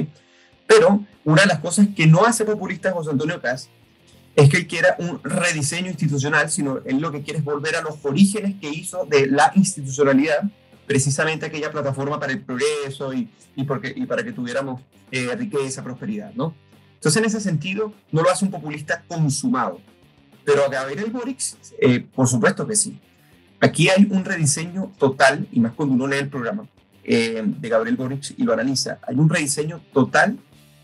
Pero 0.66 1.04
una 1.24 1.42
de 1.42 1.48
las 1.48 1.58
cosas 1.60 1.88
que 1.94 2.06
no 2.06 2.24
hace 2.24 2.44
populista 2.44 2.92
José 2.92 3.10
Antonio 3.10 3.40
Cast 3.40 3.68
es 4.34 4.50
que 4.50 4.58
él 4.58 4.66
quiera 4.66 4.96
un 4.98 5.20
rediseño 5.22 5.88
institucional, 5.88 6.50
sino 6.50 6.80
él 6.84 7.00
lo 7.00 7.10
que 7.10 7.22
quiere 7.22 7.38
es 7.38 7.44
volver 7.44 7.76
a 7.76 7.80
los 7.80 8.04
orígenes 8.04 8.56
que 8.60 8.68
hizo 8.68 9.06
de 9.06 9.26
la 9.26 9.50
institucionalidad, 9.54 10.42
precisamente 10.86 11.46
aquella 11.46 11.72
plataforma 11.72 12.20
para 12.20 12.32
el 12.32 12.42
progreso 12.42 13.14
y, 13.14 13.28
y, 13.56 13.64
porque, 13.64 13.92
y 13.96 14.04
para 14.06 14.22
que 14.22 14.32
tuviéramos 14.32 14.82
eh, 15.10 15.34
riqueza, 15.36 15.82
prosperidad, 15.82 16.32
¿no? 16.34 16.54
Entonces, 16.94 17.20
en 17.20 17.26
ese 17.26 17.40
sentido, 17.40 17.92
no 18.12 18.22
lo 18.22 18.30
hace 18.30 18.44
un 18.44 18.50
populista 18.50 19.04
consumado. 19.08 19.80
Pero 20.44 20.64
a 20.64 20.68
Gabriel 20.68 21.10
Boric, 21.10 21.38
eh, 21.80 22.00
por 22.14 22.28
supuesto 22.28 22.66
que 22.66 22.76
sí. 22.76 23.00
Aquí 23.60 23.88
hay 23.88 24.06
un 24.10 24.24
rediseño 24.24 24.92
total, 24.98 25.46
y 25.50 25.60
más 25.60 25.72
cuando 25.72 25.94
uno 25.94 26.06
lee 26.06 26.18
el 26.18 26.28
programa 26.28 26.66
eh, 27.04 27.42
de 27.44 27.68
Gabriel 27.68 27.96
Boric 27.96 28.34
y 28.36 28.42
lo 28.42 28.52
analiza, 28.52 28.98
hay 29.06 29.16
un 29.16 29.28
rediseño 29.28 29.80
total 29.92 30.38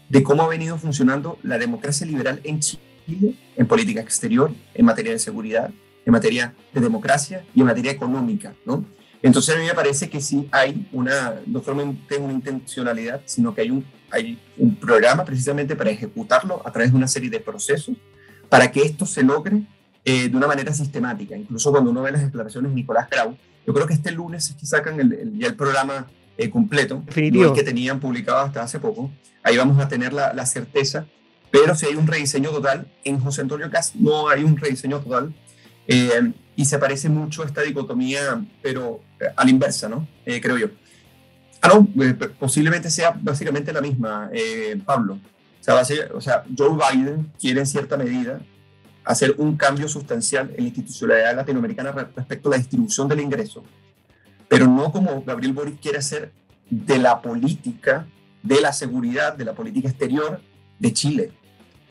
de 0.09 0.23
cómo 0.23 0.43
ha 0.43 0.49
venido 0.49 0.79
funcionando 0.79 1.39
la 1.43 1.59
democracia 1.59 2.07
liberal 2.07 2.41
en 2.45 2.61
Chile, 2.61 3.35
en 3.57 3.67
política 3.67 4.01
exterior, 4.01 4.53
en 4.75 4.85
materia 4.85 5.13
de 5.13 5.19
seguridad, 5.19 5.71
en 6.05 6.13
materia 6.13 6.55
de 6.73 6.81
democracia 6.81 7.45
y 7.55 7.61
en 7.61 7.67
materia 7.67 7.93
económica, 7.93 8.55
¿no? 8.65 8.85
Entonces 9.23 9.55
a 9.55 9.59
mí 9.59 9.65
me 9.65 9.75
parece 9.75 10.11
que 10.11 10.21
sí 10.21 10.49
hay 10.51 10.89
una, 10.93 11.41
no 11.47 11.63
solamente 11.63 12.17
una 12.17 12.33
intencionalidad, 12.33 13.23
sino 13.25 13.55
que 13.55 13.61
hay 13.61 13.71
un, 13.71 13.85
hay 14.11 14.39
un 14.59 14.75
programa 14.75 15.25
precisamente 15.25 15.77
para 15.77 15.91
ejecutarlo 15.91 16.61
a 16.65 16.73
través 16.73 16.91
de 16.91 16.97
una 16.97 17.07
serie 17.07 17.31
de 17.31 17.39
procesos 17.39 17.97
para 18.49 18.71
que 18.71 18.83
esto 18.83 19.07
se 19.07 19.23
logre 19.23 19.63
eh, 20.05 20.29
de 20.29 20.37
una 20.37 20.47
manera 20.47 20.73
sistemática. 20.73 21.37
Incluso 21.37 21.71
cuando 21.71 21.91
uno 21.91 22.03
ve 22.03 22.13
las 22.13 22.23
declaraciones 22.23 22.71
de 22.71 22.75
Nicolás 22.75 23.09
Grau, 23.11 23.37
yo 23.67 23.73
creo 23.75 23.87
que 23.87 23.95
este 23.95 24.11
lunes 24.13 24.51
es 24.51 24.57
que 24.57 24.67
sacan 24.67 24.99
el, 25.01 25.13
el- 25.13 25.39
ya 25.39 25.47
el 25.49 25.55
programa 25.55 26.09
eh, 26.37 26.51
completo, 26.51 27.03
no 27.31 27.49
el 27.49 27.53
que 27.55 27.63
tenían 27.63 28.01
publicado 28.01 28.39
hasta 28.39 28.63
hace 28.63 28.79
poco. 28.81 29.11
Ahí 29.43 29.57
vamos 29.57 29.79
a 29.81 29.87
tener 29.89 30.13
la, 30.13 30.33
la 30.33 30.47
certeza, 30.47 31.07
pero 31.51 31.75
si 31.75 31.87
hay 31.87 31.95
un 31.95 32.07
rediseño 32.07 32.51
total, 32.51 32.87
en 33.05 33.21
José 33.21 33.43
Antonio 33.43 33.71
Cast 33.71 33.95
no 33.97 34.29
hay 34.29 34.43
un 34.43 34.57
rediseño 34.57 35.01
total. 35.01 35.35
eh, 35.87 36.33
y 36.55 36.67
se 36.67 36.79
parece 36.79 37.09
mucho 37.09 37.43
a 37.43 37.47
esta 37.47 37.63
dicotomía, 37.63 38.45
pero 38.63 39.01
eh, 39.19 39.25
a 39.35 39.43
la 39.45 39.51
inversa, 39.51 39.89
¿no? 39.89 40.07
Eh, 40.27 40.39
creo 40.41 40.59
yo. 40.59 40.67
Ah, 41.63 41.69
no, 41.69 41.89
eh, 42.05 42.13
posiblemente 42.39 42.91
sea 42.91 43.17
básicamente 43.19 43.73
la 43.73 43.81
misma, 43.81 44.31
Pablo. 44.85 45.15
O 45.61 45.65
sea, 45.65 45.77
o 46.15 46.21
sea, 46.21 46.45
Joe 46.59 46.77
Biden 46.77 47.31
quiere 47.41 47.61
en 47.61 47.67
cierta 47.67 47.97
medida 47.97 48.41
hacer 49.05 49.35
un 49.39 49.57
cambio 49.57 49.89
sustancial 49.89 50.51
en 50.51 50.65
la 50.65 50.69
institucionalidad 50.69 51.37
latinoamericana 51.37 51.93
re- 51.93 52.09
respecto 52.15 52.49
a 52.49 52.53
la 52.53 52.59
distribución 52.59 53.09
del 53.09 53.21
ingreso, 53.21 53.65
pero 54.49 54.67
no 54.67 54.93
como 54.93 55.23
Gabriel 55.23 55.53
Boric 55.53 55.81
quiere 55.81 55.99
hacer 55.99 56.33
de 56.71 56.99
la 56.99 57.21
política, 57.21 58.07
de 58.43 58.61
la 58.61 58.73
seguridad, 58.73 59.37
de 59.37 59.45
la 59.45 59.55
política 59.55 59.89
exterior 59.89 60.41
de 60.79 60.93
Chile. 60.93 61.33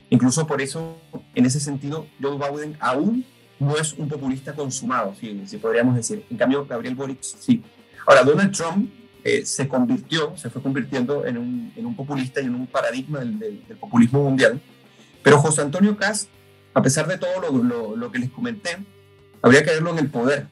Incluso 0.09 0.45
por 0.45 0.61
eso, 0.61 0.97
en 1.35 1.45
ese 1.45 1.59
sentido, 1.59 2.07
Joe 2.21 2.37
Biden 2.37 2.77
aún 2.79 3.25
no 3.59 3.77
es 3.77 3.93
un 3.93 4.09
populista 4.09 4.53
consumado, 4.53 5.15
si, 5.19 5.57
podríamos 5.57 5.95
decir. 5.95 6.25
En 6.29 6.37
cambio, 6.37 6.65
Gabriel 6.65 6.95
Boric 6.95 7.21
sí. 7.21 7.63
Ahora, 8.05 8.23
Donald 8.23 8.51
Trump 8.51 8.91
eh, 9.23 9.45
se 9.45 9.67
convirtió, 9.67 10.35
se 10.35 10.49
fue 10.49 10.61
convirtiendo 10.61 11.25
en 11.25 11.37
un, 11.37 11.95
populista 11.95 12.41
y 12.41 12.45
en 12.45 12.55
un 12.55 12.67
paradigma 12.67 13.19
del 13.19 13.63
populismo 13.79 14.23
mundial. 14.23 14.59
Pero 15.21 15.37
José 15.37 15.61
Antonio 15.61 15.95
Cast, 15.95 16.29
a 16.73 16.81
pesar 16.81 17.07
de 17.07 17.17
todo 17.17 17.95
lo, 17.95 18.11
que 18.11 18.19
les 18.19 18.29
comenté, 18.29 18.77
habría 19.41 19.63
que 19.63 19.71
verlo 19.71 19.91
en 19.91 19.99
el 19.99 20.09
poder. 20.09 20.47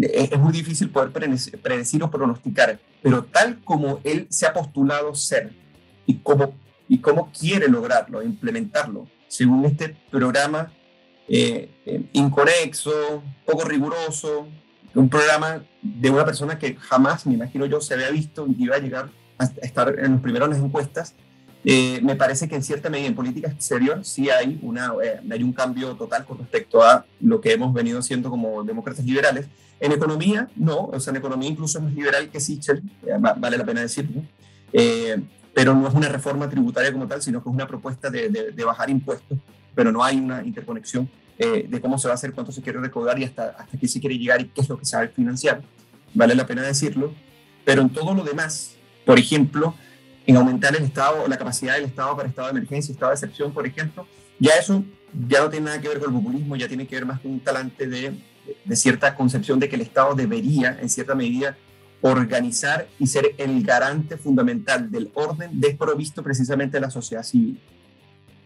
Es, 0.00 0.38
muy 0.38 0.52
difícil 0.52 0.90
poder 0.90 1.10
predecir, 1.10 2.02
o 2.02 2.10
pronosticar, 2.10 2.78
pero 3.02 3.24
tal 3.24 3.62
como 3.64 4.00
él 4.04 4.26
se 4.30 4.46
ha 4.46 4.52
postulado 4.52 5.14
ser 5.14 5.52
y 6.06 6.18
cómo, 6.18 6.54
y 6.88 6.98
cómo 6.98 7.30
quiere 7.30 7.68
lograrlo, 7.68 8.22
implementarlo, 8.22 9.06
según 9.28 9.64
este 9.64 9.96
programa 10.10 10.72
eh, 11.28 11.70
eh, 11.86 12.02
inconexo, 12.12 13.22
poco 13.44 13.64
riguroso, 13.64 14.48
un 14.94 15.08
programa 15.08 15.62
de 15.80 16.10
una 16.10 16.24
persona 16.24 16.58
que 16.58 16.76
jamás, 16.76 17.26
me 17.26 17.34
imagino 17.34 17.66
yo, 17.66 17.80
se 17.80 17.94
había 17.94 18.10
visto 18.10 18.46
y 18.46 18.64
iba 18.64 18.76
a 18.76 18.80
llegar 18.80 19.10
a 19.38 19.44
estar 19.44 19.98
en 19.98 20.12
los 20.12 20.20
primeros 20.20 20.48
en 20.48 20.54
las 20.54 20.62
encuestas. 20.62 21.14
Eh, 21.64 22.00
me 22.02 22.16
parece 22.16 22.48
que 22.48 22.56
en 22.56 22.62
cierta 22.62 22.90
medida 22.90 23.06
en 23.06 23.14
política 23.14 23.48
exterior 23.48 24.04
sí 24.04 24.28
hay, 24.30 24.58
una, 24.62 24.92
eh, 25.02 25.20
hay 25.30 25.42
un 25.44 25.52
cambio 25.52 25.94
total 25.94 26.24
con 26.24 26.38
respecto 26.38 26.82
a 26.82 27.06
lo 27.20 27.40
que 27.40 27.52
hemos 27.52 27.72
venido 27.72 28.00
haciendo 28.00 28.30
como 28.30 28.64
demócratas 28.64 29.04
liberales. 29.04 29.46
En 29.78 29.92
economía, 29.92 30.48
no, 30.56 30.86
o 30.86 30.98
sea, 31.00 31.12
en 31.12 31.18
economía 31.18 31.48
incluso 31.48 31.78
es 31.78 31.84
más 31.84 31.92
liberal 31.94 32.28
que 32.30 32.40
Sichel, 32.40 32.82
eh, 33.06 33.12
va- 33.24 33.34
vale 33.34 33.58
la 33.58 33.64
pena 33.64 33.80
decirlo, 33.80 34.22
eh, 34.72 35.20
pero 35.54 35.74
no 35.74 35.86
es 35.86 35.94
una 35.94 36.08
reforma 36.08 36.48
tributaria 36.48 36.92
como 36.92 37.06
tal, 37.06 37.22
sino 37.22 37.42
que 37.42 37.48
es 37.48 37.54
una 37.54 37.66
propuesta 37.68 38.10
de, 38.10 38.28
de- 38.28 38.64
bajar 38.64 38.90
impuestos, 38.90 39.38
pero 39.74 39.92
no 39.92 40.02
hay 40.02 40.16
una 40.18 40.42
interconexión 40.44 41.08
de 41.38 41.80
cómo 41.80 41.98
se 41.98 42.06
va 42.06 42.12
a 42.12 42.14
hacer, 42.14 42.32
cuánto 42.34 42.52
se 42.52 42.62
quiere 42.62 42.78
recaudar 42.78 43.18
y 43.18 43.24
hasta, 43.24 43.48
hasta 43.58 43.76
qué 43.76 43.88
se 43.88 43.98
quiere 43.98 44.16
llegar 44.16 44.40
y 44.40 44.44
qué 44.44 44.60
es 44.60 44.68
lo 44.68 44.78
que 44.78 44.84
se 44.84 44.96
va 44.96 45.02
a 45.02 45.08
financiar, 45.08 45.60
vale 46.14 46.36
la 46.36 46.46
pena 46.46 46.62
decirlo, 46.62 47.12
pero 47.64 47.82
en 47.82 47.90
todo 47.90 48.14
lo 48.14 48.22
demás, 48.22 48.76
por 49.04 49.18
ejemplo, 49.18 49.74
en 50.26 50.36
aumentar 50.36 50.74
el 50.76 50.84
estado, 50.84 51.26
la 51.26 51.36
capacidad 51.36 51.74
del 51.74 51.84
Estado 51.84 52.16
para 52.16 52.28
estado 52.28 52.48
de 52.48 52.58
emergencia, 52.58 52.92
estado 52.92 53.10
de 53.10 53.14
excepción, 53.14 53.52
por 53.52 53.66
ejemplo, 53.66 54.06
ya 54.38 54.52
eso 54.54 54.84
ya 55.28 55.40
no 55.40 55.50
tiene 55.50 55.66
nada 55.66 55.80
que 55.80 55.88
ver 55.88 55.98
con 55.98 56.14
el 56.14 56.20
populismo, 56.20 56.56
ya 56.56 56.68
tiene 56.68 56.86
que 56.86 56.94
ver 56.94 57.06
más 57.06 57.20
con 57.20 57.32
un 57.32 57.40
talante 57.40 57.86
de, 57.86 58.14
de 58.64 58.76
cierta 58.76 59.14
concepción 59.14 59.58
de 59.58 59.68
que 59.68 59.76
el 59.76 59.82
Estado 59.82 60.14
debería, 60.14 60.78
en 60.80 60.88
cierta 60.88 61.14
medida, 61.14 61.56
organizar 62.02 62.88
y 62.98 63.06
ser 63.06 63.34
el 63.38 63.62
garante 63.62 64.16
fundamental 64.16 64.90
del 64.90 65.10
orden 65.14 65.60
desprovisto 65.60 66.22
precisamente 66.22 66.76
de 66.76 66.80
la 66.80 66.90
sociedad 66.90 67.22
civil. 67.22 67.60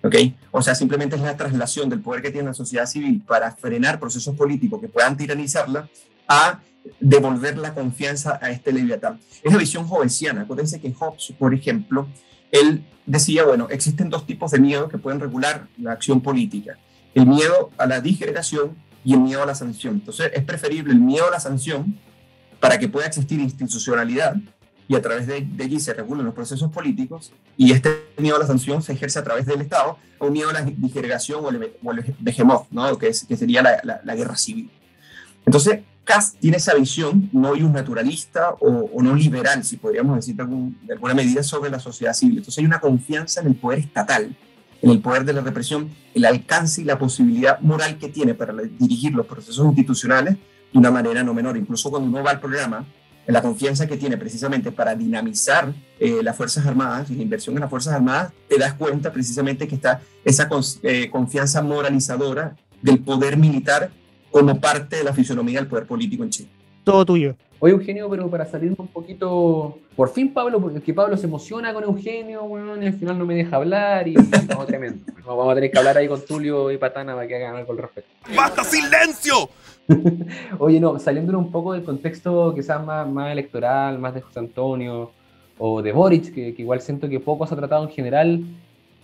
¿Ok? 0.03 0.15
O 0.53 0.63
sea, 0.63 0.75
simplemente 0.75 1.17
es 1.17 1.23
la 1.23 1.37
traslación 1.37 1.89
del 1.89 2.01
poder 2.01 2.23
que 2.23 2.31
tiene 2.31 2.49
la 2.49 2.55
sociedad 2.55 2.87
civil 2.87 3.23
para 3.27 3.51
frenar 3.51 3.99
procesos 3.99 4.37
políticos 4.37 4.81
que 4.81 4.89
puedan 4.89 5.17
tiranizarla 5.17 5.89
a 6.29 6.61
devolver 7.01 7.59
la 7.59 7.75
confianza 7.75 8.39
a 8.41 8.51
este 8.51 8.73
leviatán. 8.73 9.21
Es 9.43 9.53
la 9.53 9.59
visión 9.59 9.87
hobbesiana. 9.89 10.43
Acuérdense 10.43 10.81
que 10.81 10.93
Hobbes, 10.93 11.33
por 11.39 11.55
ejemplo, 11.55 12.09
él 12.51 12.85
decía, 13.05 13.45
bueno, 13.45 13.69
existen 13.71 14.11
dos 14.11 14.27
tipos 14.27 14.51
de 14.51 14.59
miedo 14.59 14.89
que 14.89 14.99
pueden 14.99 15.21
regular 15.21 15.69
la 15.79 15.93
acción 15.93 16.21
política. 16.21 16.79
El 17.15 17.27
miedo 17.27 17.71
a 17.79 17.87
la 17.87 18.01
disgregación 18.01 18.77
y 19.05 19.15
el 19.15 19.21
miedo 19.21 19.43
a 19.43 19.47
la 19.47 19.55
sanción. 19.55 19.95
Entonces, 19.95 20.31
es 20.35 20.45
preferible 20.45 20.93
el 20.93 21.01
miedo 21.01 21.29
a 21.29 21.31
la 21.31 21.41
sanción 21.41 21.99
para 22.61 22.79
que 22.79 22.89
pueda 22.89 23.07
existir 23.07 23.41
institucionalidad 23.41 24.37
y 24.89 24.95
a 24.95 25.03
través 25.03 25.27
de, 25.27 25.41
de 25.41 25.65
allí 25.65 25.81
se 25.81 25.95
regulan 25.95 26.25
los 26.25 26.35
procesos 26.35 26.71
políticos 26.71 27.33
y 27.57 27.73
este 27.73 27.91
miedo 28.19 28.37
a 28.37 28.39
la 28.39 28.47
sanción 28.47 28.83
se 28.83 28.93
ejerce 28.93 29.19
a 29.19 29.25
través 29.25 29.47
del 29.47 29.61
Estado 29.61 29.99
o 30.19 30.31
miedo 30.31 30.51
a 30.51 30.53
la 30.53 30.63
disgregación 30.63 31.45
o 31.45 31.51
el, 31.51 31.73
o 31.83 31.93
el 31.93 32.05
¿no? 32.71 32.99
que, 32.99 33.13
que 33.29 33.37
sería 33.37 33.63
la, 33.63 34.01
la 34.05 34.15
guerra 34.15 34.37
civil. 34.37 34.71
Entonces, 35.45 35.81
Kass 36.07 36.37
tiene 36.41 36.59
esa 36.59 36.73
visión 36.75 37.29
no 37.33 37.51
un 37.51 37.73
naturalista 37.73 38.55
o, 38.61 39.03
no 39.03 39.15
liberal, 39.15 39.65
si 39.65 39.77
podríamos 39.77 40.15
decir 40.17 40.37
de, 40.37 40.93
alguna 40.93 41.15
medida, 41.15 41.43
sobre 41.43 41.69
la 41.69 41.81
sociedad 41.81 42.15
civil. 42.15 42.39
Entonces 42.39 42.59
hay 42.59 42.65
una 42.65 42.79
confianza 42.79 43.41
en 43.41 43.49
el 43.49 43.57
poder 43.57 43.81
estatal, 43.81 44.35
en 44.81 44.91
el 44.91 45.01
poder 45.01 45.25
de 45.25 45.33
la 45.33 45.41
represión, 45.41 45.91
el 46.15 46.25
alcance 46.25 46.81
y 46.81 46.85
la 46.85 46.97
posibilidad 46.97 47.59
moral 47.61 47.99
que 47.99 48.09
tiene 48.09 48.35
para 48.35 48.55
dirigir 48.55 49.15
los 49.15 49.27
procesos 49.27 49.67
institucionales 49.67 50.37
de 50.73 50.79
una 50.79 50.93
manera 50.93 51.25
no 51.25 51.35
menor. 51.35 51.57
Incluso 51.57 51.91
cuando 51.91 52.09
uno 52.09 52.23
va 52.23 52.31
al 52.31 52.41
programa, 52.41 52.87
en 53.27 53.33
la 53.33 53.43
confianza 53.43 53.89
que 53.89 53.97
tiene 53.97 54.17
precisamente 54.17 54.71
para 54.71 54.95
dinamizar 54.95 55.75
eh, 55.99 56.21
las 56.23 56.37
Fuerzas 56.37 56.65
Armadas 56.65 57.11
y 57.11 57.17
la 57.17 57.23
inversión 57.23 57.57
en 57.57 57.63
las 57.63 57.71
Fuerzas 57.71 57.95
Armadas, 57.95 58.33
te 58.49 58.57
das 58.59 58.75
cuenta 58.75 59.13
precisamente 59.13 59.67
que 59.67 59.75
está 59.75 60.01
esa 60.25 60.49
eh, 60.85 61.11
confianza 61.11 61.63
moralizadora 61.63 62.55
del 62.81 63.01
poder 63.01 63.37
militar 63.37 63.91
como 64.41 64.61
parte 64.61 64.97
de 64.97 65.05
la 65.05 65.13
fisonomía 65.13 65.59
del 65.59 65.69
poder 65.69 65.87
político 65.87 66.23
en 66.25 66.31
Chile. 66.31 66.49
Todo 66.85 67.05
tuyo. 67.05 67.35
Oye, 67.59 67.73
Eugenio, 67.73 68.09
pero 68.11 68.29
para 68.31 68.45
salirme 68.45 68.77
un 68.79 68.89
poquito. 68.89 69.79
Por 69.97 70.11
fin, 70.11 70.33
Pablo, 70.33 70.61
porque 70.61 70.81
que 70.81 70.93
Pablo 70.93 71.17
se 71.17 71.27
emociona 71.27 71.73
con 71.73 71.83
Eugenio, 71.85 72.43
bueno, 72.43 72.81
y 72.81 72.87
al 72.87 72.93
final 72.93 73.19
no 73.19 73.25
me 73.25 73.35
deja 73.35 73.57
hablar 73.57 74.07
y. 74.07 74.15
No, 74.49 74.65
tremendo. 74.67 75.05
Vamos 75.27 75.51
a 75.51 75.55
tener 75.55 75.71
que 75.71 75.79
hablar 75.79 75.97
ahí 75.97 76.07
con 76.07 76.21
Tulio 76.25 76.71
y 76.71 76.77
Patana 76.77 77.15
para 77.15 77.27
que 77.27 77.37
hagan 77.37 77.57
algo 77.57 77.73
al 77.73 77.79
respecto. 77.79 78.11
¡Basta 78.37 78.63
silencio! 78.63 79.49
Oye, 80.59 80.79
no, 80.79 80.99
saliendo 80.99 81.37
un 81.39 81.51
poco 81.51 81.73
del 81.73 81.83
contexto 81.83 82.55
quizás 82.55 82.85
más, 82.85 83.09
más 83.09 83.33
electoral, 83.33 83.99
más 83.99 84.15
de 84.15 84.21
José 84.21 84.39
Antonio 84.39 85.13
o 85.59 85.81
de 85.81 85.93
Boric, 85.93 86.35
que, 86.35 86.55
que 86.55 86.63
igual 86.63 86.81
siento 86.81 87.09
que 87.09 87.21
poco 87.21 87.47
se 87.47 87.55
ha 87.55 87.57
tratado 87.57 87.85
en 87.85 87.91
general, 87.91 88.45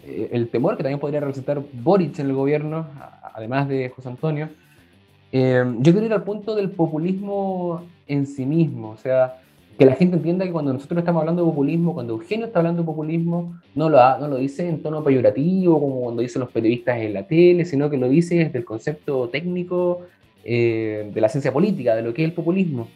eh, 0.05 0.29
el 0.33 0.49
temor 0.49 0.77
que 0.77 0.83
también 0.83 1.01
podría 1.01 1.21
representar 1.21 1.63
Boric 1.73 2.19
en 2.19 2.27
el 2.27 2.35
gobierno, 2.35 2.87
además 3.35 3.69
de 3.69 3.89
José 3.89 4.09
Antonio. 4.09 4.51
Eh, 5.33 5.65
yo 5.79 5.93
quiero 5.93 6.07
ir 6.07 6.13
al 6.13 6.25
punto 6.25 6.55
del 6.55 6.71
populismo 6.71 7.83
en 8.07 8.27
sí 8.27 8.45
mismo, 8.45 8.91
o 8.91 8.97
sea, 8.99 9.39
que 9.79 9.87
la 9.87 9.95
gente 9.95 10.17
entienda 10.17 10.45
que 10.45 10.53
cuando 10.53 10.73
nosotros 10.73 10.99
estamos 10.99 11.21
hablando 11.21 11.43
de 11.43 11.51
populismo, 11.51 11.95
cuando 11.95 12.13
Eugenio 12.13 12.47
está 12.47 12.59
hablando 12.59 12.83
de 12.83 12.87
populismo, 12.87 13.59
no 13.75 13.89
lo, 13.89 14.19
no 14.19 14.29
lo 14.29 14.37
dice 14.37 14.69
en 14.69 14.83
tono 14.83 15.03
peyorativo, 15.03 15.81
como 15.81 16.03
cuando 16.03 16.23
dicen 16.23 16.41
los 16.41 16.51
periodistas 16.51 16.99
en 16.99 17.15
la 17.15 17.27
tele, 17.27 17.65
sino 17.65 17.89
que 17.89 17.97
lo 17.97 18.09
dice 18.09 18.37
desde 18.37 18.59
el 18.59 18.65
concepto 18.67 19.31
técnico 19.31 20.03
eh, 20.45 21.11
de 21.13 21.21
la 21.21 21.29
ciencia 21.31 21.53
política, 21.53 21.97
de 21.97 22.03
lo 22.03 22.13
que 22.13 22.23
es 22.23 22.29
el 22.29 22.35
populismo. 22.35 22.89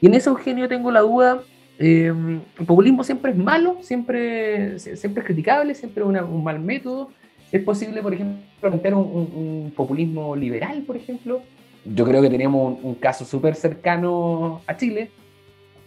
Y 0.00 0.06
en 0.06 0.14
eso, 0.14 0.30
Eugenio, 0.30 0.68
tengo 0.68 0.90
la 0.90 1.00
duda, 1.00 1.42
eh, 1.78 2.12
el 2.58 2.66
populismo 2.66 3.04
siempre 3.04 3.32
es 3.32 3.36
malo, 3.36 3.76
siempre, 3.82 4.78
siempre 4.78 5.20
es 5.20 5.26
criticable, 5.26 5.74
siempre 5.74 6.02
es 6.02 6.22
un 6.22 6.42
mal 6.42 6.58
método. 6.58 7.10
¿Es 7.52 7.62
posible, 7.62 8.02
por 8.02 8.14
ejemplo, 8.14 8.42
plantear 8.60 8.94
un, 8.94 9.04
un, 9.04 9.20
un, 9.36 9.72
populismo 9.76 10.34
liberal, 10.34 10.82
por 10.86 10.96
ejemplo? 10.96 11.42
Yo 11.84 12.06
creo 12.06 12.22
que 12.22 12.30
tenemos 12.30 12.78
un, 12.78 12.90
un 12.90 12.94
caso 12.94 13.26
súper 13.26 13.54
cercano 13.54 14.62
a 14.66 14.76
Chile, 14.76 15.10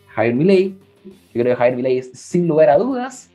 Javier 0.10 0.36
Milei. 0.36 0.76
Yo 1.34 1.42
creo 1.42 1.46
que 1.46 1.56
Javier 1.56 1.76
Milei 1.76 1.98
es, 1.98 2.12
sin 2.14 2.48
lugar 2.48 2.70
a 2.70 2.78
dudas, 2.78 3.32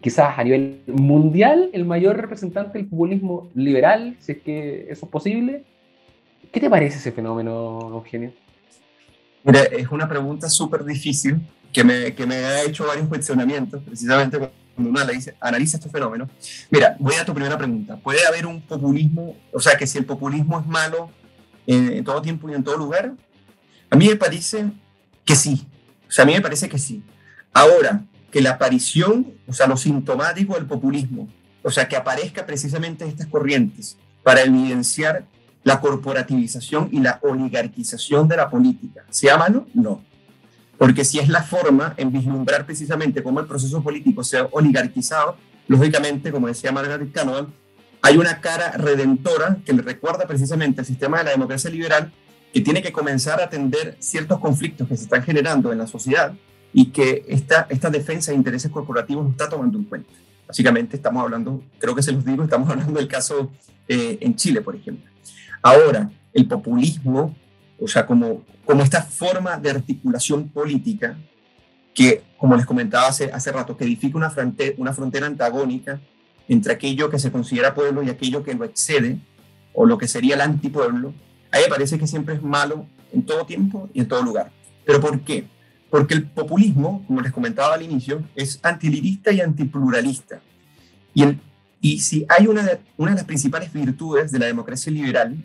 quizás 0.00 0.38
a 0.38 0.44
nivel 0.44 0.80
mundial, 0.86 1.70
el 1.72 1.84
mayor 1.84 2.16
representante 2.16 2.78
del 2.78 2.86
populismo 2.86 3.50
liberal, 3.54 4.16
si 4.20 4.32
es 4.32 4.38
que 4.38 4.86
eso 4.88 5.06
es 5.06 5.10
posible. 5.10 5.64
¿Qué 6.52 6.60
te 6.60 6.70
parece 6.70 6.98
ese 6.98 7.10
fenómeno, 7.10 7.90
Eugenio? 7.92 8.32
Mira, 9.42 9.62
es 9.64 9.90
una 9.90 10.08
pregunta 10.08 10.48
súper 10.48 10.84
difícil 10.84 11.40
que 11.72 11.82
me, 11.82 12.14
que 12.14 12.26
me 12.26 12.36
ha 12.36 12.64
hecho 12.64 12.86
varios 12.86 13.08
cuestionamientos, 13.08 13.82
precisamente 13.82 14.38
cuando 14.38 14.65
uno 14.78 15.00
analiza, 15.00 15.32
analiza 15.40 15.76
este 15.78 15.88
fenómeno. 15.88 16.28
Mira, 16.70 16.96
voy 16.98 17.14
a 17.14 17.24
tu 17.24 17.32
primera 17.32 17.56
pregunta. 17.56 17.96
¿Puede 17.96 18.26
haber 18.26 18.46
un 18.46 18.60
populismo, 18.60 19.36
o 19.52 19.60
sea, 19.60 19.76
que 19.76 19.86
si 19.86 19.98
el 19.98 20.04
populismo 20.04 20.60
es 20.60 20.66
malo 20.66 21.10
en, 21.66 22.04
todo 22.04 22.20
tiempo 22.22 22.48
y 22.50 22.54
en 22.54 22.62
todo 22.62 22.76
lugar? 22.76 23.12
A 23.90 23.96
mí 23.96 24.08
me 24.08 24.16
parece 24.16 24.70
que 25.24 25.34
sí. 25.34 25.66
O 26.08 26.10
sea, 26.10 26.24
a 26.24 26.26
mí 26.26 26.34
me 26.34 26.40
parece 26.40 26.68
que 26.68 26.78
sí. 26.78 27.02
Ahora, 27.52 28.04
que 28.30 28.40
la 28.40 28.50
aparición, 28.50 29.34
o 29.46 29.52
sea, 29.52 29.66
lo 29.66 29.76
sintomático 29.76 30.54
del 30.54 30.66
populismo, 30.66 31.28
o 31.62 31.70
sea, 31.70 31.88
que 31.88 31.96
aparezca 31.96 32.44
precisamente 32.46 33.06
estas 33.06 33.26
corrientes 33.26 33.96
para 34.22 34.42
evidenciar 34.42 35.24
la 35.64 35.80
corporativización 35.80 36.90
y 36.92 37.00
la 37.00 37.18
oligarquización 37.22 38.28
de 38.28 38.36
la 38.36 38.48
política. 38.48 39.04
¿Sea 39.10 39.36
malo? 39.36 39.66
No. 39.74 40.04
Porque 40.78 41.04
si 41.04 41.18
es 41.18 41.28
la 41.28 41.42
forma 41.42 41.94
en 41.96 42.12
vislumbrar 42.12 42.66
precisamente 42.66 43.22
cómo 43.22 43.40
el 43.40 43.46
proceso 43.46 43.82
político 43.82 44.22
se 44.22 44.38
ha 44.38 44.48
oligarquizado, 44.50 45.36
lógicamente, 45.68 46.30
como 46.30 46.48
decía 46.48 46.72
Margaret 46.72 47.12
Canavan, 47.12 47.52
hay 48.02 48.18
una 48.18 48.40
cara 48.40 48.72
redentora 48.72 49.58
que 49.64 49.72
le 49.72 49.82
recuerda 49.82 50.26
precisamente 50.26 50.80
al 50.80 50.86
sistema 50.86 51.18
de 51.18 51.24
la 51.24 51.30
democracia 51.30 51.70
liberal 51.70 52.12
que 52.52 52.60
tiene 52.60 52.82
que 52.82 52.92
comenzar 52.92 53.40
a 53.40 53.44
atender 53.44 53.96
ciertos 53.98 54.38
conflictos 54.38 54.88
que 54.88 54.96
se 54.96 55.04
están 55.04 55.22
generando 55.22 55.72
en 55.72 55.78
la 55.78 55.86
sociedad 55.86 56.32
y 56.72 56.86
que 56.86 57.24
esta, 57.28 57.66
esta 57.68 57.90
defensa 57.90 58.30
de 58.30 58.36
intereses 58.36 58.70
corporativos 58.70 59.24
no 59.24 59.30
está 59.30 59.48
tomando 59.48 59.78
en 59.78 59.84
cuenta. 59.84 60.10
Básicamente 60.46 60.96
estamos 60.96 61.22
hablando, 61.22 61.62
creo 61.78 61.94
que 61.94 62.02
se 62.02 62.12
los 62.12 62.24
digo, 62.24 62.44
estamos 62.44 62.68
hablando 62.70 62.98
del 62.98 63.08
caso 63.08 63.50
eh, 63.88 64.18
en 64.20 64.36
Chile, 64.36 64.60
por 64.60 64.76
ejemplo. 64.76 65.10
Ahora, 65.62 66.10
el 66.32 66.46
populismo, 66.46 67.34
o 67.78 67.88
sea, 67.88 68.06
como, 68.06 68.44
como 68.64 68.82
esta 68.82 69.02
forma 69.02 69.56
de 69.56 69.70
articulación 69.70 70.48
política 70.48 71.16
que, 71.94 72.22
como 72.36 72.56
les 72.56 72.66
comentaba 72.66 73.08
hace, 73.08 73.30
hace 73.32 73.52
rato, 73.52 73.76
que 73.76 73.84
edifica 73.84 74.16
una 74.16 74.30
frontera, 74.30 74.74
una 74.78 74.92
frontera 74.92 75.26
antagónica 75.26 76.00
entre 76.48 76.72
aquello 76.72 77.10
que 77.10 77.18
se 77.18 77.32
considera 77.32 77.74
pueblo 77.74 78.02
y 78.02 78.10
aquello 78.10 78.42
que 78.42 78.54
lo 78.54 78.64
excede, 78.64 79.18
o 79.74 79.84
lo 79.84 79.98
que 79.98 80.08
sería 80.08 80.34
el 80.34 80.40
antipueblo, 80.40 81.12
a 81.50 81.58
me 81.58 81.68
parece 81.68 81.98
que 81.98 82.06
siempre 82.06 82.34
es 82.34 82.42
malo 82.42 82.86
en 83.12 83.24
todo 83.24 83.44
tiempo 83.46 83.88
y 83.92 84.00
en 84.00 84.08
todo 84.08 84.22
lugar. 84.22 84.50
¿Pero 84.84 85.00
por 85.00 85.20
qué? 85.20 85.46
Porque 85.90 86.14
el 86.14 86.24
populismo, 86.24 87.04
como 87.06 87.20
les 87.20 87.32
comentaba 87.32 87.74
al 87.74 87.82
inicio, 87.82 88.22
es 88.34 88.58
antilirista 88.62 89.32
y 89.32 89.40
antipluralista. 89.40 90.40
Y, 91.14 91.22
el, 91.22 91.40
y 91.80 92.00
si 92.00 92.26
hay 92.28 92.46
una 92.46 92.62
de, 92.62 92.78
una 92.96 93.12
de 93.12 93.16
las 93.16 93.24
principales 93.24 93.72
virtudes 93.72 94.32
de 94.32 94.38
la 94.38 94.46
democracia 94.46 94.92
liberal 94.92 95.36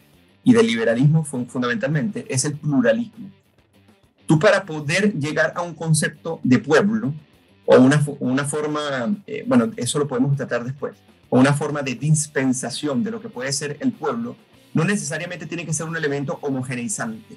y 0.43 0.53
del 0.53 0.67
liberalismo 0.67 1.23
fundamentalmente, 1.23 2.25
es 2.29 2.45
el 2.45 2.53
pluralismo. 2.57 3.29
Tú 4.25 4.39
para 4.39 4.65
poder 4.65 5.13
llegar 5.13 5.53
a 5.55 5.61
un 5.61 5.73
concepto 5.73 6.39
de 6.43 6.59
pueblo 6.59 7.13
o 7.65 7.77
una, 7.77 8.03
una 8.19 8.45
forma, 8.45 9.15
eh, 9.27 9.43
bueno, 9.47 9.71
eso 9.77 9.99
lo 9.99 10.07
podemos 10.07 10.35
tratar 10.35 10.63
después, 10.63 10.95
o 11.29 11.39
una 11.39 11.53
forma 11.53 11.81
de 11.81 11.95
dispensación 11.95 13.03
de 13.03 13.11
lo 13.11 13.21
que 13.21 13.29
puede 13.29 13.51
ser 13.51 13.77
el 13.81 13.91
pueblo, 13.91 14.35
no 14.73 14.83
necesariamente 14.83 15.45
tiene 15.45 15.65
que 15.65 15.73
ser 15.73 15.85
un 15.85 15.95
elemento 15.95 16.39
homogeneizante, 16.41 17.35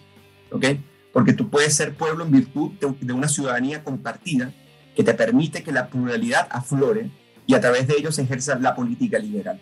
¿ok? 0.51 0.67
Porque 1.13 1.33
tú 1.33 1.51
puedes 1.51 1.75
ser 1.75 1.95
pueblo 1.95 2.25
en 2.25 2.31
virtud 2.31 2.73
de, 2.81 2.95
de 3.01 3.13
una 3.13 3.29
ciudadanía 3.29 3.85
compartida 3.85 4.53
que 4.97 5.05
te 5.05 5.15
permite 5.15 5.63
que 5.63 5.73
la 5.73 5.89
pluralidad 5.89 6.47
aflore 6.51 7.11
y 7.47 7.55
a 7.55 7.61
través 7.61 7.87
de 7.87 7.95
ello 7.99 8.13
se 8.13 8.23
ejerza 8.23 8.59
la 8.59 8.75
política 8.75 9.19
liberal. 9.19 9.61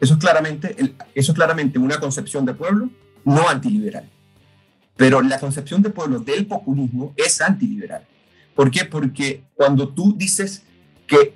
Eso 0.00 0.14
es 0.14 0.20
claramente, 0.20 0.94
eso 1.14 1.32
es 1.32 1.36
claramente 1.36 1.78
una 1.78 1.98
concepción 1.98 2.44
de 2.44 2.54
pueblo 2.54 2.90
no 3.24 3.48
antiliberal. 3.48 4.10
Pero 4.96 5.22
la 5.22 5.40
concepción 5.40 5.82
de 5.82 5.90
pueblo 5.90 6.20
del 6.20 6.46
populismo 6.46 7.14
es 7.16 7.40
antiliberal. 7.40 8.06
¿Por 8.54 8.70
qué? 8.70 8.84
Porque 8.84 9.42
cuando 9.54 9.88
tú 9.88 10.14
dices 10.16 10.62
que, 11.06 11.34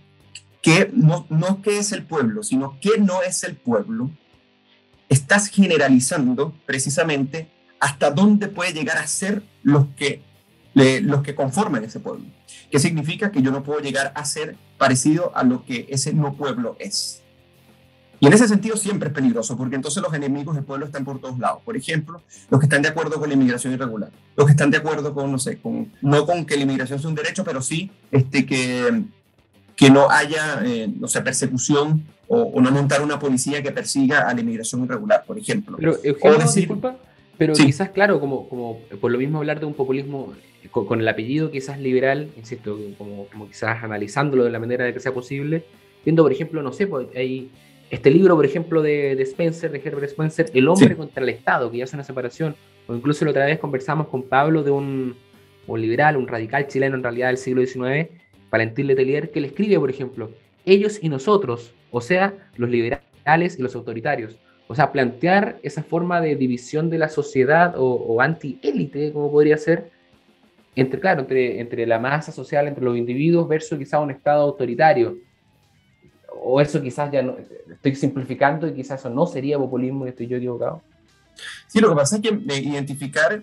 que 0.63 0.91
no, 0.93 1.27
no 1.29 1.61
qué 1.63 1.79
es 1.79 1.93
el 1.93 2.05
pueblo, 2.05 2.43
sino 2.43 2.79
qué 2.81 2.99
no 2.99 3.23
es 3.23 3.43
el 3.43 3.57
pueblo, 3.57 4.11
estás 5.09 5.49
generalizando 5.49 6.55
precisamente 6.67 7.49
hasta 7.81 8.11
dónde 8.11 8.49
puede 8.49 8.73
llegar 8.73 8.99
a 8.99 9.07
ser 9.07 9.43
los 9.63 9.87
que, 9.97 10.23
los 10.75 11.23
que 11.23 11.35
conforman 11.35 11.85
ese 11.85 12.01
pueblo. 12.01 12.27
¿Qué 12.71 12.79
significa? 12.79 13.33
Que 13.33 13.43
yo 13.43 13.51
no 13.51 13.63
puedo 13.63 13.81
llegar 13.81 14.13
a 14.15 14.25
ser 14.25 14.57
parecido 14.77 15.37
a 15.37 15.43
lo 15.43 15.65
que 15.65 15.87
ese 15.89 16.13
no 16.13 16.35
pueblo 16.35 16.77
es. 16.79 17.23
Y 18.21 18.27
en 18.27 18.33
ese 18.33 18.49
sentido 18.49 18.77
siempre 18.77 19.09
es 19.09 19.14
peligroso, 19.14 19.57
porque 19.57 19.77
entonces 19.77 20.03
los 20.03 20.12
enemigos 20.12 20.55
del 20.57 20.64
pueblo 20.64 20.87
están 20.87 21.05
por 21.05 21.21
todos 21.21 21.39
lados. 21.39 21.62
Por 21.64 21.77
ejemplo, 21.77 22.21
los 22.51 22.59
que 22.59 22.66
están 22.66 22.83
de 22.83 22.89
acuerdo 22.89 23.19
con 23.19 23.29
la 23.29 23.35
inmigración 23.35 23.73
irregular, 23.73 24.11
los 24.37 24.47
que 24.47 24.53
están 24.53 24.71
de 24.71 24.79
acuerdo 24.79 25.14
con, 25.14 25.31
no 25.31 25.39
sé, 25.39 25.59
con, 25.59 25.93
no 26.03 26.27
con 26.27 26.45
que 26.45 26.57
la 26.57 26.62
inmigración 26.62 26.99
sea 26.99 27.09
un 27.09 27.14
derecho, 27.14 27.45
pero 27.45 27.62
sí 27.62 27.91
este, 28.11 28.45
que, 28.45 29.05
que 29.77 29.91
no 29.91 30.11
haya, 30.11 30.62
eh, 30.64 30.93
no 30.99 31.07
sé, 31.07 31.21
persecución 31.21 32.05
o, 32.27 32.43
o, 32.43 32.61
no 32.61 32.71
montar 32.73 33.03
una 33.03 33.19
policía 33.19 33.62
que 33.62 33.71
persiga 33.71 34.29
a 34.29 34.35
la 34.35 34.41
inmigración 34.41 34.85
irregular, 34.85 35.25
por 35.25 35.39
ejemplo. 35.39 35.77
Pero, 35.79 35.97
Eugenio, 36.03 36.39
decir, 36.39 36.62
disculpa, 36.62 36.97
pero 37.39 37.55
sí. 37.55 37.66
quizás, 37.66 37.91
claro, 37.91 38.19
como, 38.19 38.49
como 38.49 38.81
por 39.01 39.12
lo 39.12 39.19
mismo 39.19 39.39
hablar 39.39 39.61
de 39.61 39.66
un 39.66 39.75
populismo 39.75 40.35
con, 40.73 40.87
con, 40.87 41.01
el 41.01 41.09
apellido 41.09 41.53
quizás 41.53 41.79
liberal, 41.79 42.31
insisto, 42.37 42.79
como, 42.99 43.27
como 43.29 43.47
quizás 43.47 43.83
analizándolo 43.83 44.45
de 44.45 44.51
la 44.51 44.59
manera 44.59 44.85
de 44.85 44.93
que 44.93 45.01
sea 45.01 45.14
posible, 45.14 45.64
viendo, 46.05 46.25
por 46.25 46.33
ejemplo, 46.33 46.62
no 46.62 46.73
sé, 46.73 46.89
pues 46.89 47.07
hay 47.16 47.51
este 47.91 48.11
libro, 48.11 48.36
por 48.36 48.45
ejemplo, 48.45 48.82
de, 48.82 49.16
de, 49.16 49.22
Spencer, 49.22 49.70
de 49.70 49.80
Herbert 49.82 50.11
Spencer, 50.11 50.51
El 50.53 50.68
hombre 50.68 50.91
sí. 50.91 50.95
contra 50.95 51.22
el 51.22 51.28
Estado, 51.30 51.70
que 51.70 51.78
ya 51.78 51.84
es 51.84 51.95
una 51.95 52.05
separación, 52.05 52.55
o 52.86 52.95
incluso 52.95 53.24
la 53.24 53.30
otra 53.30 53.47
vez 53.47 53.59
conversamos 53.59 54.09
con 54.09 54.24
Pablo 54.24 54.62
de 54.62 54.70
un, 54.70 55.16
liberal, 55.68 56.16
un 56.16 56.28
radical 56.28 56.66
chileno 56.66 56.97
en 56.97 57.03
realidad 57.03 57.28
del 57.28 57.39
siglo 57.39 57.64
XIX, 57.64 58.11
Valentín 58.51 58.86
Letelier, 58.86 59.30
que 59.30 59.41
le 59.41 59.49
escribe, 59.49 59.78
por 59.78 59.91
ejemplo, 59.91 60.30
ellos 60.64 60.99
y 61.03 61.09
nosotros, 61.09 61.74
o 61.91 62.01
sea, 62.01 62.51
los 62.57 62.68
liberales 62.70 63.59
y 63.59 63.62
los 63.62 63.74
autoritarios. 63.74 64.39
O 64.66 64.74
sea, 64.74 64.93
plantear 64.93 65.59
esa 65.62 65.82
forma 65.82 66.20
de 66.20 66.36
división 66.36 66.91
de 66.91 66.99
la 66.99 67.09
sociedad 67.09 67.74
o, 67.78 67.84
o 67.84 68.20
anti-élite, 68.20 69.12
como 69.12 69.30
podría 69.30 69.57
ser, 69.57 69.91
entre, 70.76 71.01
claro, 71.01 71.22
entre, 71.22 71.61
entre 71.61 71.86
la 71.86 71.99
masa 71.99 72.32
social, 72.32 72.68
entre 72.68 72.84
los 72.84 72.97
individuos, 72.97 73.49
versus 73.49 73.78
quizás 73.78 74.01
un 74.01 74.11
Estado 74.11 74.43
autoritario. 74.43 75.18
O 76.43 76.61
eso 76.61 76.82
quizás 76.82 77.11
ya 77.11 77.22
no, 77.22 77.36
estoy 77.70 77.95
simplificando 77.95 78.66
y 78.66 78.74
quizás 78.74 79.01
eso 79.01 79.11
no 79.11 79.26
sería 79.26 79.59
populismo 79.59 80.07
y 80.07 80.11
estoy 80.11 80.26
yo 80.26 80.36
equivocado. 80.36 80.82
Sí, 81.66 81.80
lo 81.80 81.91
que 81.91 81.97
pasa 81.97 82.16
es 82.16 82.22
que 82.22 82.28
eh, 82.28 82.61
identificar, 82.61 83.43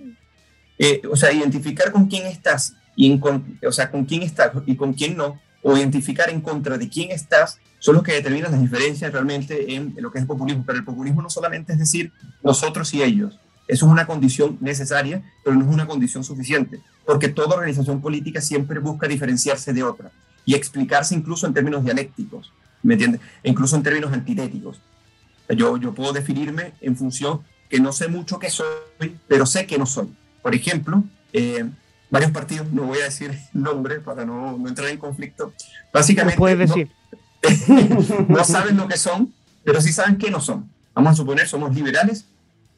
eh, 0.78 1.02
o 1.10 1.16
sea, 1.16 1.32
identificar 1.32 1.92
con 1.92 2.08
quién 2.08 2.28
estás 2.28 2.76
y 2.96 3.12
en 3.12 3.20
con, 3.20 3.60
o 3.66 3.72
sea, 3.72 3.92
con 3.92 4.06
quién 4.06 4.24
estás 4.24 4.52
y 4.66 4.76
con 4.76 4.94
quién 4.94 5.18
no, 5.18 5.40
o 5.62 5.76
identificar 5.76 6.30
en 6.30 6.42
contra 6.42 6.78
de 6.78 6.90
quién 6.90 7.12
estás, 7.12 7.60
son 7.80 7.96
los 7.96 8.04
que 8.04 8.14
determinan 8.14 8.52
las 8.52 8.62
diferencias 8.62 9.12
realmente 9.12 9.76
en, 9.76 9.96
lo 9.98 10.12
que 10.12 10.20
es 10.20 10.24
el 10.24 10.28
populismo. 10.28 10.64
Pero 10.66 10.80
el 10.80 10.86
populismo 10.86 11.22
no 11.22 11.30
solamente 11.30 11.74
es 11.74 11.80
decir 11.80 12.12
nosotros 12.44 12.94
y 12.94 13.04
ellos. 13.04 13.40
Eso 13.68 13.86
es 13.86 13.92
una 13.92 14.06
condición 14.06 14.58
necesaria, 14.62 15.24
pero 15.44 15.56
no 15.56 15.66
es 15.66 15.74
una 15.74 15.88
condición 15.88 16.24
suficiente, 16.24 16.82
porque 17.04 17.30
toda 17.30 17.56
organización 17.56 18.00
política 18.00 18.42
siempre 18.42 18.80
busca 18.80 19.08
diferenciarse 19.08 19.74
de 19.74 19.82
otra 19.82 20.12
y 20.46 20.54
explicarse 20.54 21.16
incluso 21.16 21.48
en 21.48 21.54
términos 21.54 21.84
dialécticos, 21.84 22.54
¿me 22.86 22.94
entiendes? 22.94 23.22
E 23.44 23.50
incluso 23.50 23.76
en 23.76 23.84
términos 23.84 24.14
antitéticos. 24.14 24.80
Yo, 25.50 25.78
yo 25.78 25.94
puedo 25.94 26.14
definirme 26.14 26.74
en 26.82 26.96
función 26.96 27.42
que 27.70 27.80
no 27.80 27.92
sé 27.92 28.08
mucho 28.08 28.40
qué 28.40 28.50
soy, 28.50 29.18
pero 29.28 29.46
sé 29.46 29.66
que 29.66 29.78
no 29.78 29.86
soy. 29.86 30.14
Por 30.42 30.54
ejemplo, 30.54 31.04
eh, 31.34 31.66
varios 32.10 32.32
partidos, 32.32 32.72
no 32.72 32.84
voy 32.84 33.00
a 33.00 33.06
decir 33.06 33.38
nombre 33.54 34.00
para 34.00 34.24
no, 34.24 34.58
no 34.58 34.68
entrar 34.68 34.90
en 34.90 34.98
conflicto, 34.98 35.54
básicamente 35.92 36.38
puedes 36.38 36.60
decir. 36.60 36.90
No, 37.68 38.26
no 38.38 38.44
saben 38.44 38.78
lo 38.78 38.88
que 38.88 38.98
son, 38.98 39.34
pero 39.64 39.82
sí 39.82 39.92
saben 39.92 40.18
qué 40.18 40.30
no 40.30 40.40
son. 40.40 40.70
Vamos 40.94 41.14
a 41.14 41.16
suponer, 41.16 41.48
somos 41.48 41.76
liberales 41.76 42.26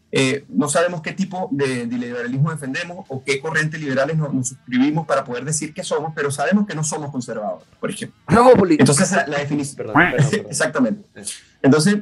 eh, 0.10 0.46
no 0.48 0.70
sabemos 0.70 1.02
qué 1.02 1.12
tipo 1.12 1.50
de, 1.52 1.86
de, 1.86 1.98
liberalismo 1.98 2.50
defendemos 2.50 3.06
o 3.10 3.22
qué 3.26 3.42
corrientes 3.42 3.80
liberales 3.82 4.16
nos, 4.16 4.34
nos, 4.34 4.48
suscribimos 4.48 5.06
para 5.06 5.26
poder 5.26 5.44
decir 5.44 5.74
que 5.74 5.84
somos, 5.84 6.14
pero 6.16 6.32
sabemos 6.32 6.66
que 6.66 6.74
no 6.76 6.84
somos 6.86 7.12
conservadores, 7.12 7.68
por 7.78 7.90
ejemplo. 7.90 8.18
No, 8.30 8.54
Entonces, 8.70 9.12
la, 9.12 9.28
la 9.28 9.40
definición. 9.40 9.76
Perdón, 9.76 9.96
perdón, 9.96 10.30
perdón. 10.30 10.46
Exactamente. 10.50 11.24
Entonces, 11.62 11.98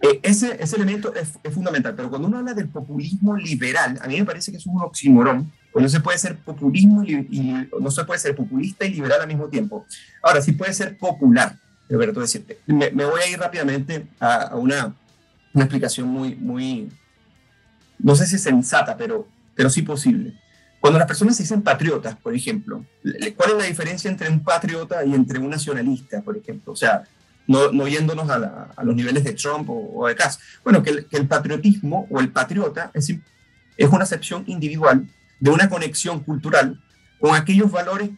eh, 0.00 0.20
ese, 0.22 0.56
ese 0.62 0.76
elemento 0.76 1.14
es, 1.14 1.32
es, 1.42 1.52
fundamental. 1.52 1.94
Pero 1.94 2.08
cuando 2.08 2.28
uno 2.28 2.38
habla 2.38 2.54
del 2.54 2.68
populismo 2.68 3.36
liberal, 3.36 3.98
a 4.02 4.06
mí 4.06 4.18
me 4.18 4.24
parece 4.24 4.50
que 4.50 4.56
es 4.56 4.66
un 4.66 4.80
oxímoron, 4.80 5.52
no 5.74 5.88
se 5.90 6.00
puede 6.00 6.16
ser 6.16 6.38
populismo 6.38 7.02
y, 7.04 7.14
y, 7.30 7.68
no 7.78 7.90
se 7.90 8.04
puede 8.04 8.18
ser 8.18 8.34
populista 8.34 8.86
y 8.86 8.94
liberal 8.94 9.20
al 9.20 9.28
mismo 9.28 9.48
tiempo. 9.48 9.84
Ahora, 10.22 10.40
sí 10.40 10.52
puede 10.52 10.72
ser 10.72 10.96
popular. 10.96 11.56
Roberto, 11.90 12.20
decirte. 12.20 12.60
Me, 12.66 12.90
me 12.92 13.04
voy 13.04 13.20
a 13.20 13.28
ir 13.28 13.38
rápidamente 13.38 14.06
a, 14.18 14.36
a 14.44 14.56
una, 14.56 14.94
una 15.52 15.64
explicación 15.64 16.08
muy, 16.08 16.34
muy 16.34 16.88
no 18.02 18.16
sé 18.16 18.26
si 18.26 18.36
es 18.36 18.42
sensata, 18.42 18.96
pero, 18.96 19.26
pero 19.54 19.70
sí 19.70 19.82
posible. 19.82 20.34
Cuando 20.80 20.98
las 20.98 21.06
personas 21.06 21.36
se 21.36 21.44
dicen 21.44 21.62
patriotas, 21.62 22.16
por 22.16 22.34
ejemplo, 22.34 22.84
¿cuál 23.36 23.50
es 23.52 23.56
la 23.56 23.64
diferencia 23.64 24.10
entre 24.10 24.28
un 24.28 24.42
patriota 24.42 25.04
y 25.04 25.14
entre 25.14 25.38
un 25.38 25.48
nacionalista, 25.48 26.20
por 26.22 26.36
ejemplo? 26.36 26.72
O 26.72 26.76
sea, 26.76 27.04
no, 27.46 27.70
no 27.70 27.86
yéndonos 27.86 28.28
a, 28.28 28.72
los 28.82 28.96
niveles 28.96 29.22
de 29.22 29.32
Trump 29.32 29.68
o, 29.70 30.06
de 30.08 30.16
Cass. 30.16 30.40
Bueno, 30.64 30.82
que 30.82 30.90
el, 30.90 31.06
que 31.06 31.18
el, 31.18 31.28
patriotismo 31.28 32.08
o 32.10 32.18
el 32.18 32.30
patriota 32.30 32.90
es, 32.94 33.14
es 33.76 33.88
una 33.88 34.02
acepción 34.02 34.42
individual 34.48 35.06
de 35.38 35.50
una 35.50 35.68
conexión 35.68 36.20
cultural 36.20 36.82
con 37.20 37.36
aquellos 37.36 37.70
valores 37.70 38.10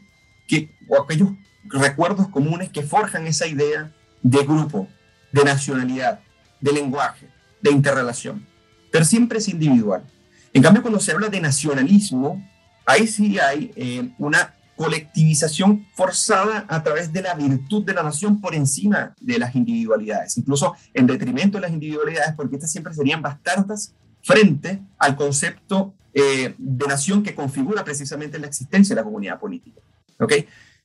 que, 0.48 0.70
o 0.88 1.02
aquellos 1.02 1.30
recuerdos 1.64 2.28
comunes 2.28 2.70
que 2.70 2.82
forjan 2.82 3.26
esa 3.26 3.46
idea 3.46 3.92
de 4.22 4.42
grupo, 4.42 4.88
de 5.32 5.44
nacionalidad, 5.44 6.20
de 6.60 6.72
lenguaje, 6.72 7.28
de 7.60 7.70
interrelación 7.70 8.53
pero 8.94 9.04
siempre 9.04 9.38
es 9.40 9.48
individual. 9.48 10.04
En 10.52 10.62
cambio, 10.62 10.80
cuando 10.80 11.00
se 11.00 11.10
habla 11.10 11.28
de 11.28 11.40
nacionalismo, 11.40 12.40
ahí 12.86 13.08
sí 13.08 13.40
hay 13.40 13.72
eh, 13.74 14.08
una 14.18 14.54
colectivización 14.76 15.84
forzada 15.94 16.64
a 16.68 16.80
través 16.80 17.12
de 17.12 17.20
la 17.20 17.34
virtud 17.34 17.84
de 17.84 17.92
la 17.92 18.04
nación 18.04 18.40
por 18.40 18.54
encima 18.54 19.12
de 19.20 19.40
las 19.40 19.56
individualidades, 19.56 20.38
incluso 20.38 20.76
en 20.92 21.08
detrimento 21.08 21.58
de 21.58 21.62
las 21.62 21.72
individualidades, 21.72 22.36
porque 22.36 22.54
estas 22.54 22.70
siempre 22.70 22.94
serían 22.94 23.20
bastardas 23.20 23.94
frente 24.22 24.80
al 24.96 25.16
concepto 25.16 25.92
eh, 26.12 26.54
de 26.56 26.86
nación 26.86 27.24
que 27.24 27.34
configura 27.34 27.82
precisamente 27.82 28.38
la 28.38 28.46
existencia 28.46 28.94
de 28.94 29.00
la 29.00 29.04
comunidad 29.04 29.40
política. 29.40 29.80
¿ok? 30.20 30.34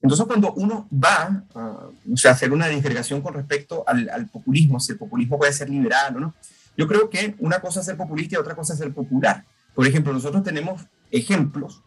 Entonces, 0.01 0.25
cuando 0.25 0.51
uno 0.53 0.87
va 0.91 1.43
a, 1.53 1.89
hacer 2.27 2.51
una 2.51 2.67
disgregación 2.69 3.21
con 3.21 3.35
respecto 3.35 3.83
al, 3.85 4.27
populismo, 4.31 4.79
si 4.79 4.93
el 4.93 4.97
populismo 4.97 5.37
puede 5.37 5.53
ser 5.53 5.69
liberal 5.69 6.15
o 6.15 6.19
no, 6.21 6.33
yo 6.79 6.87
creo 6.87 7.09
que 7.09 7.35
una 7.39 7.59
cosa 7.59 7.81
es 7.81 7.87
ser 7.87 7.97
populista 7.97 8.35
y 8.35 8.37
otra 8.37 8.55
cosa 8.55 8.71
es 8.71 8.79
ser 8.79 8.93
popular. 8.93 9.43
Por 9.75 9.85
ejemplo, 9.85 10.13
nosotros 10.13 10.43
tenemos 10.43 10.87
ejemplos 11.11 11.83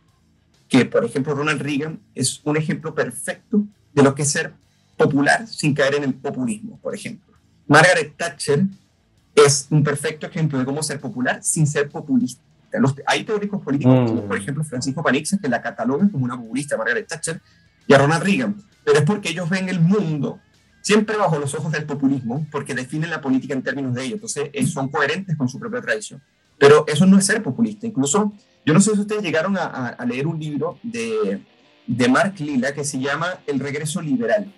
que, 0.68 0.84
por 0.84 1.03
ejemplo, 1.03 1.34
Ronald 1.34 1.62
Reagan 1.62 1.99
es 2.14 2.43
un 2.45 2.59
ejemplo 2.59 2.95
perfecto 2.95 3.64
de 3.95 4.03
lo 4.03 4.14
que 4.14 4.20
es 4.20 4.30
ser 4.30 4.53
popular 4.99 5.49
sin 5.49 5.72
caer 5.72 5.95
en 5.95 6.05
el 6.05 6.12
populismo, 6.12 6.78
por 6.82 6.95
ejemplo. 6.95 7.34
Margaret 7.66 8.14
Thatcher 8.18 8.66
es 9.34 9.66
un 9.70 9.82
perfecto 9.82 10.26
ejemplo 10.26 10.59
de 10.59 10.66
cómo 10.66 10.82
ser 10.82 11.01
popular 11.01 11.43
sin 11.43 11.66
ser 11.66 11.88
populista. 11.88 12.43
Los, 12.74 12.95
hay 13.07 13.24
teóricos 13.24 13.62
políticos, 13.62 13.95
mm. 13.95 14.07
como 14.07 14.28
por 14.28 14.36
ejemplo 14.36 14.62
Francisco 14.62 15.03
Panixes, 15.03 15.40
que 15.40 15.49
la 15.49 15.62
catalogan 15.62 16.11
como 16.11 16.26
una 16.26 16.36
populista, 16.36 16.76
Margaret 16.76 17.09
Thatcher, 17.09 17.40
y 17.86 17.95
a 17.95 17.99
Ronald 17.99 18.24
Reagan, 18.24 18.62
pero 18.84 18.99
es 18.99 19.05
porque 19.07 19.30
ellos 19.30 19.49
ven 19.49 19.70
el 19.70 19.80
mundo 19.80 20.38
siempre 20.82 21.16
bajo 21.16 21.38
los 21.38 21.54
ojos 21.54 21.72
del 21.72 21.84
populismo, 21.84 22.46
porque 22.50 22.74
definen 22.74 23.08
la 23.08 23.20
política 23.20 23.54
en 23.54 23.62
términos 23.62 23.94
de 23.94 24.04
ello, 24.04 24.14
entonces 24.16 24.50
eh, 24.52 24.66
son 24.66 24.88
coherentes 24.88 25.36
con 25.36 25.48
su 25.48 25.58
propia 25.58 25.80
tradición. 25.80 26.20
Pero 26.58 26.84
eso 26.86 27.06
no 27.06 27.18
es 27.18 27.24
ser 27.24 27.42
populista, 27.42 27.86
incluso 27.86 28.32
yo 28.66 28.74
no 28.74 28.80
sé 28.80 28.92
si 28.92 29.00
ustedes 29.00 29.22
llegaron 29.22 29.56
a, 29.56 29.64
a 29.64 30.04
leer 30.04 30.26
un 30.26 30.38
libro 30.38 30.78
de, 30.82 31.40
de, 31.86 32.08
Mark 32.08 32.34
Lila 32.38 32.72
que 32.72 32.84
se 32.84 32.98
llama 33.00 33.40
El 33.46 33.58
regreso 33.58 34.02
liberal. 34.02 34.52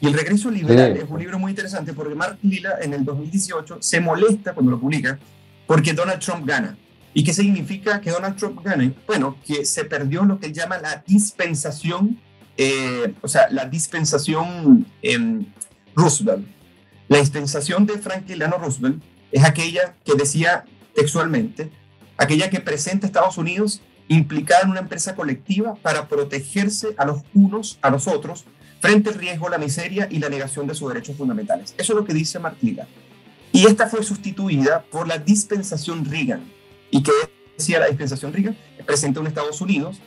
Y 0.00 0.06
El 0.06 0.14
regreso 0.14 0.50
liberal 0.50 0.94
sí. 0.94 1.02
es 1.02 1.10
un 1.10 1.18
libro 1.18 1.38
muy 1.38 1.50
interesante 1.50 1.92
porque 1.92 2.14
Mark 2.14 2.38
Lila 2.42 2.78
en 2.80 2.94
el 2.94 3.04
2018 3.04 3.78
se 3.80 4.00
molesta 4.00 4.54
cuando 4.54 4.72
lo 4.72 4.80
publica 4.80 5.18
porque 5.66 5.92
Donald 5.92 6.20
Trump 6.20 6.46
gana. 6.46 6.76
¿Y 7.14 7.22
qué 7.24 7.34
significa 7.34 8.00
que 8.00 8.10
Donald 8.10 8.36
Trump 8.36 8.64
gane? 8.64 8.94
Bueno, 9.06 9.36
que 9.46 9.66
se 9.66 9.84
perdió 9.84 10.24
lo 10.24 10.38
que 10.40 10.46
él 10.46 10.54
llama 10.54 10.78
la 10.78 11.04
dispensación 11.06 12.18
eh, 12.56 13.14
o 13.22 13.28
sea, 13.28 13.48
la 13.50 13.64
dispensación 13.64 14.86
eh, 15.02 15.40
Roosevelt. 15.94 16.46
La 17.08 17.18
dispensación 17.18 17.86
de 17.86 17.98
Franklin 17.98 18.38
Delano 18.38 18.58
Roosevelt 18.58 19.02
es 19.30 19.44
aquella 19.44 19.94
que 20.04 20.14
decía 20.14 20.64
textualmente, 20.94 21.70
aquella 22.16 22.50
que 22.50 22.60
presenta 22.60 23.06
a 23.06 23.08
Estados 23.08 23.38
Unidos 23.38 23.82
implicada 24.08 24.62
en 24.62 24.70
una 24.70 24.80
empresa 24.80 25.14
colectiva 25.14 25.74
para 25.76 26.08
protegerse 26.08 26.88
a 26.96 27.04
los 27.04 27.22
unos 27.34 27.78
a 27.82 27.90
los 27.90 28.06
otros 28.06 28.44
frente 28.80 29.10
al 29.10 29.14
riesgo, 29.14 29.48
la 29.48 29.58
miseria 29.58 30.08
y 30.10 30.18
la 30.18 30.28
negación 30.28 30.66
de 30.66 30.74
sus 30.74 30.88
derechos 30.88 31.16
fundamentales. 31.16 31.72
Eso 31.78 31.92
es 31.92 31.98
lo 31.98 32.04
que 32.04 32.12
dice 32.12 32.38
Martínez. 32.40 32.86
Y 33.52 33.66
esta 33.66 33.88
fue 33.88 34.02
sustituida 34.02 34.82
por 34.90 35.06
la 35.06 35.18
dispensación 35.18 36.04
Reagan. 36.04 36.42
¿Y 36.90 37.02
qué 37.02 37.12
decía 37.56 37.78
la 37.78 37.86
dispensación 37.86 38.32
Reagan? 38.32 38.56
Presenta 38.84 39.20
un 39.20 39.28
Estados 39.28 39.60
Unidos 39.60 40.00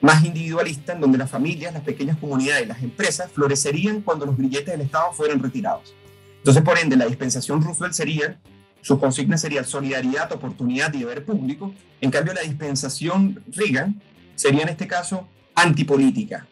más 0.00 0.24
individualista, 0.24 0.92
en 0.92 1.00
donde 1.00 1.18
las 1.18 1.30
familias, 1.30 1.72
las 1.72 1.82
pequeñas 1.82 2.18
comunidades 2.18 2.68
las 2.68 2.82
empresas 2.82 3.30
florecerían 3.32 4.02
cuando 4.02 4.26
los 4.26 4.36
billetes 4.36 4.66
del 4.66 4.82
Estado 4.82 5.12
fueran 5.12 5.42
retirados. 5.42 5.94
Entonces, 6.38 6.62
por 6.62 6.78
ende, 6.78 6.96
la 6.96 7.06
dispensación 7.06 7.62
Roosevelt 7.62 7.94
sería, 7.94 8.38
su 8.82 9.00
consigna 9.00 9.36
sería 9.36 9.64
solidaridad, 9.64 10.30
oportunidad 10.32 10.94
y 10.94 11.00
deber 11.00 11.24
público. 11.24 11.74
En 12.00 12.10
cambio, 12.10 12.34
la 12.34 12.42
dispensación 12.42 13.42
Reagan 13.52 14.00
sería 14.34 14.62
en 14.62 14.68
este 14.68 14.86
caso 14.86 15.26
antipolítica. 15.54 16.46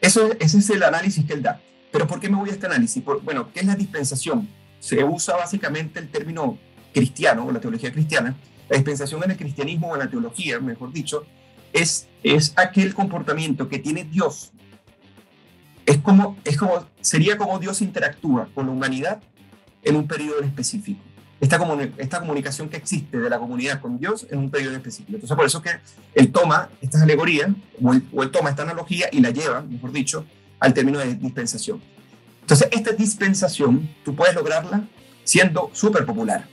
Eso, 0.00 0.30
ese 0.38 0.58
es 0.58 0.70
el 0.70 0.82
análisis 0.82 1.24
que 1.24 1.32
él 1.32 1.42
da. 1.42 1.60
Pero 1.90 2.06
¿por 2.06 2.20
qué 2.20 2.28
me 2.28 2.36
voy 2.36 2.50
a 2.50 2.52
este 2.52 2.66
análisis? 2.66 3.02
Por, 3.02 3.22
bueno, 3.22 3.52
¿qué 3.52 3.60
es 3.60 3.66
la 3.66 3.74
dispensación? 3.74 4.48
Se 4.78 5.02
usa 5.02 5.36
básicamente 5.36 5.98
el 5.98 6.08
término 6.08 6.58
cristiano 6.92 7.44
o 7.46 7.52
la 7.52 7.60
teología 7.60 7.92
cristiana. 7.92 8.36
La 8.68 8.76
dispensación 8.76 9.22
en 9.24 9.32
el 9.32 9.36
cristianismo 9.36 9.88
o 9.90 9.94
en 9.94 10.00
la 10.00 10.10
teología, 10.10 10.60
mejor 10.60 10.92
dicho, 10.92 11.26
es, 11.72 12.08
es 12.22 12.52
aquel 12.56 12.94
comportamiento 12.94 13.68
que 13.68 13.78
tiene 13.78 14.04
Dios. 14.04 14.52
Es 15.86 15.98
como, 15.98 16.36
es 16.44 16.56
como, 16.56 16.86
sería 17.00 17.36
como 17.36 17.58
Dios 17.58 17.82
interactúa 17.82 18.48
con 18.54 18.66
la 18.66 18.72
humanidad 18.72 19.20
en 19.82 19.96
un 19.96 20.06
periodo 20.06 20.40
específico. 20.40 21.00
Esta, 21.40 21.58
esta 21.98 22.20
comunicación 22.20 22.68
que 22.68 22.76
existe 22.76 23.18
de 23.18 23.28
la 23.28 23.38
comunidad 23.38 23.80
con 23.80 23.98
Dios 23.98 24.28
en 24.30 24.38
un 24.38 24.50
periodo 24.50 24.76
específico. 24.76 25.16
Entonces, 25.16 25.36
por 25.36 25.44
eso 25.44 25.60
que 25.60 25.70
él 26.14 26.30
toma 26.30 26.68
estas 26.80 27.02
alegorías, 27.02 27.50
o 27.82 27.92
él, 27.92 28.06
o 28.12 28.22
él 28.22 28.30
toma 28.30 28.50
esta 28.50 28.62
analogía 28.62 29.08
y 29.10 29.20
la 29.20 29.30
lleva, 29.30 29.60
mejor 29.62 29.90
dicho, 29.90 30.24
al 30.60 30.72
término 30.72 31.00
de 31.00 31.16
dispensación. 31.16 31.82
Entonces, 32.42 32.68
esta 32.70 32.92
dispensación, 32.92 33.90
tú 34.04 34.14
puedes 34.14 34.36
lograrla 34.36 34.84
siendo 35.24 35.70
súper 35.72 36.06
popular. 36.06 36.46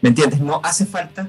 ¿Me 0.00 0.08
entiendes? 0.08 0.40
No 0.40 0.60
hace 0.62 0.86
falta 0.86 1.28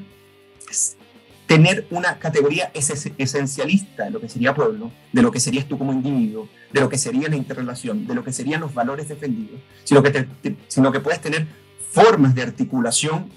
tener 1.47 1.85
una 1.91 2.17
categoría 2.17 2.71
es- 2.73 3.11
esencialista 3.17 4.05
de 4.05 4.11
lo 4.11 4.19
que 4.21 4.29
sería 4.29 4.53
pueblo, 4.55 4.91
de 5.11 5.21
lo 5.21 5.31
que 5.31 5.39
serías 5.39 5.65
tú 5.67 5.77
como 5.77 5.93
individuo, 5.93 6.49
de 6.71 6.79
lo 6.81 6.89
que 6.89 6.97
sería 6.97 7.29
la 7.29 7.35
interrelación, 7.35 8.07
de 8.07 8.15
lo 8.15 8.23
que 8.23 8.33
serían 8.33 8.61
los 8.61 8.73
valores 8.73 9.07
defendidos, 9.07 9.59
sino 9.83 10.01
que, 10.01 10.11
te- 10.11 10.23
te- 10.41 10.55
sino 10.67 10.91
que 10.91 10.99
puedes 10.99 11.21
tener 11.21 11.45
formas 11.91 12.33
de 12.35 12.41
articulación 12.41 13.29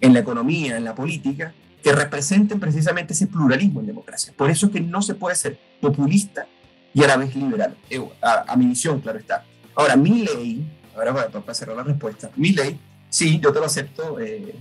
en 0.00 0.14
la 0.14 0.20
economía, 0.20 0.76
en 0.76 0.84
la 0.84 0.94
política, 0.94 1.52
que 1.82 1.92
representen 1.92 2.58
precisamente 2.60 3.12
ese 3.14 3.26
pluralismo 3.26 3.80
en 3.80 3.86
democracia. 3.86 4.32
Por 4.36 4.50
eso 4.50 4.66
es 4.66 4.72
que 4.72 4.80
no 4.80 5.02
se 5.02 5.14
puede 5.14 5.36
ser 5.36 5.58
populista 5.80 6.46
y 6.94 7.02
a 7.04 7.06
la 7.08 7.16
vez 7.16 7.34
liberal. 7.36 7.76
Eh, 7.90 8.00
A, 8.22 8.44
a 8.52 8.56
mi 8.56 8.66
visión, 8.66 9.00
claro 9.00 9.18
está. 9.18 9.44
Ahora, 9.74 9.96
mi 9.96 10.24
ley, 10.24 10.66
ahora 10.96 11.12
para, 11.14 11.28
para 11.28 11.54
cerrar 11.54 11.76
la 11.76 11.82
respuesta, 11.82 12.30
mi 12.36 12.50
ley, 12.52 12.78
sí, 13.08 13.40
yo 13.42 13.52
te 13.52 13.60
lo 13.60 13.66
acepto, 13.66 14.20
eh, 14.20 14.54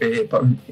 eh, 0.00 0.28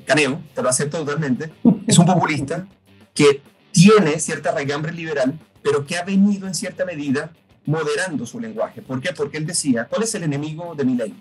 Caneo, 0.07 0.43
te 0.55 0.63
lo 0.63 0.69
acepto 0.69 0.99
totalmente, 0.99 1.53
es 1.87 1.99
un 1.99 2.07
populista 2.07 2.67
que 3.15 3.43
tiene 3.73 4.19
cierta 4.19 4.53
raigambre 4.53 4.93
liberal, 4.93 5.39
pero 5.63 5.87
que 5.87 5.97
ha 5.97 6.05
venido 6.05 6.47
en 6.47 6.55
cierta 6.55 6.85
medida 6.85 7.33
moderando 7.67 8.27
su 8.27 8.41
lenguaje. 8.41 8.83
¿Por 8.83 9.01
qué? 9.01 9.13
Porque 9.13 9.37
él 9.39 9.47
decía, 9.47 9.85
¿cuál 9.85 10.03
es 10.03 10.15
el 10.15 10.23
enemigo 10.23 10.75
de 10.75 10.85
mi 10.85 10.95
ley? 10.95 11.15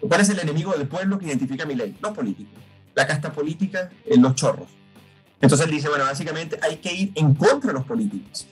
¿Cuál 0.00 0.20
es 0.20 0.28
el 0.28 0.38
enemigo 0.38 0.72
del 0.72 0.86
pueblo 0.86 1.18
que 1.18 1.26
identifica 1.26 1.66
mi 1.66 1.74
ley? 1.74 1.96
Los 2.00 2.12
políticos. 2.12 2.54
La 2.94 3.06
casta 3.06 3.32
política, 3.32 3.90
los 4.16 4.34
chorros. 4.34 4.68
Entonces 5.40 5.66
él 5.66 5.72
dice, 5.72 5.88
bueno, 5.88 6.04
básicamente 6.04 6.58
hay 6.62 6.76
que 6.76 6.92
ir 6.92 7.12
en 7.14 7.34
contra 7.34 7.68
de 7.68 7.78
los 7.78 7.86
políticos, 7.86 8.46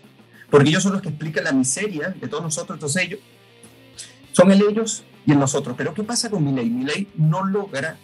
porque 0.50 0.68
ellos 0.68 0.82
son 0.82 0.92
los 0.92 1.02
que 1.02 1.08
explican 1.08 1.44
la 1.44 1.52
miseria 1.52 2.10
de 2.10 2.28
todos 2.28 2.42
nosotros, 2.42 2.76
entonces 2.76 3.02
ellos 3.02 3.20
son 4.32 4.52
el 4.52 4.62
ellos 4.62 5.02
y 5.26 5.32
el 5.32 5.38
nosotros. 5.38 5.74
Pero 5.76 5.92
¿qué 5.92 6.02
pasa 6.02 6.30
con 6.30 6.44
mi 6.44 6.52
ley? 6.52 6.70
Mi 6.70 6.84
ley 6.84 7.08
no 7.16 7.44
logra 7.44 7.98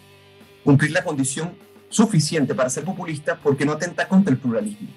cumplir 0.63 0.91
la 0.91 1.03
condición 1.03 1.53
suficiente 1.89 2.53
para 2.53 2.69
ser 2.69 2.83
populista 2.83 3.39
porque 3.41 3.65
no 3.65 3.71
atenta 3.71 4.07
contra 4.07 4.31
el 4.31 4.39
pluralismo. 4.39 4.89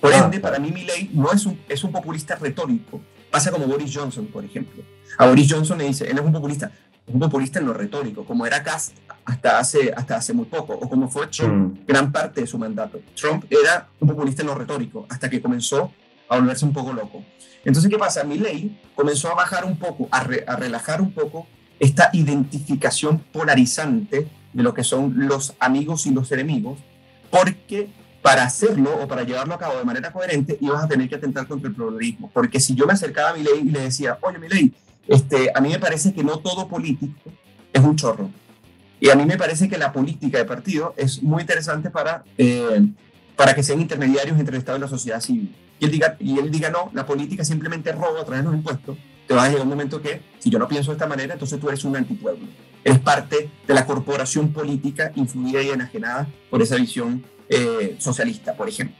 Por 0.00 0.12
ende, 0.12 0.40
para 0.40 0.58
mí 0.58 0.70
mi 0.70 0.84
ley 0.84 1.10
no 1.12 1.30
es 1.30 1.46
un, 1.46 1.60
es 1.68 1.84
un 1.84 1.92
populista 1.92 2.34
retórico. 2.36 3.00
Pasa 3.30 3.50
como 3.50 3.66
Boris 3.66 3.94
Johnson, 3.94 4.26
por 4.26 4.44
ejemplo. 4.44 4.82
A 5.18 5.26
Boris 5.26 5.52
Johnson 5.52 5.78
le 5.78 5.84
dice, 5.84 6.10
él 6.10 6.18
es 6.18 6.24
un 6.24 6.32
populista, 6.32 6.72
es 7.06 7.14
un 7.14 7.20
populista 7.20 7.58
en 7.60 7.66
lo 7.66 7.74
retórico, 7.74 8.24
como 8.24 8.46
era 8.46 8.62
Cast 8.62 8.96
hasta 9.24 9.58
hace, 9.58 9.92
hasta 9.94 10.16
hace 10.16 10.32
muy 10.32 10.46
poco, 10.46 10.72
o 10.72 10.88
como 10.88 11.08
fue 11.08 11.26
Trump 11.28 11.78
gran 11.86 12.10
parte 12.10 12.40
de 12.40 12.46
su 12.46 12.58
mandato. 12.58 13.00
Trump 13.14 13.44
era 13.50 13.88
un 14.00 14.08
populista 14.08 14.42
en 14.42 14.48
lo 14.48 14.54
retórico, 14.54 15.06
hasta 15.08 15.28
que 15.28 15.40
comenzó 15.40 15.92
a 16.30 16.36
volverse 16.38 16.64
un 16.64 16.72
poco 16.72 16.94
loco. 16.94 17.22
Entonces, 17.64 17.90
¿qué 17.90 17.98
pasa? 17.98 18.24
Mi 18.24 18.38
ley 18.38 18.80
comenzó 18.94 19.30
a 19.30 19.34
bajar 19.34 19.66
un 19.66 19.76
poco, 19.76 20.08
a, 20.10 20.24
re- 20.24 20.44
a 20.46 20.56
relajar 20.56 21.02
un 21.02 21.12
poco 21.12 21.46
esta 21.78 22.08
identificación 22.14 23.18
polarizante 23.18 24.28
de 24.52 24.62
lo 24.62 24.72
que 24.72 24.84
son 24.84 25.28
los 25.28 25.54
amigos 25.60 26.06
y 26.06 26.10
los 26.10 26.32
enemigos, 26.32 26.78
porque 27.30 27.88
para 28.22 28.44
hacerlo 28.44 28.98
o 29.02 29.08
para 29.08 29.24
llevarlo 29.24 29.54
a 29.54 29.58
cabo 29.58 29.78
de 29.78 29.84
manera 29.84 30.12
coherente 30.12 30.58
ibas 30.60 30.84
a 30.84 30.88
tener 30.88 31.08
que 31.08 31.14
atentar 31.16 31.46
contra 31.46 31.68
el 31.68 31.74
pluralismo. 31.74 32.30
Porque 32.32 32.60
si 32.60 32.74
yo 32.74 32.86
me 32.86 32.92
acercaba 32.92 33.30
a 33.30 33.34
mi 33.34 33.42
ley 33.42 33.60
y 33.62 33.70
le 33.70 33.80
decía, 33.80 34.18
oye, 34.22 34.38
mi 34.38 34.48
ley, 34.48 34.74
este, 35.08 35.50
a 35.54 35.60
mí 35.60 35.70
me 35.70 35.78
parece 35.78 36.12
que 36.12 36.22
no 36.22 36.38
todo 36.38 36.68
político 36.68 37.30
es 37.72 37.82
un 37.82 37.96
chorro. 37.96 38.30
Y 39.00 39.08
a 39.08 39.14
mí 39.14 39.24
me 39.24 39.38
parece 39.38 39.68
que 39.68 39.78
la 39.78 39.92
política 39.92 40.36
de 40.38 40.44
partido 40.44 40.92
es 40.96 41.22
muy 41.22 41.40
interesante 41.40 41.88
para, 41.88 42.22
eh, 42.36 42.86
para 43.36 43.54
que 43.54 43.62
sean 43.62 43.80
intermediarios 43.80 44.38
entre 44.38 44.54
el 44.56 44.60
Estado 44.60 44.76
y 44.76 44.80
la 44.82 44.88
sociedad 44.88 45.20
civil. 45.20 45.54
Y 45.80 45.86
él, 45.86 45.90
diga, 45.90 46.16
y 46.20 46.38
él 46.38 46.50
diga, 46.50 46.70
no, 46.70 46.90
la 46.94 47.04
política 47.06 47.42
simplemente 47.44 47.90
roba 47.92 48.20
a 48.20 48.24
través 48.24 48.44
de 48.44 48.50
los 48.50 48.54
impuestos. 48.54 48.96
Te 49.26 49.34
va 49.34 49.44
a 49.44 49.48
llegar 49.48 49.62
un 49.62 49.68
momento 49.68 50.00
que, 50.02 50.20
si 50.38 50.50
yo 50.50 50.58
no 50.58 50.68
pienso 50.68 50.90
de 50.90 50.96
esta 50.96 51.06
manera, 51.06 51.32
entonces 51.32 51.58
tú 51.58 51.68
eres 51.68 51.84
un 51.84 51.96
antipueblo. 51.96 52.46
Eres 52.84 52.98
parte 52.98 53.48
de 53.66 53.74
la 53.74 53.86
corporación 53.86 54.52
política 54.52 55.10
influida 55.16 55.62
y 55.62 55.70
enajenada 55.70 56.28
por 56.50 56.60
esa 56.62 56.76
visión 56.76 57.24
eh, 57.48 57.96
socialista, 57.98 58.54
por 58.54 58.68
ejemplo. 58.68 58.94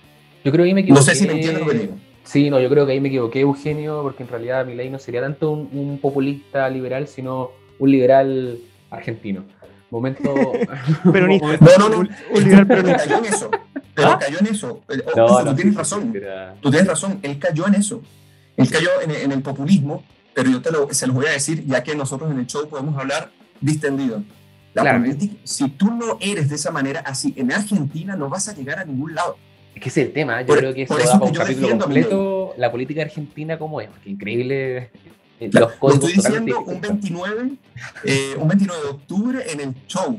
Yo 0.45 0.51
creo 0.53 0.65
que 0.65 0.69
ahí 0.71 0.75
me 0.75 0.81
No 0.81 0.85
equivoqué. 0.87 1.05
sé 1.05 1.15
si 1.15 1.27
me 1.27 1.35
entiendes 1.35 1.63
lo 1.65 1.71
que 1.71 1.79
digo. 1.79 1.95
Sí, 2.25 2.49
no, 2.49 2.61
yo 2.61 2.69
creo 2.71 2.87
que 2.87 2.93
ahí 2.93 3.01
me 3.01 3.09
equivoqué, 3.09 3.41
Eugenio, 3.41 4.03
porque 4.03 4.23
en 4.23 4.29
realidad 4.29 4.65
Milei 4.65 4.89
no 4.89 4.99
sería 4.99 5.21
tanto 5.21 5.51
un, 5.51 5.69
un 5.73 5.99
populista 5.99 6.69
liberal, 6.71 7.09
sino 7.09 7.51
un 7.79 7.91
liberal 7.91 8.59
argentino. 8.91 9.45
Momento. 9.91 10.53
Peronista. 11.13 11.47
momento- 11.47 11.65
No, 11.79 11.89
no, 11.89 12.03
no. 12.03 12.09
Un 12.33 12.45
liberal 12.45 12.67
Pero 12.67 12.83
peronista. 12.83 13.05
cayó 13.09 13.19
en 13.19 13.25
eso. 13.35 13.51
Pero 13.95 14.19
cayó 14.19 14.39
en 14.41 14.47
eso. 14.47 14.81
Eh, 14.89 15.03
No, 15.17 15.25
ojo, 15.27 15.43
no, 15.43 15.51
tú 15.51 15.57
tienes 15.57 15.75
razón. 15.75 16.13
era- 16.15 16.55
Tú 16.61 16.71
tienes 16.71 16.89
razón. 16.89 17.19
Él 17.23 17.39
cayó 17.39 17.67
en 17.67 17.75
eso. 17.75 18.03
Él 18.57 18.71
cayó 18.71 18.89
en, 19.03 19.11
en 19.11 19.33
el 19.33 19.43
populismo, 19.43 20.05
pero 20.35 20.51
yo 20.51 20.61
te 20.63 20.71
lo, 20.71 20.93
se 20.93 21.07
los 21.07 21.17
voy 21.17 21.27
a 21.27 21.31
decir, 21.31 21.65
ya 21.67 21.83
que 21.83 21.95
nosotros 21.95 22.31
en 22.31 22.39
el 22.39 22.47
show 22.47 22.69
podemos 22.69 22.97
hablar 22.99 23.31
distendido. 23.61 24.23
La 24.75 24.83
Claramente. 24.83 25.17
política, 25.17 25.41
si 25.45 25.69
tú 25.71 25.91
no 25.91 26.17
eres 26.21 26.49
de 26.49 26.55
esa 26.55 26.71
manera 26.71 27.01
así, 27.01 27.35
en 27.37 27.51
Argentina 27.53 28.15
no 28.15 28.29
vas 28.29 28.49
a 28.49 28.55
llegar 28.55 28.79
a 28.79 28.85
ningún 28.85 29.15
lado. 29.15 29.37
Es 29.75 29.83
que 29.83 29.89
ese 29.89 30.03
es 30.03 30.07
el 30.09 30.13
tema, 30.13 30.41
yo 30.43 30.47
Por- 30.49 30.59
creo 30.59 30.75
que 30.75 30.83
eso 30.83 30.97
da 30.97 31.05
para 31.05 31.19
que 31.19 31.25
un 31.27 31.33
capítulo 31.35 31.79
completo 31.79 32.55
la 32.57 32.71
política 32.71 33.03
argentina 33.03 33.59
como 33.59 33.81
es, 33.81 33.89
porque 33.89 34.11
increíble 34.11 34.91
Claro, 35.49 35.67
los 35.67 35.75
lo 35.75 35.79
códigos 35.81 36.05
estoy 36.05 36.17
totalmente 36.17 36.53
diciendo 36.53 36.73
un 36.73 36.81
distintos. 36.81 37.29
29, 37.29 37.51
eh, 38.05 38.35
un 38.39 38.49
29 38.49 38.83
de 38.83 38.89
octubre 38.89 39.45
en 39.53 39.61
el 39.61 39.75
show. 39.87 40.19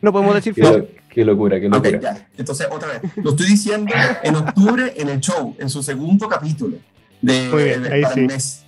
No 0.00 0.12
podemos 0.12 0.34
decir 0.34 0.54
Qué, 0.54 0.62
lo- 0.62 0.86
qué 1.08 1.24
locura, 1.24 1.60
qué 1.60 1.68
locura. 1.68 2.00
ya. 2.00 2.28
Entonces, 2.36 2.66
otra 2.70 2.88
vez. 2.88 3.02
Lo 3.16 3.30
estoy 3.30 3.46
diciendo 3.46 3.92
en 4.22 4.36
octubre 4.36 4.92
en 4.96 5.08
el 5.08 5.20
show, 5.20 5.54
en 5.58 5.70
su 5.70 5.82
segundo 5.82 6.28
capítulo 6.28 6.78
de, 7.20 7.48
Muy 7.50 7.64
bien, 7.64 7.82
de- 7.82 7.92
ahí 7.94 8.02
para 8.02 8.14
sí. 8.14 8.20
el 8.20 8.26
mes. 8.26 8.64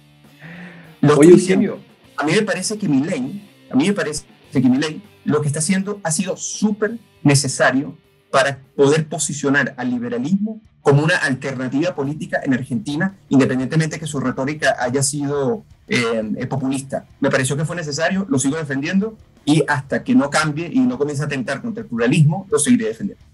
Lo 1.00 1.14
Oye, 1.18 1.22
estoy 1.30 1.40
diciendo. 1.40 1.80
A 2.16 2.24
mí 2.24 2.32
me 2.32 2.42
parece 2.42 2.78
que 2.78 2.88
mi 2.88 3.00
ley, 3.04 3.48
a 3.70 3.74
mí 3.74 3.86
me 3.88 3.92
parece 3.92 4.24
que 4.52 4.60
mi 4.60 4.78
ley 4.78 5.02
lo 5.24 5.40
que 5.40 5.48
está 5.48 5.58
haciendo 5.58 6.00
ha 6.04 6.10
sido 6.12 6.36
súper 6.36 6.98
necesario 7.22 7.96
para 8.30 8.58
poder 8.76 9.06
posicionar 9.08 9.74
al 9.76 9.90
liberalismo 9.90 10.60
como 10.84 11.02
una 11.02 11.16
alternativa 11.16 11.94
política 11.94 12.42
en 12.44 12.52
Argentina, 12.52 13.14
independientemente 13.30 13.98
que 13.98 14.06
su 14.06 14.20
retórica 14.20 14.76
haya 14.78 15.02
sido 15.02 15.64
eh, 15.88 16.22
eh, 16.36 16.46
populista. 16.46 17.06
Me 17.20 17.30
pareció 17.30 17.56
que 17.56 17.64
fue 17.64 17.74
necesario, 17.74 18.26
lo 18.28 18.38
sigo 18.38 18.58
defendiendo 18.58 19.16
y 19.46 19.64
hasta 19.66 20.04
que 20.04 20.14
no 20.14 20.28
cambie 20.28 20.68
y 20.70 20.80
no 20.80 20.98
comience 20.98 21.22
a 21.22 21.26
atentar 21.26 21.62
contra 21.62 21.84
el 21.84 21.88
pluralismo, 21.88 22.46
lo 22.50 22.58
seguiré 22.58 22.88
defendiendo. 22.88 23.24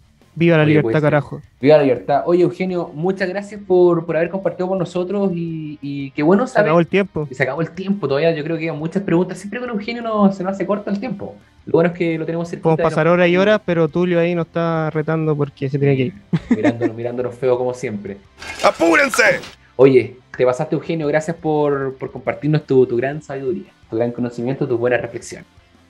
Viva 0.40 0.56
la 0.56 0.62
Oye, 0.62 0.70
libertad, 0.70 0.90
pues, 0.92 1.02
carajo. 1.02 1.42
Viva 1.60 1.76
la 1.76 1.82
libertad. 1.82 2.22
Oye, 2.24 2.42
Eugenio, 2.44 2.90
muchas 2.94 3.28
gracias 3.28 3.60
por, 3.66 4.06
por 4.06 4.16
haber 4.16 4.30
compartido 4.30 4.68
con 4.68 4.78
nosotros 4.78 5.30
y, 5.34 5.78
y 5.82 6.12
qué 6.12 6.22
bueno 6.22 6.46
Se 6.46 6.54
saber. 6.54 6.68
acabó 6.68 6.80
el 6.80 6.86
tiempo. 6.86 7.28
Y 7.30 7.34
se 7.34 7.42
acabó 7.42 7.60
el 7.60 7.70
tiempo 7.72 8.08
todavía. 8.08 8.34
Yo 8.34 8.42
creo 8.42 8.56
que 8.56 8.70
hay 8.70 8.74
muchas 8.74 9.02
preguntas. 9.02 9.36
Siempre 9.38 9.60
con 9.60 9.68
Eugenio 9.68 10.00
no, 10.00 10.32
se 10.32 10.42
nos 10.42 10.54
hace 10.54 10.64
corto 10.64 10.88
el 10.88 10.98
tiempo. 10.98 11.34
Lo 11.66 11.72
bueno 11.72 11.90
es 11.90 11.98
que 11.98 12.16
lo 12.16 12.24
tenemos 12.24 12.48
cerquita. 12.48 12.70
Podemos 12.70 12.90
pasar 12.90 13.06
horas 13.06 13.28
y 13.28 13.36
horas, 13.36 13.60
pero 13.66 13.86
Tulio 13.86 14.18
ahí 14.18 14.34
nos 14.34 14.46
está 14.46 14.88
retando 14.88 15.36
porque 15.36 15.68
se 15.68 15.78
tiene 15.78 15.94
que 15.94 16.02
ir. 16.04 16.14
Mirándonos, 16.56 16.96
mirándonos 16.96 17.34
feo 17.34 17.58
como 17.58 17.74
siempre. 17.74 18.16
¡Apúrense! 18.64 19.40
Oye, 19.76 20.16
te 20.34 20.46
pasaste, 20.46 20.74
Eugenio. 20.74 21.06
Gracias 21.06 21.36
por, 21.36 21.96
por 21.98 22.10
compartirnos 22.10 22.64
tu, 22.64 22.86
tu 22.86 22.96
gran 22.96 23.20
sabiduría, 23.20 23.70
tu 23.90 23.96
gran 23.96 24.10
conocimiento, 24.10 24.66
tu 24.66 24.78
buena 24.78 24.96
reflexión. 24.96 25.44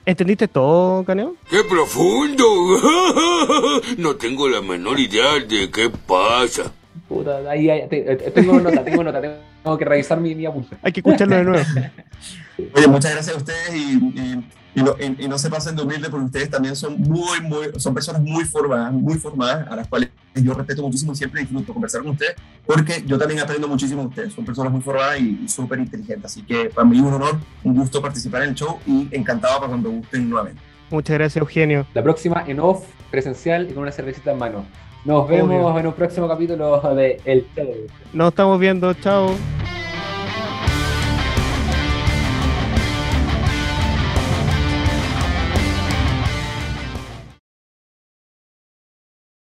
¿Entendiste 0.05 0.47
todo, 0.47 1.03
Caneo? 1.03 1.35
¡Qué 1.49 1.63
profundo! 1.63 2.45
No 3.97 4.15
tengo 4.15 4.47
la 4.49 4.61
menor 4.61 4.99
idea 4.99 5.35
de 5.39 5.69
qué 5.69 5.89
pasa. 6.07 6.71
Puta, 7.07 7.37
ahí, 7.49 7.69
ahí, 7.69 7.87
te- 7.87 8.15
te- 8.15 8.31
tengo 8.31 8.59
nota, 8.59 8.83
tengo 8.83 9.03
nota. 9.03 9.21
Tengo 9.21 9.77
que 9.77 9.85
revisar 9.85 10.19
mi, 10.19 10.33
mi 10.33 10.45
apunte. 10.45 10.75
Hay 10.81 10.91
que 10.91 11.01
escucharlo 11.01 11.35
de 11.35 11.43
nuevo. 11.43 11.65
Oye, 12.75 12.87
muchas 12.87 13.11
gracias 13.13 13.35
a 13.35 13.37
ustedes 13.39 13.73
y, 13.75 13.93
y- 13.97 14.43
y 14.73 14.81
no, 14.83 14.95
y- 14.99 15.25
y 15.25 15.27
no 15.27 15.37
se 15.37 15.49
pasen 15.49 15.75
de 15.75 15.81
humilde 15.83 16.09
porque 16.09 16.25
ustedes 16.25 16.49
también 16.49 16.75
son 16.75 16.99
muy, 17.01 17.41
muy, 17.41 17.67
son 17.77 17.93
personas 17.93 18.21
muy 18.21 18.45
formadas, 18.45 18.93
muy 18.93 19.15
formadas, 19.15 19.67
a 19.69 19.75
las 19.75 19.87
cuales 19.87 20.09
yo 20.35 20.53
respeto 20.53 20.81
muchísimo 20.81 21.11
y 21.11 21.15
siempre 21.17 21.41
disfruto 21.41 21.73
conversar 21.73 22.01
con 22.01 22.11
ustedes 22.11 22.35
porque 22.65 23.03
yo 23.05 23.17
también 23.17 23.41
aprendo 23.41 23.67
muchísimo 23.67 24.01
de 24.03 24.07
ustedes. 24.07 24.33
Son 24.33 24.45
personas 24.45 24.71
muy 24.71 24.81
formadas 24.81 25.19
y, 25.19 25.41
y 25.43 25.47
súper 25.49 25.79
inteligentes. 25.79 26.25
Así 26.25 26.41
que 26.43 26.69
para 26.69 26.87
mí 26.87 26.97
es 26.97 27.03
un 27.03 27.13
honor, 27.13 27.37
un 27.63 27.75
gusto 27.75 28.01
participar 28.01 28.43
en 28.43 28.49
el 28.49 28.55
show 28.55 28.79
y 28.87 29.07
encantado 29.11 29.55
para 29.57 29.69
cuando 29.69 29.89
gusten 29.91 30.29
nuevamente. 30.29 30.61
Muchas 30.89 31.15
gracias, 31.17 31.37
Eugenio. 31.41 31.85
La 31.93 32.03
próxima 32.03 32.43
en 32.47 32.59
off, 32.59 32.85
presencial 33.09 33.69
y 33.69 33.73
con 33.73 33.83
una 33.83 33.91
cervecita 33.91 34.31
en 34.31 34.37
mano. 34.39 34.65
Nos 35.03 35.27
vemos 35.27 35.49
Obvio. 35.65 35.79
en 35.79 35.87
un 35.87 35.93
próximo 35.93 36.27
capítulo 36.27 36.79
de 36.95 37.19
El 37.25 37.45
Show. 37.55 37.73
Nos 38.13 38.29
estamos 38.29 38.59
viendo. 38.59 38.93
Chao. 38.93 39.80